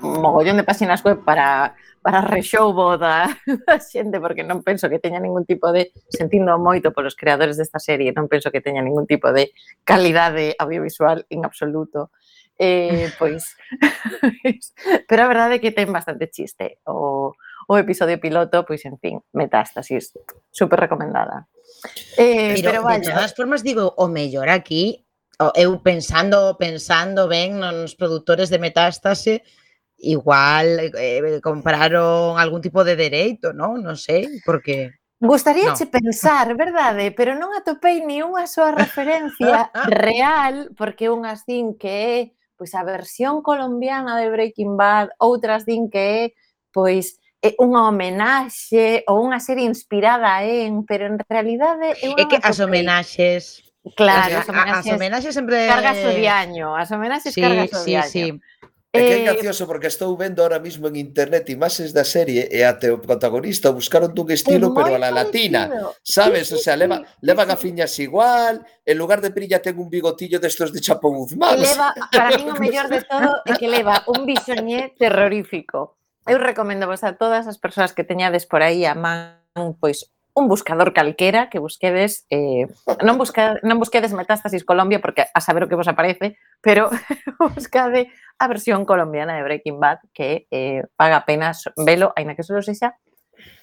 mogollón 0.00 0.56
de 0.56 0.64
páxinas 0.64 1.04
web 1.04 1.20
para 1.20 1.76
para 2.06 2.20
rexoubo 2.20 2.96
da, 2.96 3.26
da 3.66 3.80
xente, 3.82 4.22
porque 4.22 4.46
non 4.46 4.62
penso 4.62 4.86
que 4.86 5.02
teña 5.02 5.18
ningún 5.18 5.42
tipo 5.42 5.74
de, 5.74 5.90
sentindo 6.06 6.54
moito 6.54 6.94
polos 6.94 7.18
creadores 7.18 7.58
desta 7.58 7.82
serie, 7.82 8.14
non 8.14 8.30
penso 8.30 8.54
que 8.54 8.62
teña 8.62 8.78
ningún 8.78 9.10
tipo 9.10 9.34
de 9.34 9.50
calidade 9.82 10.54
audiovisual 10.54 11.26
en 11.26 11.42
absoluto. 11.42 12.14
Eh, 12.62 13.10
pois, 13.18 13.58
pero 15.10 15.20
a 15.26 15.30
verdade 15.34 15.58
é 15.58 15.62
que 15.66 15.74
ten 15.74 15.90
bastante 15.90 16.30
chiste 16.30 16.78
o, 16.86 17.34
o 17.66 17.74
episodio 17.74 18.22
piloto, 18.22 18.62
pois 18.62 18.86
en 18.86 19.02
fin, 19.02 19.18
metástasis, 19.34 20.14
super 20.54 20.78
recomendada. 20.78 21.50
Eh, 22.14 22.54
pero, 22.62 22.70
pero 22.70 22.80
vaya. 22.86 23.02
de 23.02 23.10
todas 23.18 23.34
formas 23.34 23.66
digo, 23.66 23.98
o 23.98 24.06
mellor 24.06 24.46
aquí, 24.46 25.02
eu 25.58 25.82
pensando, 25.82 26.54
pensando 26.54 27.26
ben 27.26 27.58
nos 27.58 27.98
produtores 27.98 28.46
de 28.46 28.62
metástase, 28.62 29.42
igual 29.98 30.80
eh, 30.80 31.20
eh 31.20 31.40
compraron 31.40 32.38
algún 32.38 32.60
tipo 32.60 32.84
de 32.84 32.96
dereito, 32.96 33.52
non? 33.52 33.80
Non 33.80 33.96
sei, 33.96 34.40
porque... 34.44 34.92
Gostaríache 35.16 35.88
no. 35.88 35.94
pensar, 35.96 36.52
verdade, 36.52 37.08
pero 37.16 37.32
non 37.32 37.56
atopei 37.56 38.04
ni 38.04 38.20
unha 38.20 38.44
súa 38.44 38.76
referencia 38.76 39.72
real, 39.88 40.76
porque 40.76 41.08
unhas 41.08 41.48
din 41.48 41.72
que 41.80 41.92
é 41.92 42.16
pois 42.56 42.72
a 42.72 42.84
versión 42.84 43.44
colombiana 43.44 44.16
de 44.16 44.32
Breaking 44.32 44.76
Bad, 44.76 45.12
outras 45.20 45.64
din 45.68 45.88
que 45.88 46.00
é 46.00 46.22
pois 46.72 47.16
é 47.40 47.56
unha 47.60 47.88
homenaxe 47.88 49.04
ou 49.08 49.24
unha 49.24 49.40
serie 49.40 49.64
inspirada 49.64 50.44
en, 50.44 50.84
pero 50.84 51.08
en 51.08 51.16
realidade 51.20 51.96
é, 51.96 52.12
é 52.16 52.24
que 52.28 52.40
as 52.40 52.60
homenaxes 52.60 53.64
Claro, 53.94 54.34
eh, 54.34 54.42
as 54.42 54.48
homenaxes, 54.48 54.90
as 54.90 54.96
homenaxes 54.98 55.32
sempre 55.34 55.68
cargas 55.70 56.02
o 56.02 56.10
diaño, 56.10 56.74
as 56.74 56.90
homenaxes 56.90 57.30
sí, 57.30 57.40
cargas 57.40 57.70
o 57.70 57.78
sí, 57.86 57.94
diaño. 57.94 58.10
Sí. 58.10 58.40
É 58.96 59.06
que 59.06 59.14
é 59.14 59.20
eh, 59.20 59.26
gracioso 59.28 59.68
porque 59.68 59.86
estou 59.86 60.16
vendo 60.16 60.40
ahora 60.40 60.58
mismo 60.58 60.88
en 60.88 60.96
internet 60.96 61.46
imaxes 61.52 61.92
da 61.92 62.02
serie 62.02 62.48
e 62.50 62.64
até 62.64 62.88
o 62.88 62.98
protagonista 62.98 63.70
buscaron 63.70 64.16
dun 64.16 64.32
estilo 64.32 64.72
pero 64.72 64.96
a 64.96 65.00
la 65.00 65.12
latina, 65.12 65.68
sabes? 66.00 66.50
O 66.50 66.58
sea, 66.58 66.74
leva, 66.74 67.04
leva 67.20 67.44
a 67.44 67.56
fiñas 67.56 67.92
igual, 68.00 68.64
en 68.84 68.96
lugar 68.96 69.20
de 69.20 69.30
perilla 69.30 69.60
ten 69.60 69.78
un 69.78 69.92
bigotillo 69.92 70.40
destos 70.40 70.72
de 70.72 70.80
Chapo 70.80 71.12
Guzmán. 71.12 71.60
Leva, 71.60 71.92
para 72.10 72.34
mí 72.40 72.48
o 72.48 72.56
mellor 72.56 72.88
de 72.88 73.04
todo 73.04 73.44
é 73.44 73.52
que 73.54 73.68
leva 73.68 74.02
un 74.08 74.24
bisoñé 74.24 74.96
terrorífico. 74.96 76.00
Eu 76.26 76.42
recomendo 76.42 76.90
vos 76.90 77.06
a 77.06 77.14
todas 77.14 77.46
as 77.46 77.60
persoas 77.60 77.94
que 77.94 78.02
teñades 78.02 78.48
por 78.50 78.64
aí 78.64 78.82
a 78.82 78.96
man 78.98 79.38
pois 79.78 80.10
un 80.36 80.48
buscador 80.48 80.92
calquera 80.92 81.48
que 81.48 81.58
busquedes 81.58 82.26
eh, 82.28 82.68
non, 83.00 83.16
busca, 83.16 83.56
non 83.64 83.80
busquedes 83.80 84.12
metástasis 84.12 84.68
Colombia 84.68 85.00
porque 85.00 85.24
a 85.32 85.40
saber 85.40 85.64
o 85.64 85.68
que 85.72 85.80
vos 85.80 85.88
aparece, 85.88 86.36
pero 86.60 86.92
buscade 87.56 88.12
a 88.38 88.48
versión 88.48 88.84
colombiana 88.84 89.36
de 89.36 89.42
Breaking 89.42 89.80
Bad, 89.80 89.98
que 90.12 90.46
eh, 90.50 90.84
paga 90.96 91.16
apenas 91.16 91.64
velo, 91.76 92.12
aínda 92.16 92.34
que 92.34 92.42
solo 92.42 92.62
sexa, 92.62 92.96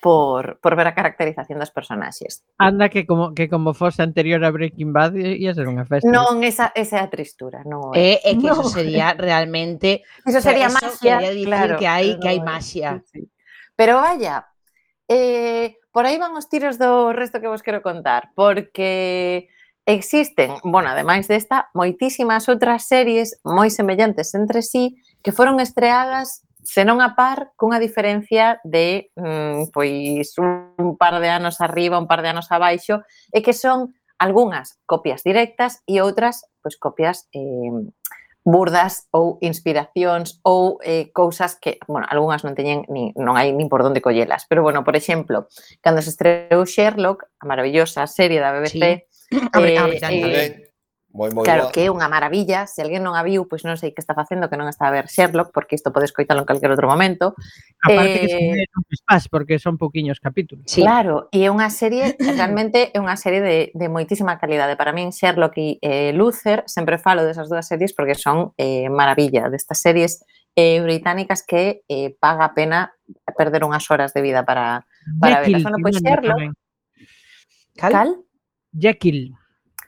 por, 0.01 0.59
por 0.59 0.75
ver 0.75 0.87
a 0.87 0.95
caracterización 0.95 1.59
das 1.59 1.71
personaxes. 1.71 2.43
Anda 2.57 2.89
que 2.89 3.05
como 3.05 3.33
que 3.33 3.49
como 3.49 3.73
fose 3.73 4.03
anterior 4.03 4.43
a 4.43 4.51
Breaking 4.51 4.93
Bad 4.93 5.15
eh, 5.17 5.37
ia 5.39 5.53
ser 5.55 5.65
unha 5.65 5.87
festa. 5.87 6.09
Non, 6.09 6.43
esa, 6.43 6.69
esa 6.75 6.99
é 6.99 7.01
a 7.01 7.09
tristura, 7.09 7.63
non. 7.65 7.95
É, 7.95 8.19
eh, 8.21 8.29
é 8.29 8.31
que 8.37 8.49
no. 8.49 8.59
eso 8.59 8.69
sería 8.69 9.15
realmente 9.15 10.03
Eso 10.25 10.41
sería 10.41 10.67
o 10.67 10.75
sea, 10.75 10.89
eso 10.89 10.99
magia, 10.99 11.15
dicir 11.31 11.47
claro, 11.47 11.73
que 11.79 11.87
hai 11.87 12.19
que 12.19 12.27
hai 12.29 12.39
magia. 12.43 13.01
Sí, 13.09 13.23
sí. 13.23 13.31
Pero 13.73 13.97
vaya, 13.97 14.45
eh, 15.09 15.81
por 15.89 16.05
aí 16.05 16.17
van 16.17 16.35
os 16.37 16.49
tiros 16.49 16.77
do 16.77 17.13
resto 17.13 17.41
que 17.41 17.49
vos 17.49 17.63
quero 17.65 17.81
contar, 17.81 18.29
porque 18.35 19.49
Existen, 19.85 20.51
bueno, 20.63 20.89
ademais 20.89 21.27
desta, 21.27 21.67
moitísimas 21.75 22.47
outras 22.47 22.87
series 22.87 23.35
moi 23.43 23.67
semellantes 23.67 24.31
entre 24.31 24.63
sí 24.63 24.95
que 25.19 25.35
foron 25.35 25.59
estreadas 25.59 26.47
senón 26.63 27.03
a 27.03 27.19
par, 27.19 27.51
cunha 27.59 27.83
diferencia 27.83 28.63
de 28.63 29.11
mm, 29.19 29.75
pois 29.75 30.39
un 30.39 30.95
par 30.95 31.19
de 31.19 31.27
anos 31.27 31.59
arriba, 31.59 31.99
un 31.99 32.07
par 32.07 32.23
de 32.23 32.31
anos 32.31 32.47
abaixo, 32.47 33.03
e 33.35 33.43
que 33.43 33.51
son 33.51 33.91
algunhas 34.23 34.79
copias 34.87 35.27
directas 35.27 35.83
e 35.83 35.99
outras 35.99 36.47
pois 36.63 36.79
copias 36.79 37.27
eh, 37.35 37.75
burdas 38.43 39.07
ou 39.11 39.39
inspiracións 39.43 40.39
ou 40.43 40.79
eh, 40.83 41.11
cousas 41.11 41.55
que, 41.59 41.79
bueno, 41.87 42.07
algunhas 42.07 42.43
non 42.47 42.55
teñen 42.55 42.87
ni, 42.87 43.11
non 43.15 43.35
hai 43.35 43.51
nin 43.51 43.71
por 43.71 43.83
onde 43.83 44.03
collelas, 44.03 44.47
pero 44.47 44.63
bueno, 44.63 44.83
por 44.87 44.95
exemplo, 44.95 45.51
cando 45.79 45.99
se 45.99 46.11
estreou 46.11 46.63
Sherlock, 46.63 47.27
a 47.39 47.45
maravillosa 47.47 48.07
serie 48.07 48.39
da 48.39 48.55
BBC, 48.55 48.79
sí. 48.79 49.12
Abre, 49.51 49.77
ah, 49.77 49.89
eh, 49.89 50.73
Moi, 51.13 51.29
eh, 51.29 51.33
moi 51.33 51.45
claro, 51.45 51.69
boa. 51.69 51.71
que 51.71 51.85
é 51.85 51.93
unha 51.93 52.09
maravilla, 52.09 52.65
se 52.65 52.81
alguén 52.81 53.05
non 53.05 53.13
a 53.13 53.21
viu, 53.21 53.45
pois 53.45 53.61
non 53.61 53.77
sei 53.77 53.93
que 53.93 54.01
está 54.01 54.17
facendo 54.17 54.49
que 54.49 54.57
non 54.57 54.65
está 54.65 54.89
a 54.89 54.93
ver 54.97 55.05
Sherlock, 55.05 55.53
porque 55.53 55.77
isto 55.77 55.93
podes 55.93 56.09
coitalo 56.09 56.41
en 56.41 56.49
calquer 56.49 56.73
outro 56.73 56.89
momento. 56.89 57.37
Aparte 57.85 58.17
eh... 58.17 58.21
que 58.25 58.29
se 58.33 58.41
non 58.73 58.81
espás, 58.89 59.29
porque 59.29 59.61
son 59.61 59.77
pouquiños 59.77 60.17
capítulos. 60.17 60.65
Sí. 60.65 60.81
Claro, 60.81 61.29
e 61.29 61.45
é 61.45 61.53
unha 61.53 61.69
serie, 61.69 62.17
realmente 62.17 62.89
é 62.89 62.97
unha 62.97 63.13
serie 63.13 63.45
de, 63.45 63.57
de 63.77 63.87
moitísima 63.93 64.41
calidade. 64.41 64.73
Para 64.73 64.89
min, 64.89 65.13
Sherlock 65.13 65.53
e 65.61 65.77
eh, 65.85 66.17
Luther, 66.17 66.65
sempre 66.65 66.97
falo 66.97 67.21
desas 67.21 67.45
dúas 67.45 67.69
series 67.69 67.93
porque 67.93 68.17
son 68.17 68.57
eh, 68.57 68.89
maravilla, 68.89 69.53
destas 69.53 69.85
series 69.85 70.25
eh, 70.57 70.81
británicas 70.81 71.45
que 71.45 71.85
eh, 71.85 72.17
paga 72.17 72.49
a 72.49 72.57
pena 72.57 72.89
perder 73.37 73.61
unhas 73.69 73.85
horas 73.93 74.17
de 74.17 74.21
vida 74.25 74.41
para, 74.41 74.89
para 75.21 75.45
velas. 75.45 75.61
Bueno, 75.61 75.77
pois 75.77 76.01
Sherlock... 76.01 76.57
Cal? 77.77 77.93
Cal? 77.93 78.09
Jekyll. 78.73 79.31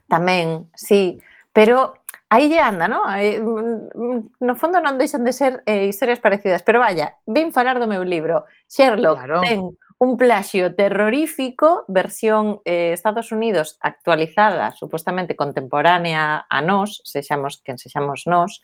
Tamén, 0.07 0.69
sí, 0.77 1.17
pero 1.49 2.05
aí 2.29 2.47
lle 2.47 2.61
anda, 2.61 2.85
non? 2.85 3.09
Mm, 3.09 3.89
mm, 3.91 4.19
no 4.45 4.53
fondo 4.53 4.77
non 4.77 5.01
deixan 5.01 5.25
de 5.25 5.33
ser 5.33 5.65
eh, 5.65 5.89
historias 5.89 6.21
parecidas, 6.21 6.61
pero 6.61 6.79
vaya, 6.79 7.17
vin 7.25 7.49
falar 7.49 7.81
do 7.81 7.89
meu 7.89 8.05
libro. 8.05 8.45
Sherlock 8.69 9.17
claro. 9.25 9.41
ten 9.41 9.73
un 9.97 10.17
plaxio 10.17 10.75
terrorífico, 10.75 11.85
versión 11.87 12.61
eh, 12.65 12.91
Estados 12.93 13.31
Unidos 13.31 13.77
actualizada, 13.79 14.75
supostamente 14.75 15.35
contemporánea 15.35 16.45
a 16.49 16.61
nós, 16.61 17.01
sexamos 17.05 17.63
quen 17.63 17.79
sexamos 17.79 18.27
nós, 18.27 18.61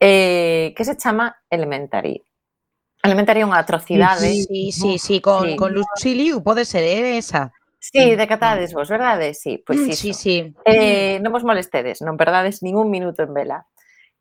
eh, 0.00 0.74
que 0.76 0.84
se 0.84 0.96
chama 0.98 1.38
Elementary. 1.48 2.20
Elementary 3.04 3.40
é 3.40 3.46
unha 3.46 3.62
atrocidade. 3.62 4.26
Sí, 4.26 4.42
sí, 4.42 4.62
sí, 4.72 4.92
sí, 4.98 5.16
con, 5.20 5.54
sí. 5.54 5.56
con 5.56 5.70
Lucy 5.70 6.18
Liu, 6.18 6.42
pode 6.42 6.66
ser 6.66 6.82
eh, 6.82 7.20
esa. 7.20 7.53
Sí, 7.92 8.14
mm, 8.14 8.16
decatades 8.16 8.72
vos, 8.72 8.88
verdade? 8.88 9.34
Sí, 9.34 9.58
pois 9.58 9.78
pues 9.78 9.88
mm, 9.88 9.90
iso. 9.90 10.00
Sí, 10.00 10.12
sí. 10.14 10.54
Eh, 10.64 11.20
non 11.20 11.36
vos 11.36 11.44
molestedes, 11.44 12.00
non 12.00 12.16
perdades 12.16 12.64
ningún 12.64 12.88
minuto 12.88 13.20
en 13.20 13.36
vela. 13.36 13.68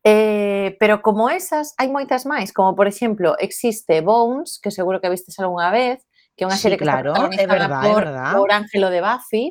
Eh, 0.04 0.76
pero 0.84 1.00
como 1.00 1.32
esas, 1.32 1.72
hai 1.80 1.88
moitas 1.88 2.28
máis, 2.28 2.52
como 2.52 2.76
por 2.76 2.92
exemplo, 2.92 3.40
existe 3.40 4.04
Bones, 4.04 4.60
que 4.60 4.68
seguro 4.68 5.00
que 5.00 5.08
vistes 5.08 5.40
algunha 5.40 5.72
vez, 5.72 6.04
que 6.36 6.44
é 6.44 6.50
unha 6.52 6.60
serie 6.60 6.76
sí, 6.76 6.84
claro, 6.84 7.16
que 7.16 7.40
está 7.40 7.48
protagonizada 7.48 7.56
verdad, 7.56 7.84
por, 7.88 8.04
verdad. 8.04 8.32
por 8.36 8.50
Ángelo 8.52 8.88
de 8.92 9.00
Buffy. 9.00 9.46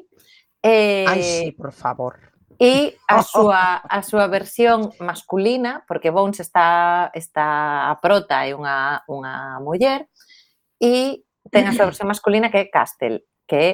Eh, 0.60 1.08
Ai, 1.08 1.22
sí, 1.24 1.48
por 1.56 1.72
favor 1.72 2.32
e 2.62 2.94
a 3.08 3.18
oh, 3.18 3.26
súa 3.26 3.82
oh. 3.82 3.90
a 3.90 3.98
súa 4.06 4.28
versión 4.28 4.92
masculina, 5.02 5.82
porque 5.88 6.14
Bones 6.14 6.38
está 6.38 7.10
está 7.10 7.90
a 7.90 7.98
prota 7.98 8.46
é 8.46 8.54
unha 8.54 9.02
unha 9.10 9.58
muller 9.58 10.06
e 10.78 11.24
ten 11.50 11.66
a 11.66 11.74
súa 11.74 11.88
versión 11.90 12.06
masculina 12.06 12.54
que 12.54 12.62
é 12.62 12.70
Castle, 12.70 13.26
que 13.50 13.56
é 13.56 13.70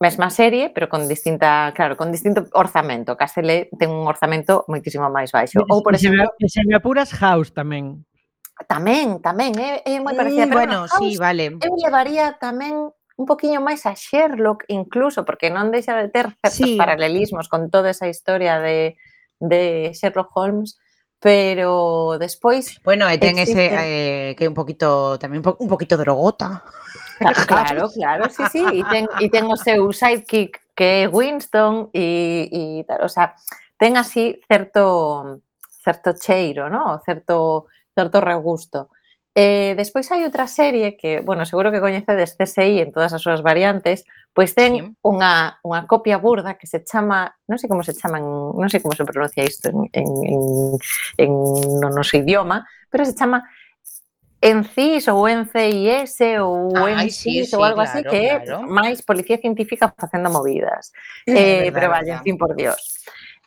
mesma 0.00 0.28
serie, 0.30 0.70
pero 0.74 0.88
con 0.88 1.06
distinta, 1.08 1.72
claro, 1.74 1.96
con 1.96 2.10
distinto 2.12 2.44
orzamento. 2.52 3.16
Castle 3.16 3.70
ten 3.78 3.90
un 3.90 4.06
orzamento 4.06 4.64
moitísimo 4.68 5.06
máis 5.08 5.30
baixo. 5.32 5.62
Ou, 5.70 5.80
por 5.82 5.94
E 5.94 5.98
se 6.02 6.10
me- 6.10 6.22
exemplo, 6.22 6.34
e 6.40 6.48
se 6.50 6.60
me 6.66 6.74
apuras 6.74 7.14
House 7.14 7.54
tamén. 7.54 8.02
tamén, 8.70 9.18
tamén, 9.18 9.54
é, 9.58 9.82
é 9.86 9.98
moi 10.02 10.14
parecida. 10.14 10.46
Mm, 10.46 10.50
pero 10.50 10.60
bueno, 10.60 10.78
sí, 10.86 11.14
House 11.14 11.18
vale. 11.22 11.44
Eu 11.58 11.74
levaría 11.78 12.38
tamén 12.38 12.90
un 13.14 13.26
poquinho 13.30 13.62
máis 13.62 13.86
a 13.86 13.94
Sherlock 13.94 14.66
incluso, 14.70 15.22
porque 15.26 15.50
non 15.50 15.70
deixa 15.70 15.94
de 15.98 16.10
ter 16.10 16.34
certos 16.42 16.66
Sí. 16.70 16.74
paralelismos 16.78 17.46
con 17.50 17.70
toda 17.70 17.90
esa 17.94 18.06
historia 18.10 18.58
de, 18.58 18.98
de 19.42 19.90
Sherlock 19.94 20.30
Holmes, 20.34 20.78
pero 21.22 22.18
despois, 22.18 22.78
Bueno, 22.84 23.06
e 23.08 23.16
ten 23.18 23.38
ese 23.40 23.70
Existen. 23.70 23.80
eh, 23.80 24.34
que 24.36 24.44
un 24.50 24.54
poquito 24.54 25.16
tamén 25.18 25.40
un 25.40 25.70
poquito 25.70 25.94
drogota. 25.96 26.62
claro, 27.46 27.88
claro, 27.90 28.30
sí, 28.30 28.42
sí, 28.50 28.64
e 28.64 28.82
ten, 28.90 29.06
e 29.20 29.26
ten 29.30 29.44
o 29.46 29.56
seu 29.56 29.92
sidekick 29.92 30.60
que 30.74 31.06
Winston 31.06 31.90
e, 31.94 32.50
e 32.50 32.62
tal, 32.86 33.06
o 33.06 33.10
sea, 33.10 33.34
ten 33.78 33.96
así 33.96 34.40
certo 34.48 35.40
certo 35.84 36.14
cheiro, 36.16 36.70
¿no? 36.70 37.00
certo 37.04 37.66
certo 37.94 38.20
regusto. 38.20 38.88
Eh, 39.34 39.74
despois 39.74 40.06
hai 40.14 40.22
outra 40.22 40.46
serie 40.46 40.94
que, 40.94 41.18
bueno, 41.18 41.42
seguro 41.42 41.74
que 41.74 41.82
coñecedes 41.82 42.38
CSI 42.38 42.86
en 42.86 42.90
todas 42.94 43.10
as 43.10 43.22
súas 43.22 43.42
variantes, 43.42 44.06
pois 44.30 44.54
ten 44.54 44.78
Sí. 44.78 44.82
unha, 45.02 45.58
unha 45.66 45.86
copia 45.90 46.22
burda 46.22 46.54
que 46.54 46.70
se 46.70 46.86
chama, 46.86 47.34
non 47.50 47.58
sei 47.58 47.66
como 47.66 47.82
se 47.82 47.98
chama, 47.98 48.22
en, 48.22 48.26
non 48.26 48.70
sei 48.70 48.78
como 48.78 48.94
se 48.94 49.02
pronuncia 49.02 49.42
isto 49.42 49.74
en, 49.74 49.90
en, 49.90 50.08
en, 50.30 50.42
en 51.18 51.30
no 51.82 51.90
noso 51.90 52.14
idioma, 52.14 52.62
pero 52.86 53.02
se 53.02 53.14
chama 53.18 53.42
en 54.44 54.60
CIS 54.62 55.08
ou 55.08 55.24
en 55.24 55.48
CIS 55.48 56.20
ou 56.44 56.68
en 56.84 57.00
Ai, 57.00 57.08
CIS 57.08 57.48
sí, 57.48 57.56
ou 57.56 57.64
algo 57.64 57.80
claro, 57.80 57.88
así 57.88 58.04
que 58.04 58.44
claro. 58.44 58.68
máis 58.68 59.00
policía 59.00 59.40
científica 59.40 59.88
facendo 59.96 60.28
movidas. 60.28 60.92
É, 61.24 61.32
eh, 61.32 61.72
verdad, 61.72 61.72
pero 61.72 61.86
vaya, 61.88 62.14
en 62.20 62.22
fin, 62.22 62.36
por 62.36 62.52
Dios. 62.52 63.00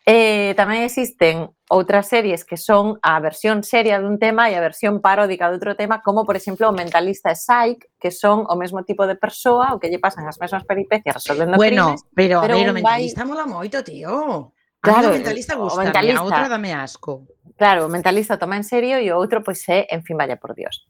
Eh, 0.10 0.58
tamén 0.58 0.82
existen 0.88 1.54
outras 1.70 2.10
series 2.10 2.41
que 2.48 2.58
son 2.58 2.98
a 3.06 3.20
versión 3.22 3.62
seria 3.62 4.02
dun 4.02 4.18
tema 4.18 4.50
e 4.50 4.58
a 4.58 4.64
versión 4.64 4.98
paródica 4.98 5.52
de 5.52 5.62
outro 5.62 5.78
tema, 5.78 6.02
como, 6.02 6.26
por 6.26 6.34
exemplo, 6.34 6.66
o 6.66 6.74
mentalista 6.74 7.30
e 7.30 7.38
Psych, 7.38 7.93
que 8.02 8.10
son 8.10 8.50
o 8.50 8.58
mesmo 8.58 8.82
tipo 8.82 9.06
de 9.06 9.14
persoa, 9.14 9.76
o 9.76 9.84
que 9.84 9.93
lle 9.93 10.02
pasan 10.02 10.26
as 10.26 10.41
mesmas 10.41 10.66
peripecias 10.66 11.22
resolvendo 11.22 11.62
bueno, 11.62 11.93
crimes. 11.93 12.02
Bueno, 12.10 12.16
pero, 12.18 12.36
pero, 12.41 12.54
a 12.56 12.58
ver, 12.58 12.70
o 12.72 12.78
mentalista 12.80 13.22
vai... 13.22 13.30
mola 13.30 13.45
moito, 13.45 13.86
tío. 13.86 14.50
Claro, 14.82 15.12
a 15.12 15.20
mentalista 15.20 15.54
gusta, 15.54 15.78
o 15.78 15.84
mentalista... 15.84 16.18
a 16.18 16.26
outra 16.26 16.50
dame 16.50 16.74
asco. 16.74 17.28
Claro, 17.58 17.88
o 17.88 17.89
mentalista 17.89 18.38
toma 18.38 18.55
en 18.55 18.64
serio 18.64 19.01
e 19.01 19.10
o 19.10 19.18
outro, 19.18 19.41
pois, 19.41 19.66
é, 19.68 19.89
eh, 19.89 19.97
en 19.97 20.05
fin, 20.05 20.16
vaya 20.16 20.38
por 20.38 20.53
Dios. 20.53 20.86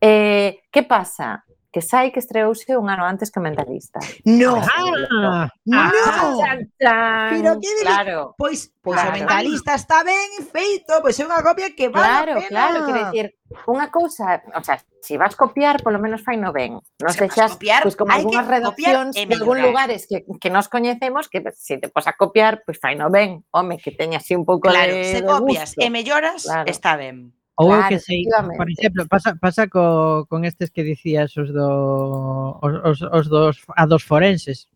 Eh, 0.00 0.68
que 0.70 0.82
pasa? 0.84 1.44
Que 1.72 1.80
Psyche 1.80 2.20
estreouse 2.20 2.76
un 2.76 2.90
ano 2.92 3.08
antes 3.08 3.32
que 3.32 3.40
mentalista. 3.40 3.98
No, 4.28 4.60
Ah, 4.60 5.50
no. 5.64 6.38
Chan, 6.38 6.70
chan. 6.78 7.30
Pero 7.30 7.60
que? 7.60 7.68
Claro. 7.80 8.34
Pois, 8.36 8.70
pois 8.82 9.00
Claro. 9.00 9.10
o 9.10 9.18
mentalista 9.18 9.74
está 9.74 10.04
ben 10.04 10.44
feito, 10.52 10.92
pois 11.00 11.16
é 11.16 11.24
unha 11.24 11.40
copia 11.40 11.72
que 11.72 11.88
vale 11.88 12.04
Claro, 12.04 12.32
a 12.32 12.36
pena. 12.44 12.48
claro, 12.52 12.76
quero 12.84 13.00
dicir, 13.08 13.26
unha 13.64 13.88
cousa, 13.88 14.44
o 14.52 14.60
sea, 14.60 14.76
se 15.00 15.16
vas 15.16 15.32
copiar, 15.32 15.80
polo 15.80 15.96
menos 15.96 16.20
faino 16.20 16.52
ben. 16.52 16.76
Non 17.00 17.12
Se 17.16 17.24
sexas, 17.24 17.56
copiar, 17.56 17.80
pois 17.88 17.96
como 17.96 18.12
algunhas 18.12 18.44
redaccións 18.44 19.16
de 19.16 19.24
algún 19.24 19.56
mellorar. 19.56 19.64
lugares 19.64 20.04
que, 20.04 20.28
que 20.28 20.50
nos 20.52 20.68
coñecemos, 20.68 21.32
que 21.32 21.40
se 21.56 21.80
te 21.80 21.88
pos 21.88 22.04
a 22.04 22.12
copiar, 22.20 22.60
pois 22.68 22.76
faino 22.76 23.08
ben. 23.08 23.48
Home, 23.48 23.80
que 23.80 23.96
teña 23.96 24.20
así 24.20 24.36
un 24.36 24.44
pouco 24.44 24.68
Claro, 24.68 24.92
de, 24.92 25.08
se 25.08 25.20
de 25.20 25.26
copias 25.26 25.72
gusto. 25.72 25.80
e 25.80 25.88
melloras, 25.88 26.44
Claro. 26.44 26.68
está 26.68 27.00
ben. 27.00 27.32
Ou 27.62 27.70
claro, 27.70 27.88
que 27.88 27.98
sei, 28.02 28.26
por 28.58 28.66
exemplo, 28.66 29.06
pasa, 29.06 29.38
pasa 29.38 29.70
co, 29.70 30.26
con 30.26 30.42
estes 30.42 30.74
que 30.74 30.82
dicías 30.82 31.30
os 31.38 31.54
do 31.54 32.58
os, 32.58 32.74
os, 32.82 32.98
os 33.06 33.26
dos 33.30 33.62
a 33.70 33.86
dos 33.86 34.02
forenses. 34.02 34.66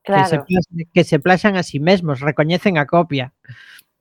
Claro. 0.00 0.24
Que 0.24 0.28
se, 0.32 0.38
plaxan, 0.40 0.76
que 0.94 1.02
se 1.04 1.18
plaxan 1.20 1.54
a 1.60 1.62
si 1.62 1.76
sí 1.76 1.78
mesmos, 1.80 2.24
recoñecen 2.24 2.80
a 2.80 2.88
copia. 2.88 3.36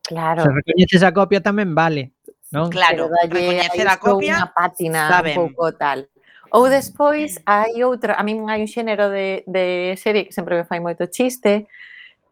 Claro. 0.07 0.43
Se 0.43 0.49
recoñeces 0.51 1.03
a 1.03 1.11
copia 1.11 1.43
tamén 1.43 1.75
vale, 1.75 2.15
non? 2.55 2.71
Claro, 2.71 3.11
recoñecer 3.11 3.87
a 3.91 3.99
copia, 3.99 4.39
unha 4.39 4.47
pátina 4.55 5.11
saben. 5.11 5.35
un 5.35 5.51
pouco 5.51 5.75
tal. 5.75 6.07
Ou 6.53 6.69
despois 6.71 7.41
mm. 7.41 7.49
hai 7.49 7.83
outra, 7.83 8.15
a 8.15 8.23
min 8.23 8.47
hai 8.47 8.63
un 8.63 8.71
xénero 8.71 9.11
de, 9.11 9.43
de 9.49 9.99
serie 9.99 10.23
que 10.23 10.35
sempre 10.35 10.55
me 10.55 10.63
fai 10.63 10.79
moito 10.79 11.09
chiste, 11.11 11.67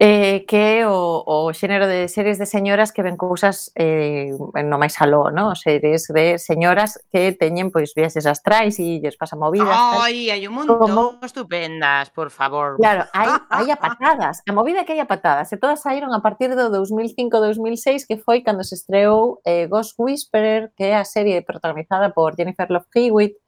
eh, 0.04 0.44
que 0.48 0.80
é 0.80 0.88
o, 0.88 1.22
o 1.22 1.54
xénero 1.54 1.86
de 1.86 2.10
series 2.10 2.34
de 2.34 2.42
señoras 2.42 2.90
que 2.90 3.06
ven 3.06 3.14
cousas 3.14 3.70
eh, 3.78 4.34
no 4.34 4.74
máis 4.74 4.98
aló, 4.98 5.30
¿no? 5.30 5.54
series 5.54 6.10
de 6.10 6.42
señoras 6.42 6.98
que 7.06 7.30
teñen 7.30 7.70
pois 7.70 7.94
viaxes 7.94 8.26
astrais 8.26 8.82
e 8.82 8.98
lles 8.98 9.14
pasa 9.14 9.38
movidas. 9.38 9.70
Ai, 9.70 10.26
hai 10.34 10.42
un 10.50 10.58
montón 10.58 10.82
Como... 10.82 11.22
estupendas, 11.22 12.10
por 12.10 12.34
favor. 12.34 12.82
Claro, 12.82 13.06
hai, 13.14 13.30
hai 13.54 13.70
a 13.70 13.78
patadas, 13.78 14.42
a 14.42 14.50
movida 14.50 14.82
que 14.82 14.98
hai 14.98 14.98
a 14.98 15.06
patadas, 15.06 15.54
e 15.54 15.56
todas 15.62 15.86
saíron 15.86 16.10
a 16.10 16.18
partir 16.18 16.50
do 16.58 16.66
2005-2006 16.74 18.02
que 18.02 18.18
foi 18.18 18.42
cando 18.42 18.66
se 18.66 18.74
estreou 18.74 19.38
eh, 19.46 19.70
Ghost 19.70 19.94
Whisperer, 20.02 20.74
que 20.74 20.90
é 20.90 20.98
a 20.98 21.06
serie 21.06 21.46
protagonizada 21.46 22.10
por 22.10 22.34
Jennifer 22.34 22.66
Love 22.74 22.90
Hewitt, 22.90 23.38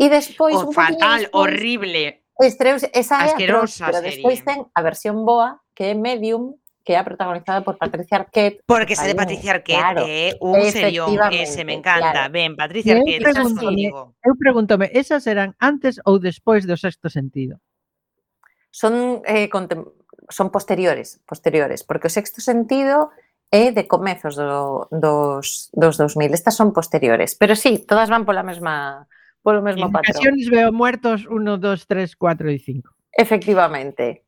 e 0.00 0.08
despois... 0.08 0.56
O 0.56 0.72
un 0.72 0.72
fatal, 0.72 1.28
despois, 1.28 1.52
horrible. 1.52 2.24
estreouse, 2.40 2.88
esa 2.94 3.26
é 3.26 3.36
atroz, 3.36 3.76
pero 3.76 4.00
despois 4.00 4.40
ten 4.40 4.64
a 4.72 4.80
versión 4.80 5.26
boa 5.26 5.60
que 5.78 5.92
es 5.92 5.96
Medium, 5.96 6.56
que 6.84 6.94
era 6.94 7.04
protagonizada 7.04 7.62
por 7.62 7.78
Patricia 7.78 8.18
Arquette. 8.18 8.64
Porque 8.66 8.96
se 8.96 9.06
de 9.06 9.14
Patricia 9.14 9.52
Arquette, 9.52 9.78
claro, 9.78 10.04
eh, 10.08 10.36
un 10.40 10.60
serión 10.72 11.16
ese, 11.30 11.64
me 11.64 11.74
encanta. 11.74 12.10
Claro. 12.10 12.32
Ben, 12.32 12.56
Patricia 12.56 12.96
Arquette, 12.96 13.22
eu 13.22 13.32
pregúntome, 13.32 13.86
eu 14.24 14.34
pregúntome, 14.36 14.90
esas 14.92 15.28
eran 15.28 15.54
antes 15.62 16.02
ou 16.02 16.18
despois 16.18 16.66
do 16.66 16.74
sexto 16.74 17.06
sentido? 17.06 17.62
Son, 18.74 19.22
eh, 19.22 19.46
son 20.34 20.50
posteriores, 20.50 21.22
posteriores, 21.22 21.86
porque 21.86 22.08
o 22.08 22.10
sexto 22.10 22.42
sentido 22.42 23.14
é 23.54 23.70
de 23.70 23.86
comezos 23.86 24.34
do, 24.34 24.90
dos, 24.90 25.70
dos 25.78 25.94
2000. 25.94 26.34
Estas 26.34 26.58
son 26.58 26.74
posteriores, 26.74 27.38
pero 27.38 27.54
sí, 27.54 27.78
todas 27.78 28.10
van 28.10 28.26
pola 28.26 28.42
mesma 28.42 29.06
polo 29.46 29.62
mesmo 29.62 29.94
patrón. 29.94 30.26
En 30.26 30.50
veo 30.50 30.74
muertos 30.74 31.22
1, 31.30 31.38
2, 31.38 31.86
3, 31.86 32.16
4 32.18 32.50
e 32.50 32.58
5. 32.58 32.90
Efectivamente. 33.14 34.26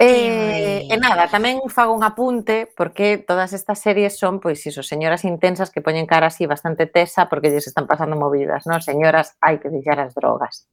Eh, 0.00 0.86
e 0.86 0.94
eh, 0.94 0.98
nada, 1.02 1.26
tamén 1.26 1.58
fago 1.66 1.90
un 1.90 2.06
apunte 2.06 2.70
porque 2.78 3.18
todas 3.18 3.50
estas 3.50 3.82
series 3.82 4.14
son, 4.14 4.38
pois 4.38 4.62
iso, 4.62 4.86
señoras 4.86 5.26
intensas 5.26 5.74
que 5.74 5.82
poñen 5.82 6.06
cara 6.06 6.30
así 6.30 6.46
bastante 6.46 6.86
tesa 6.86 7.26
porque 7.26 7.50
lles 7.50 7.66
están 7.66 7.90
pasando 7.90 8.14
movidas, 8.14 8.62
non? 8.70 8.78
Señoras, 8.78 9.34
hai 9.42 9.58
que 9.58 9.66
deixar 9.66 9.98
as 9.98 10.14
drogas. 10.14 10.70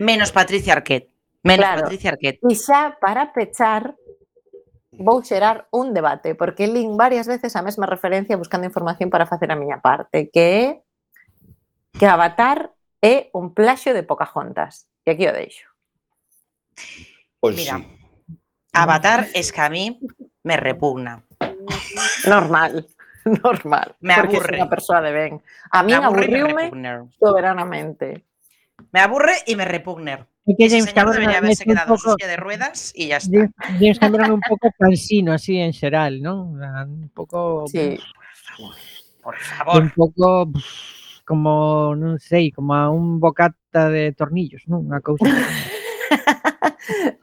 Menos 0.00 0.32
Patricia 0.32 0.80
Arquette. 0.80 1.12
Menos 1.44 1.68
claro. 1.68 1.84
Patricia 1.84 2.16
Arquette. 2.16 2.40
E 2.40 2.56
xa 2.56 2.96
para 2.96 3.36
pechar 3.36 3.92
vou 4.96 5.20
xerar 5.20 5.68
un 5.68 5.92
debate 5.92 6.32
porque 6.32 6.64
lin 6.64 6.96
varias 6.96 7.28
veces 7.28 7.52
a 7.60 7.60
mesma 7.60 7.84
referencia 7.84 8.40
buscando 8.40 8.64
información 8.64 9.12
para 9.12 9.28
facer 9.28 9.52
a 9.52 9.60
miña 9.60 9.84
parte, 9.84 10.32
que 10.32 10.40
é 10.40 10.64
que 12.00 12.08
Avatar 12.08 12.72
é 13.04 13.28
un 13.36 13.52
plaxio 13.52 13.92
de 13.92 14.08
Pocahontas. 14.08 14.88
E 15.04 15.12
aquí 15.12 15.28
o 15.28 15.36
deixo. 15.36 15.68
Pois 17.44 17.60
Mira, 17.60 17.76
sí 17.76 18.03
Avatar 18.74 19.28
es 19.34 19.52
que 19.52 19.60
a 19.60 19.70
mí 19.70 19.98
me 20.42 20.56
repugna. 20.56 21.22
Normal, 22.26 22.86
normal. 23.42 23.96
Me 24.00 24.14
aburre. 24.14 24.56
Es 24.56 24.60
una 24.60 24.70
persona 24.70 25.00
de 25.00 25.12
Ben. 25.12 25.42
A 25.70 25.82
mí 25.82 25.92
me 25.92 26.04
aburrirme 26.04 26.70
soberanamente. 27.18 28.24
Me 28.92 29.00
aburre 29.00 29.32
y 29.46 29.56
me 29.56 29.64
repugna. 29.64 30.26
Y 30.46 30.56
que 30.56 30.68
James 30.68 30.92
Cameron 30.92 31.20
debería 31.20 31.38
haberse 31.38 31.64
quedado 31.64 31.94
un 31.94 32.00
poco, 32.00 32.16
de 32.18 32.36
ruedas 32.36 32.92
y 32.94 33.08
ya 33.08 33.16
está. 33.16 33.48
James 33.78 33.98
Cameron 33.98 34.32
un 34.32 34.40
poco 34.40 34.70
cansino, 34.78 35.32
así 35.32 35.56
en 35.58 35.72
general, 35.72 36.20
¿no? 36.20 36.42
Un 36.42 37.10
poco. 37.14 37.64
Sí. 37.66 37.98
Por 39.22 39.36
favor. 39.36 39.82
Un 39.82 39.90
poco 39.90 40.52
pues, 40.52 40.64
como, 41.24 41.94
no 41.96 42.18
sé, 42.18 42.52
como 42.54 42.74
a 42.74 42.90
un 42.90 43.20
bocata 43.20 43.88
de 43.88 44.12
tornillos, 44.12 44.62
¿no? 44.66 44.80
Una 44.80 45.00
cosa. 45.00 45.24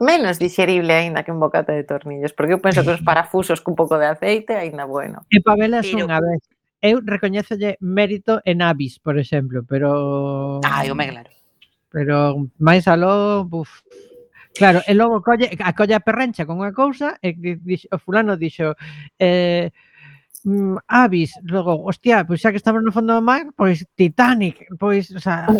menos 0.00 0.38
digerible 0.38 0.94
aínda 0.94 1.22
que 1.22 1.32
un 1.32 1.40
bocata 1.40 1.72
de 1.72 1.84
tornillos, 1.84 2.32
porque 2.32 2.54
eu 2.54 2.60
penso 2.60 2.82
que 2.82 2.94
os 2.96 3.02
parafusos 3.02 3.60
cun 3.60 3.74
pouco 3.78 3.98
de 3.98 4.06
aceite 4.10 4.54
aínda 4.54 4.84
bueno. 4.84 5.22
E 5.30 5.38
pavelas 5.40 5.86
pero... 5.86 6.06
unha 6.06 6.18
vez. 6.18 6.42
Eu 6.82 6.98
recoñezolle 6.98 7.78
mérito 7.78 8.42
en 8.42 8.58
Avis, 8.58 8.98
por 8.98 9.14
exemplo, 9.14 9.62
pero... 9.62 10.58
Ah, 10.66 10.82
eu 10.82 10.98
me 10.98 11.06
claro. 11.06 11.30
Pero 11.94 12.48
máis 12.58 12.90
aló, 12.90 13.46
buf, 13.46 13.86
Claro, 14.54 14.82
e 14.84 14.92
logo 14.92 15.22
colle, 15.24 15.48
a 15.64 15.72
colle 15.72 15.96
a 15.96 16.04
perrencha 16.04 16.44
con 16.44 16.60
unha 16.60 16.76
cousa 16.76 17.16
e 17.24 17.32
dixo, 17.32 17.88
o 17.88 17.96
fulano 17.96 18.36
dixo 18.36 18.76
eh, 19.16 19.72
mmm, 20.44 20.76
Avis, 20.86 21.34
luego, 21.42 21.84
hostia, 21.84 22.24
pues 22.24 22.42
ya 22.42 22.50
que 22.50 22.56
estamos 22.56 22.80
en 22.80 22.88
el 22.88 22.92
fondo 22.92 23.14
del 23.14 23.22
mar, 23.22 23.46
pues 23.56 23.86
Titanic, 23.94 24.66
pues, 24.78 25.10
o 25.12 25.20
sea... 25.20 25.46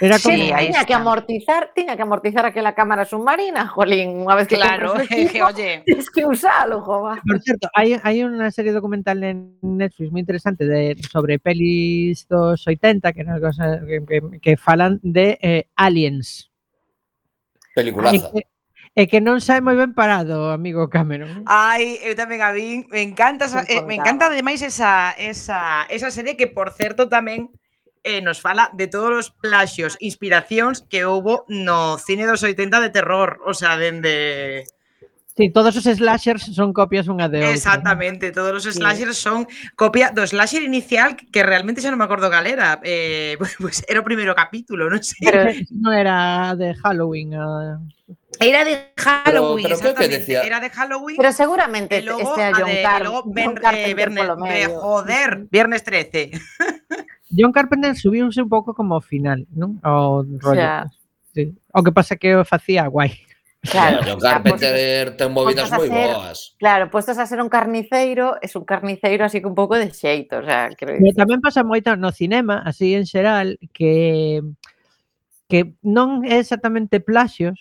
Era 0.00 0.18
como, 0.18 0.36
sí, 0.36 0.52
tenía 0.56 0.84
que 0.84 0.94
amortizar, 0.94 1.72
tenía 1.74 1.96
que 1.96 2.02
amortizar 2.02 2.46
a 2.46 2.52
que 2.52 2.62
la 2.62 2.74
cámara 2.74 3.04
submarina, 3.04 3.66
Jolín, 3.66 4.10
una 4.10 4.34
vez 4.34 4.48
que 4.48 4.56
claro, 4.56 4.92
oye, 4.92 5.82
es 5.86 6.10
que 6.10 6.24
usalo, 6.26 6.82
joven. 6.82 7.18
Por 7.26 7.40
cierto, 7.40 7.68
hay, 7.74 7.96
hay, 8.02 8.22
una 8.22 8.50
serie 8.50 8.72
documental 8.72 9.22
en 9.24 9.58
Netflix 9.60 10.10
muy 10.10 10.20
interesante 10.20 10.66
de, 10.66 10.96
sobre 11.10 11.38
pelis 11.38 12.26
280 12.28 13.12
que, 13.12 13.24
que, 13.24 14.04
que, 14.06 14.40
que 14.40 14.56
falan 14.56 15.00
de 15.02 15.38
eh, 15.42 15.66
aliens. 15.76 16.50
Peliculaza. 17.74 18.30
É 18.98 19.06
que 19.06 19.22
non 19.22 19.38
sae 19.38 19.62
moi 19.62 19.78
ben 19.78 19.94
parado, 19.94 20.50
amigo 20.50 20.90
Cameron. 20.90 21.46
Ai, 21.46 22.02
eu 22.02 22.18
tamén 22.18 22.42
a 22.42 22.50
vin, 22.50 22.90
me 22.90 23.06
encanta, 23.06 23.46
esa, 23.46 23.62
eh, 23.70 23.86
me 23.86 23.94
encanta 23.94 24.26
ademais 24.26 24.66
esa, 24.66 25.14
esa, 25.14 25.86
esa 25.86 26.10
serie 26.10 26.34
que, 26.34 26.50
por 26.50 26.74
certo, 26.74 27.06
tamén 27.06 27.54
eh, 28.02 28.18
nos 28.18 28.42
fala 28.42 28.66
de 28.74 28.90
todos 28.90 29.14
os 29.14 29.28
plaxios, 29.30 29.94
inspiracións 30.02 30.82
que 30.90 31.06
houbo 31.06 31.46
no 31.46 32.02
cine 32.02 32.26
dos 32.26 32.42
80 32.42 32.82
de 32.82 32.90
terror, 32.90 33.38
o 33.46 33.54
sea, 33.54 33.78
dende... 33.78 34.66
Sí, 35.38 35.48
todos 35.48 35.78
os 35.78 35.86
slashers 35.86 36.50
son 36.50 36.74
copias 36.74 37.06
unha 37.06 37.30
de 37.30 37.46
outra. 37.46 37.54
Exactamente, 37.54 38.34
todos 38.34 38.58
os 38.58 38.74
slashers 38.74 39.14
sí. 39.14 39.22
son 39.22 39.46
copia 39.78 40.10
do 40.10 40.26
slasher 40.26 40.66
inicial 40.66 41.14
que 41.14 41.46
realmente 41.46 41.78
xa 41.78 41.94
non 41.94 42.02
me 42.02 42.04
acordo 42.10 42.26
cal 42.26 42.44
era. 42.50 42.82
Eh, 42.82 43.38
pues, 43.62 43.86
era 43.86 44.02
o 44.02 44.04
primeiro 44.04 44.34
capítulo, 44.34 44.90
non 44.90 45.00
sei. 45.00 45.30
Pero 45.30 45.40
non 45.78 45.94
era 45.94 46.52
de 46.58 46.74
Halloween. 46.82 47.38
Uh... 47.38 47.78
Era 48.38 48.64
de 48.64 48.92
Halloween. 48.96 49.66
Pero, 49.68 49.94
pero 49.94 50.08
decía. 50.08 50.42
Era 50.42 50.60
de 50.60 50.70
Halloween. 50.70 51.16
Pero 51.16 51.32
seguramente 51.32 51.98
y 51.98 52.02
logo, 52.02 52.20
este 52.20 52.44
a 52.44 52.52
John 52.54 52.66
de, 52.66 52.82
Car 52.82 53.02
luego 53.02 53.22
ben, 53.26 53.46
John 53.46 53.58
eh, 53.58 53.60
Carpenter, 53.60 53.90
eh, 53.90 53.94
Viernes, 53.94 54.36
medio. 54.38 54.80
Joder, 54.80 55.46
viernes 55.50 55.84
13. 55.84 56.30
John 57.36 57.52
Carpenter 57.52 57.96
subiuse 57.96 58.42
un 58.42 58.48
pouco 58.48 58.74
como 58.74 59.00
final, 59.00 59.46
non? 59.54 59.78
O 59.84 60.22
rollo. 60.22 60.50
O, 60.50 60.54
sea, 60.54 60.86
sí. 61.34 61.54
o 61.72 61.82
que 61.82 61.92
pasa 61.92 62.16
que 62.16 62.36
o 62.36 62.44
facía 62.44 62.86
guai. 62.86 63.26
Claro, 63.60 63.98
claro, 64.00 64.16
o 64.16 64.20
sea, 64.20 64.30
Carpenter 64.40 65.16
ten 65.20 65.32
movidas 65.36 65.68
moi 65.68 65.84
boas. 65.92 66.56
Claro, 66.56 66.88
puestos 66.88 67.20
a 67.20 67.28
ser 67.28 67.44
un 67.44 67.52
carniceiro, 67.52 68.40
es 68.40 68.56
un 68.56 68.64
carniceiro 68.64 69.28
así 69.28 69.44
que 69.44 69.46
un 69.46 69.54
pouco 69.54 69.76
de 69.76 69.92
xeito, 69.92 70.40
o 70.40 70.44
sea, 70.48 70.72
creo. 70.72 70.96
Pero 70.96 71.12
tamén 71.12 71.44
pasa 71.44 71.60
moito 71.60 71.92
no 71.92 72.08
cinema, 72.08 72.64
así 72.64 72.96
en 72.96 73.04
xeral, 73.04 73.60
que 73.76 74.40
que 75.52 75.76
non 75.84 76.24
é 76.24 76.40
exactamente 76.40 77.04
plaxios, 77.04 77.60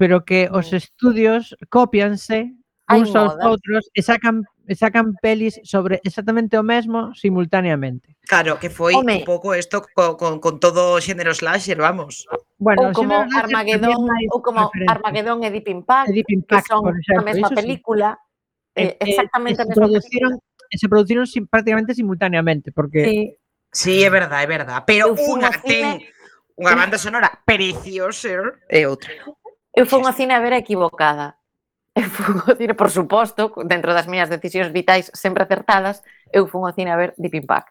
pero 0.00 0.24
que 0.24 0.48
os 0.48 0.72
estudios 0.72 1.52
copianse 1.68 2.56
uns 2.88 3.12
aos 3.12 3.36
outros 3.44 3.84
e 3.92 4.00
sacan 4.00 4.48
e 4.64 4.72
sacan 4.72 5.12
pelis 5.20 5.60
sobre 5.60 6.00
exactamente 6.00 6.56
o 6.56 6.64
mesmo 6.64 7.12
simultaneamente. 7.12 8.16
Claro, 8.24 8.56
que 8.56 8.72
foi 8.72 8.96
Home. 8.96 9.20
un 9.20 9.28
pouco 9.28 9.52
isto 9.52 9.84
co, 9.92 10.16
con, 10.16 10.40
con 10.40 10.56
todo 10.56 10.96
o 10.96 11.02
xénero 11.04 11.36
slasher, 11.36 11.76
vamos. 11.76 12.24
Bueno, 12.56 12.88
ou 12.88 12.96
como 12.96 13.28
Armagedón, 13.28 14.08
ou 14.32 14.40
como 14.40 14.72
referente. 14.72 14.88
Armagedón 14.88 15.44
e 15.44 15.52
Deep 15.52 15.68
Impact, 15.68 16.08
Deep 16.16 16.30
Impact 16.32 16.64
que 16.64 16.72
son 16.72 16.82
a 16.88 17.20
mesma 17.20 17.52
película, 17.52 18.16
eh, 18.72 18.96
exactamente 19.04 19.62
eh, 19.62 19.68
se 19.68 19.74
produciron, 19.76 20.32
película. 20.40 20.80
se 20.80 20.86
produciron 20.88 21.24
sim, 21.28 21.44
prácticamente 21.44 21.92
simultaneamente, 21.92 22.72
porque... 22.72 23.04
Sí, 23.04 23.18
sí 23.68 23.94
é 24.00 24.08
verdade, 24.08 24.48
é 24.48 24.48
verdade. 24.48 24.82
Pero 24.88 25.12
unha 25.12 25.52
ten... 25.60 26.00
Unha 26.60 26.76
banda 26.76 27.00
sonora 27.00 27.32
preciosa 27.48 28.60
e 28.68 28.84
outra. 28.84 29.08
Eu 29.74 29.86
fui 29.86 30.02
ao 30.02 30.12
cine 30.12 30.34
a 30.34 30.40
ver 30.40 30.52
a 30.52 30.58
equivocada. 30.58 31.36
Eu 31.94 32.08
fui 32.08 32.34
ao 32.46 32.56
cine, 32.56 32.74
por 32.74 32.90
suposto, 32.90 33.52
dentro 33.66 33.94
das 33.94 34.06
miñas 34.06 34.30
decisións 34.30 34.70
vitais 34.70 35.10
sempre 35.14 35.42
acertadas, 35.42 36.02
eu 36.32 36.46
fui 36.46 36.62
ao 36.62 36.74
cine 36.74 36.90
a 36.90 36.96
ver 36.96 37.14
Deep 37.18 37.36
Impact. 37.36 37.70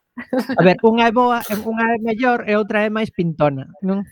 A 0.57 0.61
ver, 0.63 0.77
unha 0.83 1.07
é 1.07 1.11
boa, 1.11 1.39
unha 1.63 1.95
é 1.95 1.97
mellor 1.99 2.43
e 2.47 2.55
outra 2.55 2.83
é 2.83 2.89
máis 2.91 3.11
pintona, 3.11 3.71
non? 3.83 4.03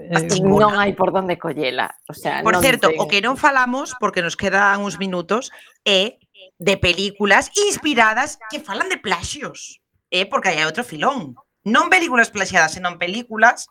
Eh, 0.00 0.40
non 0.40 0.80
hai 0.80 0.96
por 0.96 1.12
onde 1.12 1.36
collela. 1.36 1.92
O 2.08 2.16
sea, 2.16 2.40
por 2.40 2.56
non 2.56 2.64
certo, 2.64 2.88
ten... 2.88 2.96
o 2.96 3.04
que 3.04 3.20
non 3.20 3.36
falamos, 3.36 3.92
porque 4.00 4.24
nos 4.24 4.36
quedan 4.36 4.80
uns 4.80 4.96
minutos, 4.96 5.52
é 5.84 6.16
de 6.56 6.76
películas 6.80 7.52
inspiradas 7.68 8.40
que 8.48 8.64
falan 8.64 8.88
de 8.88 8.96
plaxios. 8.96 9.84
É 10.08 10.24
eh? 10.24 10.26
porque 10.26 10.52
hai 10.52 10.64
outro 10.64 10.84
filón. 10.84 11.36
Non 11.64 11.92
películas 11.92 12.32
plaxiadas, 12.32 12.72
senón 12.72 12.96
películas 12.96 13.68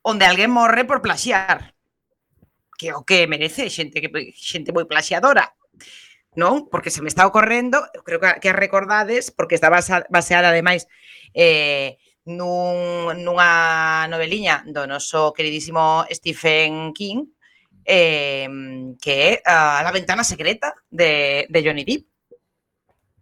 onde 0.00 0.24
alguén 0.24 0.48
morre 0.48 0.88
por 0.88 1.04
plaxiar 1.04 1.75
que 2.78 2.92
o 2.92 3.02
que 3.02 3.26
merece 3.26 3.68
xente 3.72 3.98
que 3.98 4.10
xente 4.36 4.70
moi 4.70 4.86
plaxiadora 4.86 5.56
non? 6.36 6.68
Porque 6.68 6.92
se 6.92 7.00
me 7.00 7.08
está 7.08 7.24
ocorrendo, 7.24 7.80
eu 7.96 8.04
creo 8.04 8.20
que, 8.20 8.28
que 8.44 8.52
recordades, 8.52 9.32
porque 9.32 9.56
está 9.56 9.72
basa, 9.72 10.04
baseada, 10.12 10.52
ademais, 10.52 10.84
eh, 11.32 11.96
nun, 12.28 13.16
nunha 13.24 14.04
noveliña 14.12 14.62
do 14.68 14.84
noso 14.84 15.32
queridísimo 15.32 16.04
Stephen 16.12 16.92
King, 16.92 17.32
eh, 17.88 18.46
que 19.00 19.40
é 19.40 19.42
a, 19.48 19.80
La 19.82 19.90
ventana 19.90 20.22
secreta 20.22 20.76
de, 20.92 21.48
de 21.48 21.58
Johnny 21.64 21.84
Depp. 21.88 22.04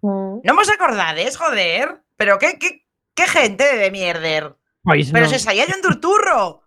Mm. 0.03 0.43
Non 0.43 0.59
vos 0.59 0.69
acordades, 0.69 1.39
joder? 1.39 2.03
Pero 2.19 2.37
que, 2.37 2.59
que, 2.59 2.85
que 3.15 3.27
gente 3.31 3.65
de 3.65 3.89
mierder. 3.95 4.59
Pois 4.83 5.09
Pero 5.15 5.31
non. 5.31 5.33
se 5.33 5.41
saía 5.41 5.71
John 5.71 5.81
Turturro. 5.81 6.64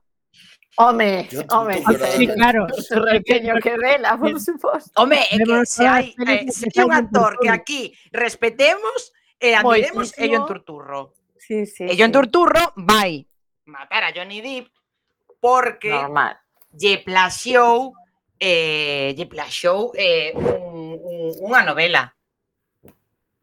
Home, 0.80 1.28
home, 1.50 1.84
sí, 2.16 2.28
claro. 2.28 2.68
pequeño 3.12 3.56
que 3.56 3.76
vela, 3.78 4.16
por 4.16 4.40
suposto. 4.40 4.92
Home, 5.02 5.18
é 5.18 5.38
que 5.38 5.52
eh, 5.52 5.66
se 5.66 5.88
hai, 5.88 6.14
eh, 6.14 6.46
se 6.52 6.70
hai 6.70 6.86
un 6.86 6.94
actor 6.94 7.42
que 7.42 7.50
aquí 7.50 7.98
respetemos 8.14 9.12
e 9.42 9.50
eh, 9.50 9.56
admiremos, 9.56 10.14
ello 10.22 10.38
en 10.38 10.46
Turturro. 10.46 11.18
Sí, 11.42 11.66
sí, 11.66 11.90
Ello 11.90 12.06
en 12.06 12.14
sí. 12.14 12.18
Turturro 12.22 12.74
vai 12.78 13.26
matar 13.66 14.04
a 14.06 14.14
Johnny 14.14 14.38
Depp 14.42 14.70
porque 15.42 15.90
Normal. 15.90 16.38
lle 16.78 17.02
plaxiou 17.02 17.98
eh, 18.38 19.18
lle 19.18 19.26
plaxiou 19.26 19.98
eh, 19.98 20.30
un, 20.38 20.94
un, 20.94 21.18
unha 21.42 21.66
novela. 21.66 22.14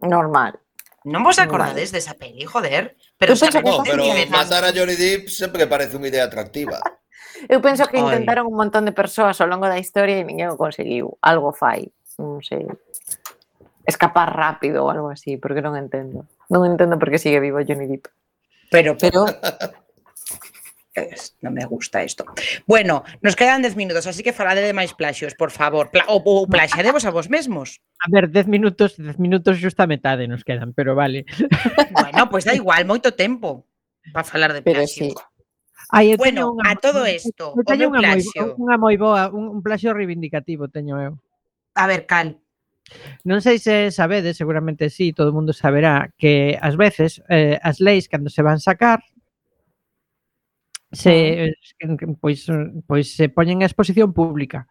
Normal. 0.06 0.54
Non 1.02 1.26
vos 1.26 1.42
acordades 1.42 1.90
desa 1.90 2.14
de 2.14 2.30
peli, 2.30 2.46
joder? 2.46 2.94
Pero, 3.18 3.34
pues 3.34 3.50
no, 3.58 3.82
pero 3.82 4.06
matar 4.30 4.62
a 4.62 4.70
Johnny 4.70 4.94
Depp 4.94 5.26
sempre 5.34 5.66
parece 5.66 5.98
unha 5.98 6.06
idea 6.06 6.30
atractiva. 6.30 6.78
Eu 7.48 7.60
penso 7.60 7.86
que 7.86 8.00
intentaron 8.00 8.48
un 8.48 8.56
montón 8.56 8.84
de 8.84 8.92
persoas 8.92 9.40
ao 9.40 9.50
longo 9.50 9.68
da 9.68 9.80
historia 9.80 10.20
e 10.20 10.26
ninguén 10.26 10.52
o 10.52 10.60
conseguiu. 10.60 11.18
Algo 11.20 11.52
fai, 11.52 11.88
non 12.18 12.40
sei. 12.40 12.64
Escapar 13.84 14.32
rápido 14.32 14.84
ou 14.84 14.88
algo 14.88 15.12
así, 15.12 15.36
porque 15.36 15.60
non 15.60 15.76
entendo. 15.76 16.24
Non 16.48 16.64
entendo 16.64 16.96
por 16.96 17.12
que 17.12 17.20
sigue 17.20 17.40
vivo 17.40 17.60
Johnny 17.60 17.86
Depp. 17.88 18.08
Pero, 18.72 18.96
pero... 18.96 19.26
Es, 20.94 21.34
non 21.42 21.50
me 21.50 21.66
gusta 21.66 22.06
isto. 22.06 22.22
Bueno, 22.70 23.02
nos 23.18 23.34
quedan 23.34 23.66
10 23.66 23.74
minutos, 23.74 24.06
así 24.06 24.22
que 24.22 24.30
falade 24.30 24.62
de 24.62 24.70
máis 24.70 24.94
plaxios, 24.94 25.34
por 25.34 25.50
favor. 25.50 25.90
Pla 25.90 26.06
ou, 26.06 26.22
ou 26.22 26.46
plaxadevos 26.46 27.02
a 27.02 27.10
vos 27.10 27.26
mesmos. 27.26 27.82
A 27.98 28.06
ver, 28.06 28.30
10 28.30 28.46
minutos, 28.46 28.94
10 28.94 29.18
minutos 29.18 29.58
xusta 29.58 29.90
metade 29.90 30.30
nos 30.30 30.46
quedan, 30.46 30.70
pero 30.70 30.94
vale. 30.94 31.26
Bueno, 31.90 32.30
pois 32.30 32.46
pues 32.46 32.46
da 32.46 32.54
igual, 32.54 32.86
moito 32.86 33.10
tempo 33.10 33.66
para 34.14 34.22
falar 34.22 34.54
de 34.54 34.62
pero. 34.62 34.86
Sí. 34.86 35.10
Ah, 35.90 36.00
Ai, 36.00 36.16
bueno, 36.16 36.52
unha, 36.54 36.72
a 36.72 36.80
todo 36.80 37.04
isto, 37.04 37.52
o 37.52 37.62
teño 37.64 37.92
unha 37.92 38.00
plaxio. 38.00 38.56
moi, 38.56 38.60
unha 38.60 38.76
moi 38.80 38.96
boa, 38.96 39.22
un, 39.28 39.58
un 39.58 39.60
plaxio 39.60 39.92
ah, 39.92 39.96
reivindicativo 39.96 40.72
teño 40.72 40.96
eu. 41.00 41.20
A 41.76 41.84
ver, 41.90 42.06
cal? 42.08 42.40
Non 43.24 43.40
sei 43.40 43.56
se 43.56 43.88
sabedes, 43.88 44.36
seguramente 44.36 44.92
sí, 44.92 45.16
todo 45.16 45.32
o 45.32 45.36
mundo 45.36 45.56
saberá 45.56 46.12
que 46.20 46.56
ás 46.60 46.76
veces 46.76 47.24
eh, 47.32 47.56
as 47.64 47.80
leis 47.80 48.08
cando 48.12 48.28
se 48.28 48.44
van 48.44 48.60
sacar 48.60 49.00
se 50.94 51.44
eh, 51.44 51.54
pois 52.20 52.48
eh, 52.48 52.70
pois 52.86 53.16
se 53.16 53.28
poñen 53.28 53.62
a 53.62 53.68
exposición 53.68 54.12
pública. 54.12 54.68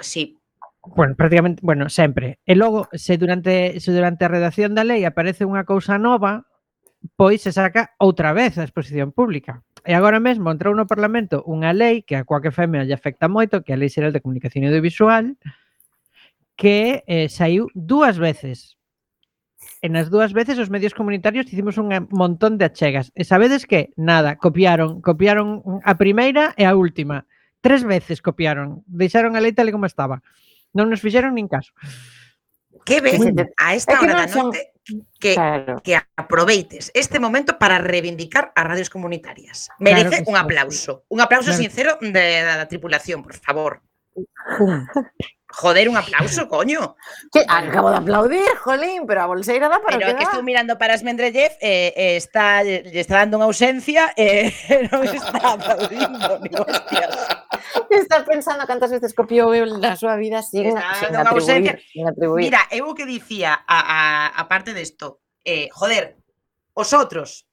Sí. 0.00 0.36
Bueno, 0.84 1.16
prácticamente, 1.16 1.60
bueno, 1.62 1.88
sempre. 1.88 2.38
E 2.46 2.54
logo 2.54 2.88
se 2.92 3.18
durante 3.18 3.80
se 3.80 3.90
durante 3.92 4.24
a 4.24 4.32
redacción 4.32 4.74
da 4.74 4.86
lei 4.86 5.04
aparece 5.04 5.46
unha 5.46 5.64
cousa 5.64 5.96
nova, 5.96 6.46
pois 7.16 7.42
se 7.42 7.52
saca 7.52 7.94
outra 7.98 8.32
vez 8.32 8.58
a 8.58 8.66
exposición 8.66 9.12
pública. 9.12 9.62
E 9.86 9.94
agora 9.94 10.20
mesmo 10.20 10.50
entrou 10.50 10.74
no 10.74 10.90
Parlamento 10.90 11.40
unha 11.46 11.70
lei 11.72 12.02
que 12.02 12.18
a 12.18 12.26
Coac 12.26 12.50
FM 12.50 12.84
lle 12.84 12.96
afecta 12.96 13.30
moito, 13.30 13.62
que 13.62 13.72
é 13.72 13.74
a 13.74 13.80
Lei 13.80 13.88
Xeral 13.88 14.12
de 14.12 14.20
Comunicación 14.20 14.66
Audiovisual, 14.66 15.38
que 16.58 17.06
eh, 17.06 17.30
saiu 17.30 17.70
dúas 17.72 18.18
veces. 18.18 18.76
En 19.78 19.94
as 19.94 20.10
dúas 20.10 20.34
veces 20.34 20.58
os 20.58 20.74
medios 20.74 20.94
comunitarios 20.94 21.46
hicimos 21.46 21.78
un 21.78 21.94
eh, 21.94 22.02
montón 22.10 22.58
de 22.58 22.66
achegas. 22.66 23.14
E 23.14 23.22
sabedes 23.22 23.62
que? 23.62 23.94
Nada, 23.94 24.34
copiaron. 24.34 24.98
Copiaron 24.98 25.62
a 25.86 25.94
primeira 25.94 26.52
e 26.58 26.66
a 26.66 26.74
última. 26.74 27.30
Tres 27.62 27.86
veces 27.86 28.18
copiaron. 28.18 28.82
Deixaron 28.90 29.38
a 29.38 29.40
lei 29.40 29.54
tal 29.54 29.70
e 29.70 29.74
como 29.74 29.86
estaba. 29.86 30.20
Non 30.74 30.90
nos 30.90 30.98
fixeron 30.98 31.38
nin 31.38 31.46
caso. 31.46 31.70
Que 32.82 32.98
ves? 32.98 33.22
A 33.56 33.78
esta 33.78 33.94
é 33.94 33.98
hora 34.02 34.14
da 34.18 34.26
noite... 34.26 34.34
Son 34.34 34.50
que, 35.18 35.34
claro. 35.34 35.80
que 35.82 35.96
aproveites 36.16 36.90
este 36.94 37.18
momento 37.20 37.58
para 37.58 37.78
reivindicar 37.78 38.52
as 38.54 38.64
radios 38.64 38.90
comunitarias. 38.90 39.68
Merece 39.78 40.24
claro 40.24 40.30
un 40.30 40.36
aplauso. 40.36 40.92
Sí. 41.00 41.14
Un 41.14 41.20
aplauso 41.20 41.50
claro. 41.50 41.62
sincero 41.62 41.98
de, 42.00 42.42
da 42.44 42.68
tripulación, 42.68 43.22
por 43.22 43.34
favor. 43.34 43.82
Joder, 45.50 45.88
un 45.88 45.96
aplauso, 45.96 46.46
coño. 46.46 46.96
Que 47.32 47.44
acabo 47.48 47.90
de 47.90 47.96
aplaudir, 47.96 48.56
jolín, 48.60 49.06
pero 49.06 49.22
a 49.22 49.26
bolseira 49.26 49.68
dá 49.68 49.80
para 49.80 49.96
Pero 49.96 50.12
é 50.12 50.14
que 50.14 50.28
estou 50.28 50.44
mirando 50.44 50.76
para 50.76 50.92
Esmendrellev, 50.92 51.56
eh, 51.64 51.96
eh, 51.96 52.16
está, 52.20 52.60
lle 52.62 52.84
está 53.00 53.24
dando 53.24 53.40
unha 53.40 53.48
ausencia, 53.48 54.12
eh, 54.12 54.52
non 54.92 55.08
está 55.08 55.56
aplaudindo, 55.56 56.36
ni 56.44 56.52
hostias. 56.52 57.12
Está 57.88 58.28
pensando 58.28 58.68
cantas 58.68 58.92
veces 58.92 59.16
copiou 59.16 59.56
na 59.80 59.96
súa 59.96 60.20
vida 60.20 60.44
sin, 60.44 60.76
sin, 61.00 61.16
atribuir, 61.16 61.80
sin 61.80 62.04
atribuir. 62.04 62.52
Mira, 62.52 62.68
eu 62.68 62.84
o 62.84 62.92
que 62.92 63.08
dicía, 63.08 63.56
a, 63.64 63.78
a, 63.80 64.00
a 64.36 64.42
parte 64.52 64.76
desto, 64.76 65.24
eh, 65.48 65.72
joder, 65.72 66.20
os 66.76 66.92
outros, 66.92 67.47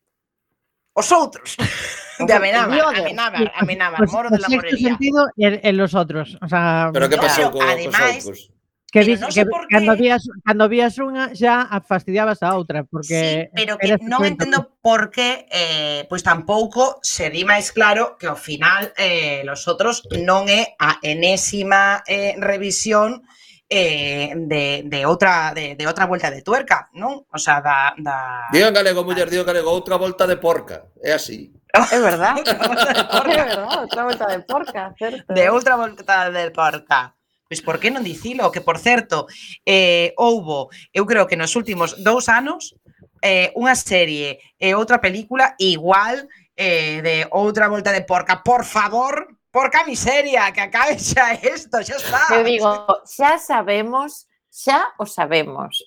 os 0.95 1.11
outros. 1.11 1.59
De 2.15 2.31
Amenábar, 2.31 2.95
Amenábar, 2.95 3.51
Amenábar, 3.59 3.97
pues, 3.99 4.11
Moro 4.11 4.29
pues, 4.29 4.39
de 4.39 4.47
la 4.47 4.55
Morelia. 4.55 4.87
sentido, 4.87 5.27
en, 5.35 5.59
en 5.61 5.75
los 5.75 5.93
otros. 5.93 6.37
O 6.41 6.47
sea, 6.47 6.89
pero 6.95 7.11
que 7.11 7.19
pasou 7.19 7.51
co, 7.51 7.59
ademais, 7.59 8.23
outros? 8.23 8.55
Que, 8.87 9.03
no 9.19 9.27
que 9.27 9.43
cando, 9.69 9.97
vías, 9.99 10.23
cando 10.47 10.71
vías 10.71 10.95
unha 11.03 11.35
xa 11.35 11.67
fastidiabas 11.83 12.39
a 12.39 12.55
outra 12.55 12.87
porque 12.87 13.51
sí, 13.51 13.51
pero 13.51 13.75
que 13.75 13.99
non 14.07 14.23
cuento. 14.23 14.47
entendo 14.47 14.59
por 14.79 15.11
que 15.11 15.43
eh, 15.51 16.07
pois 16.07 16.23
tampouco 16.23 17.03
se 17.03 17.27
di 17.27 17.43
máis 17.43 17.75
claro 17.75 18.15
que 18.15 18.31
ao 18.31 18.39
final 18.39 18.95
eh, 18.95 19.43
los 19.43 19.67
outros 19.67 20.07
non 20.23 20.47
é 20.47 20.79
a 20.79 21.03
enésima 21.03 22.07
eh, 22.07 22.39
revisión 22.39 23.19
eh, 23.19 23.35
eh, 23.69 24.33
de, 24.35 24.83
de, 24.85 25.05
outra, 25.05 25.53
de, 25.53 25.75
de 25.75 25.87
outra 25.87 26.05
vuelta 26.05 26.29
de 26.29 26.41
tuerca, 26.41 26.89
non? 26.93 27.25
O 27.31 27.39
sea, 27.39 27.61
da... 27.61 27.93
da 27.97 28.49
digo 28.53 28.69
en 28.69 28.75
galego, 28.75 29.03
muller, 29.03 29.29
digo 29.29 29.41
en 29.41 29.49
galego, 29.49 29.73
outra 29.73 29.97
volta 29.97 30.27
de 30.27 30.37
porca, 30.37 30.91
é 31.01 31.13
así. 31.13 31.53
É 31.75 31.99
verdad, 31.99 32.39
é 32.45 32.53
verdad, 32.53 33.81
outra 33.81 34.03
volta 34.03 34.25
de 34.29 34.39
porca, 34.45 34.93
certo. 34.97 35.33
De 35.33 35.49
outra 35.49 35.75
volta 35.75 36.29
de 36.29 36.51
porca. 36.51 37.15
Pois 37.45 37.61
por 37.61 37.77
que 37.77 37.93
non 37.93 38.01
dicilo? 38.01 38.49
Que, 38.49 38.61
por 38.61 38.81
certo, 38.81 39.29
eh, 39.65 40.13
houbo, 40.17 40.73
eu 40.89 41.05
creo 41.05 41.29
que 41.29 41.37
nos 41.37 41.53
últimos 41.53 41.93
dous 42.01 42.25
anos, 42.25 42.73
eh, 43.21 43.53
unha 43.57 43.73
serie 43.77 44.41
eh, 44.57 44.73
e 44.73 44.77
outra 44.77 45.01
película 45.01 45.53
igual 45.57 46.25
eh, 46.57 47.01
de 47.01 47.15
outra 47.33 47.69
volta 47.69 47.93
de 47.93 48.01
porca. 48.01 48.41
Por 48.41 48.65
favor, 48.65 49.29
Porca 49.55 49.85
miseria, 49.87 50.51
que 50.51 50.59
acabe 50.67 50.99
xa 50.99 51.31
isto, 51.39 51.79
xa 51.79 51.95
está. 51.95 52.21
Eu 52.35 52.43
digo, 52.43 52.67
xa 53.07 53.39
sabemos, 53.39 54.27
xa 54.51 54.91
o 54.99 55.05
sabemos. 55.07 55.79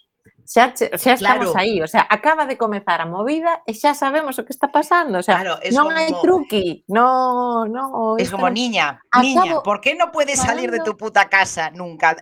Che- 0.48 0.72
xa 0.96 1.12
estamos 1.12 1.52
Claro. 1.52 1.60
aí, 1.60 1.76
o 1.84 1.86
sea, 1.86 2.08
acaba 2.08 2.48
de 2.48 2.56
comezar 2.56 3.04
a 3.04 3.06
movida 3.06 3.60
e 3.68 3.76
xa 3.76 3.92
sabemos 3.92 4.40
o 4.40 4.44
que 4.48 4.56
está 4.56 4.72
pasando, 4.72 5.20
o 5.20 5.22
sea, 5.22 5.44
Claro, 5.44 5.60
es 5.60 5.76
hai 5.76 6.08
como- 6.08 6.24
truqui, 6.24 6.88
no, 6.88 7.68
no, 7.68 8.16
Es 8.16 8.32
como 8.32 8.48
non- 8.48 8.56
niña, 8.56 8.96
Acabo- 9.12 9.28
niña, 9.28 9.60
¿por 9.60 9.84
qué 9.84 9.92
no 10.00 10.08
puedes 10.08 10.40
salir 10.40 10.72
de 10.72 10.80
tu 10.80 10.96
puta 10.96 11.28
casa 11.28 11.68
nunca? 11.68 12.16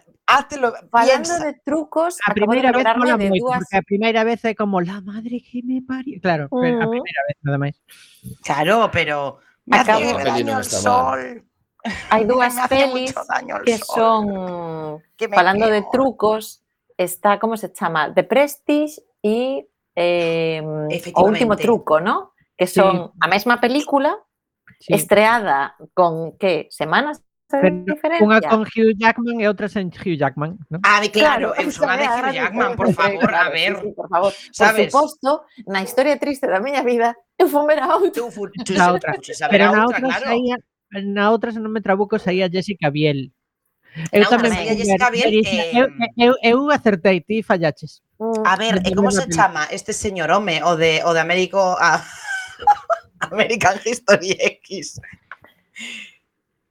Falando 0.90 1.22
piensa. 1.22 1.38
de 1.38 1.54
trucos, 1.62 2.18
A 2.26 2.34
acabo 2.34 2.50
de 2.50 2.58
vez 2.58 3.30
de 3.30 3.38
porque 3.38 3.76
a 3.78 3.82
primeira 3.86 4.24
vez 4.26 4.42
é 4.42 4.58
como 4.58 4.82
la 4.82 4.98
madre 5.00 5.38
que 5.38 5.62
me 5.62 5.78
parió. 5.86 6.18
Claro, 6.18 6.50
pero 6.50 6.82
a 6.82 6.86
Mm. 6.90 6.90
primeira 6.98 7.20
vez 7.30 7.36
nada 7.46 7.58
máis. 7.62 7.76
Claro, 8.42 8.90
pero 8.90 9.38
Me 9.66 9.78
Acabo 9.78 10.00
de 10.00 10.14
ver 10.14 10.44
no 10.46 10.62
sol. 10.62 11.42
Hai 12.10 12.22
dúas 12.26 12.54
pelis 12.66 13.14
que 13.62 13.78
son 13.78 14.98
que 15.14 15.28
falando 15.30 15.66
quemo. 15.66 15.74
de 15.74 15.82
trucos, 15.90 16.62
está 16.96 17.38
como 17.38 17.56
se 17.56 17.70
chama, 17.72 18.10
The 18.14 18.24
Prestige 18.24 18.98
e 19.22 19.66
eh, 19.94 20.62
o 21.14 21.22
último 21.22 21.54
truco, 21.56 22.00
¿no? 22.00 22.34
Que 22.56 22.66
son 22.66 23.10
sí. 23.10 23.18
a 23.20 23.26
mesma 23.28 23.60
película 23.60 24.18
sí. 24.80 24.94
estreada 24.94 25.76
con 25.94 26.36
que 26.38 26.66
semanas 26.70 27.22
Unha 27.46 28.42
con 28.42 28.66
Hugh 28.66 28.98
Jackman 28.98 29.38
e 29.38 29.46
outra 29.46 29.70
sen 29.70 29.86
Hugh 29.86 30.18
Jackman, 30.18 30.58
¿no? 30.66 30.82
Ah, 30.82 30.98
de 30.98 31.14
claro, 31.14 31.54
claro 31.54 31.62
eu 31.62 31.70
son 31.70 31.86
a 31.86 31.94
de 31.94 32.02
Hugh 32.02 32.34
Jackman, 32.34 32.74
por 32.74 32.90
favor, 32.90 33.30
a 33.30 33.46
ver. 33.54 33.78
Sí, 33.78 33.86
sí, 33.86 33.90
por 33.94 34.08
favor. 34.10 34.32
Sabes? 34.50 34.90
Por 34.90 35.06
suposto, 35.06 35.46
na 35.70 35.78
historia 35.86 36.18
triste 36.18 36.50
da 36.50 36.58
miña 36.58 36.82
vida 36.82 37.14
Eu 37.40 37.48
fome 37.48 37.76
na 37.76 37.96
outra. 37.96 38.10
Tú, 38.10 38.30
fu, 38.30 38.48
tú 38.50 38.72
na 38.72 38.92
outra. 38.92 39.12
Pero 39.50 39.72
na 39.72 39.84
outra, 39.84 40.00
outra 40.00 40.00
claro. 40.00 40.24
saía, 40.24 40.56
na 41.04 41.30
outra, 41.30 41.52
se 41.52 41.60
non 41.60 41.72
me 41.72 41.84
trabuco, 41.84 42.16
saía 42.16 42.48
Jessica 42.48 42.88
Biel. 42.88 43.28
Eu 44.12 44.24
tamén 44.28 44.52
saía 44.52 44.72
Jessica 44.72 45.12
Biel 45.12 45.44
que... 45.44 45.56
Eu, 45.76 45.86
eu, 46.16 46.32
eu 46.40 46.58
acertei, 46.72 47.20
ti 47.20 47.44
fallaches. 47.44 48.00
Mm. 48.16 48.44
A 48.44 48.54
ver, 48.56 48.74
e 48.80 48.88
eh, 48.88 48.96
como 48.96 49.12
se 49.12 49.28
chama 49.28 49.68
este 49.68 49.92
señor 49.92 50.32
home 50.32 50.64
o 50.64 50.76
de 50.76 51.04
o 51.04 51.12
de 51.12 51.20
Américo 51.20 51.60
a 51.60 52.00
American 53.28 53.76
History 53.84 54.32
X? 54.64 55.00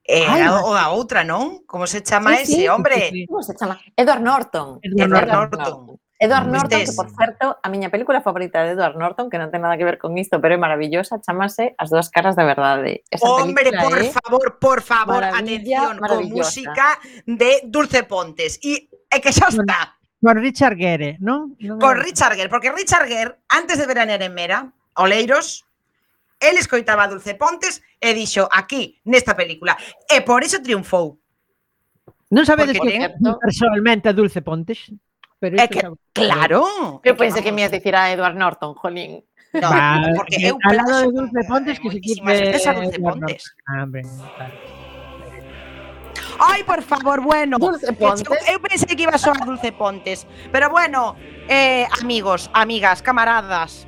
Eh, 0.06 0.26
Ay, 0.26 0.42
a, 0.42 0.62
o 0.62 0.74
a 0.74 0.90
outra, 0.94 1.22
non? 1.22 1.66
Como 1.66 1.86
se 1.86 2.02
chama 2.02 2.34
sí, 2.38 2.42
ese, 2.42 2.54
sí, 2.54 2.62
hombre? 2.66 3.10
Sí, 3.10 3.22
sí. 3.22 3.26
Como 3.26 3.42
se 3.42 3.54
chama? 3.54 3.78
Edward 3.94 4.22
Norton. 4.22 4.78
Edward, 4.82 5.06
Edward 5.06 5.30
Norton. 5.30 5.58
Norton. 5.58 6.05
Edward 6.18 6.48
Norton, 6.48 6.80
que 6.80 6.92
por 6.92 7.10
certo, 7.10 7.58
a 7.62 7.68
miña 7.68 7.90
película 7.90 8.22
favorita 8.22 8.64
de 8.64 8.72
Edward 8.72 8.96
Norton, 8.96 9.28
que 9.28 9.36
non 9.36 9.52
ten 9.52 9.60
nada 9.60 9.76
que 9.76 9.84
ver 9.84 10.00
con 10.00 10.16
isto, 10.16 10.40
pero 10.40 10.56
é 10.56 10.60
maravillosa, 10.60 11.20
chamase 11.20 11.76
As 11.76 11.92
dúas 11.92 12.08
caras 12.08 12.32
da 12.32 12.48
verdade. 12.48 13.04
Esa 13.12 13.28
Hombre, 13.28 13.68
por 13.68 14.00
é... 14.00 14.08
favor, 14.08 14.46
por 14.56 14.80
favor, 14.80 15.20
atención, 15.20 16.00
con 16.00 16.24
música 16.32 16.96
de 17.28 17.68
Dulce 17.68 18.08
Pontes. 18.08 18.56
E 18.64 18.88
é 19.12 19.20
que 19.20 19.28
xa 19.28 19.52
está. 19.52 20.00
Con 20.16 20.40
Richard 20.40 20.80
Gere, 20.80 21.20
non? 21.20 21.52
Con 21.76 22.00
Richard 22.00 22.40
Gere, 22.40 22.48
porque 22.48 22.72
Richard 22.72 23.04
Gere, 23.04 23.36
antes 23.52 23.76
de 23.76 23.84
veranear 23.84 24.24
en 24.24 24.32
Mera, 24.32 24.72
Oleiros, 24.96 25.68
el 26.40 26.56
escoitaba 26.56 27.04
a 27.04 27.12
Dulce 27.12 27.36
Pontes 27.36 27.84
e 28.00 28.16
dixo 28.16 28.48
aquí, 28.48 29.04
nesta 29.04 29.36
película. 29.36 29.76
E 30.08 30.24
por 30.24 30.40
iso 30.40 30.64
triunfou. 30.64 31.20
Non 32.32 32.48
sabedes 32.48 32.80
que 32.80 32.88
ten... 32.88 33.20
personalmente 33.20 34.08
a 34.08 34.16
Dulce 34.16 34.40
Pontes? 34.40 34.88
Pero 35.38 35.60
é 35.60 35.68
que, 35.68 35.78
é 35.80 35.90
claro, 36.14 37.00
eu 37.04 37.14
pensei 37.14 37.42
que, 37.42 37.48
que 37.48 37.52
me 37.52 37.62
ibas 37.62 37.72
dicir 37.72 37.94
a 37.94 38.10
Edward 38.10 38.36
Norton, 38.36 38.74
jolín. 38.74 39.22
No, 39.52 39.70
Va, 39.70 40.00
porque 40.16 40.36
eh, 40.36 40.50
eu 40.50 40.58
al 40.64 40.76
lado 40.76 41.00
de 41.00 41.12
Dulce 41.12 41.44
Pontes 41.48 41.78
que 41.80 41.90
se 41.90 42.00
quite 42.00 42.56
esa 42.56 42.72
Dulce 42.72 42.98
Pontes. 42.98 43.54
Ah, 43.68 43.86
Ai, 46.38 46.64
por 46.64 46.82
favor, 46.82 47.20
bueno. 47.20 47.58
Dulce 47.58 47.92
Pontes. 47.92 48.24
Eh, 48.48 48.54
eu 48.54 48.60
pensei 48.60 48.88
que 48.96 49.02
iba 49.02 49.14
a 49.14 49.18
soar 49.18 49.44
Dulce 49.44 49.72
Pontes, 49.72 50.26
pero 50.52 50.68
bueno, 50.68 51.16
eh, 51.48 51.86
amigos, 52.00 52.50
amigas, 52.52 53.00
camaradas, 53.00 53.86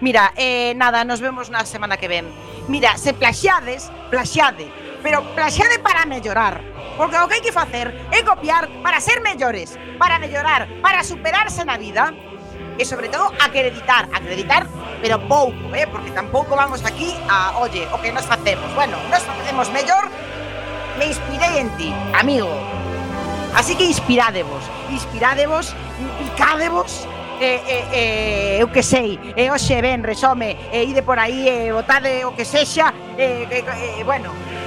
Mira, 0.00 0.32
eh, 0.36 0.74
nada, 0.76 1.04
nos 1.04 1.20
vemos 1.20 1.48
na 1.48 1.64
semana 1.64 1.96
que 1.96 2.08
ven. 2.08 2.28
Mira, 2.68 2.98
se 2.98 3.14
plaxiades, 3.14 3.90
plaxade, 4.10 4.68
pero 5.06 5.22
plaxade 5.36 5.78
para 5.78 6.04
mellorar. 6.04 6.60
Porque 6.98 7.14
o 7.14 7.30
que 7.30 7.38
hai 7.38 7.40
que 7.46 7.54
facer 7.54 7.94
é 8.10 8.26
copiar 8.26 8.66
para 8.82 8.98
ser 8.98 9.22
mellores, 9.22 9.78
para 10.02 10.18
mellorar, 10.18 10.66
para 10.82 11.06
superarse 11.06 11.62
na 11.62 11.78
vida 11.78 12.10
e 12.74 12.82
sobre 12.82 13.06
todo 13.06 13.30
acreditar, 13.38 14.10
acreditar, 14.10 14.66
pero 14.98 15.22
pouco, 15.30 15.70
eh, 15.78 15.86
porque 15.86 16.10
tampouco 16.10 16.58
vamos 16.58 16.82
aquí 16.82 17.14
a, 17.30 17.54
oye, 17.62 17.86
o 17.94 18.02
que 18.02 18.10
nos 18.10 18.26
facemos. 18.26 18.66
Bueno, 18.74 18.98
nos 19.06 19.22
facemos 19.22 19.70
mellor, 19.70 20.10
me 20.98 21.06
inspirei 21.06 21.62
en 21.62 21.70
ti, 21.78 21.94
amigo. 22.10 22.50
Así 23.54 23.78
que 23.78 23.86
inspirádevos, 23.86 24.66
inspirádevos, 24.90 25.70
implicádevos, 26.02 27.06
eh, 27.38 27.62
eh, 27.62 27.84
eh, 27.92 28.58
eu 28.58 28.66
que 28.74 28.82
sei, 28.82 29.22
e 29.38 29.46
eh, 29.46 29.54
hoxe 29.54 29.78
ben, 29.78 30.02
resome, 30.02 30.58
e 30.74 30.82
eh, 30.82 30.90
ide 30.90 31.06
por 31.06 31.22
aí, 31.22 31.46
e 31.46 31.70
eh, 31.70 31.72
botade 31.72 32.26
o 32.26 32.34
que 32.34 32.42
sexa, 32.42 32.90
eh, 33.14 33.46
eh, 33.46 33.62
eh, 33.62 34.04
bueno, 34.04 34.34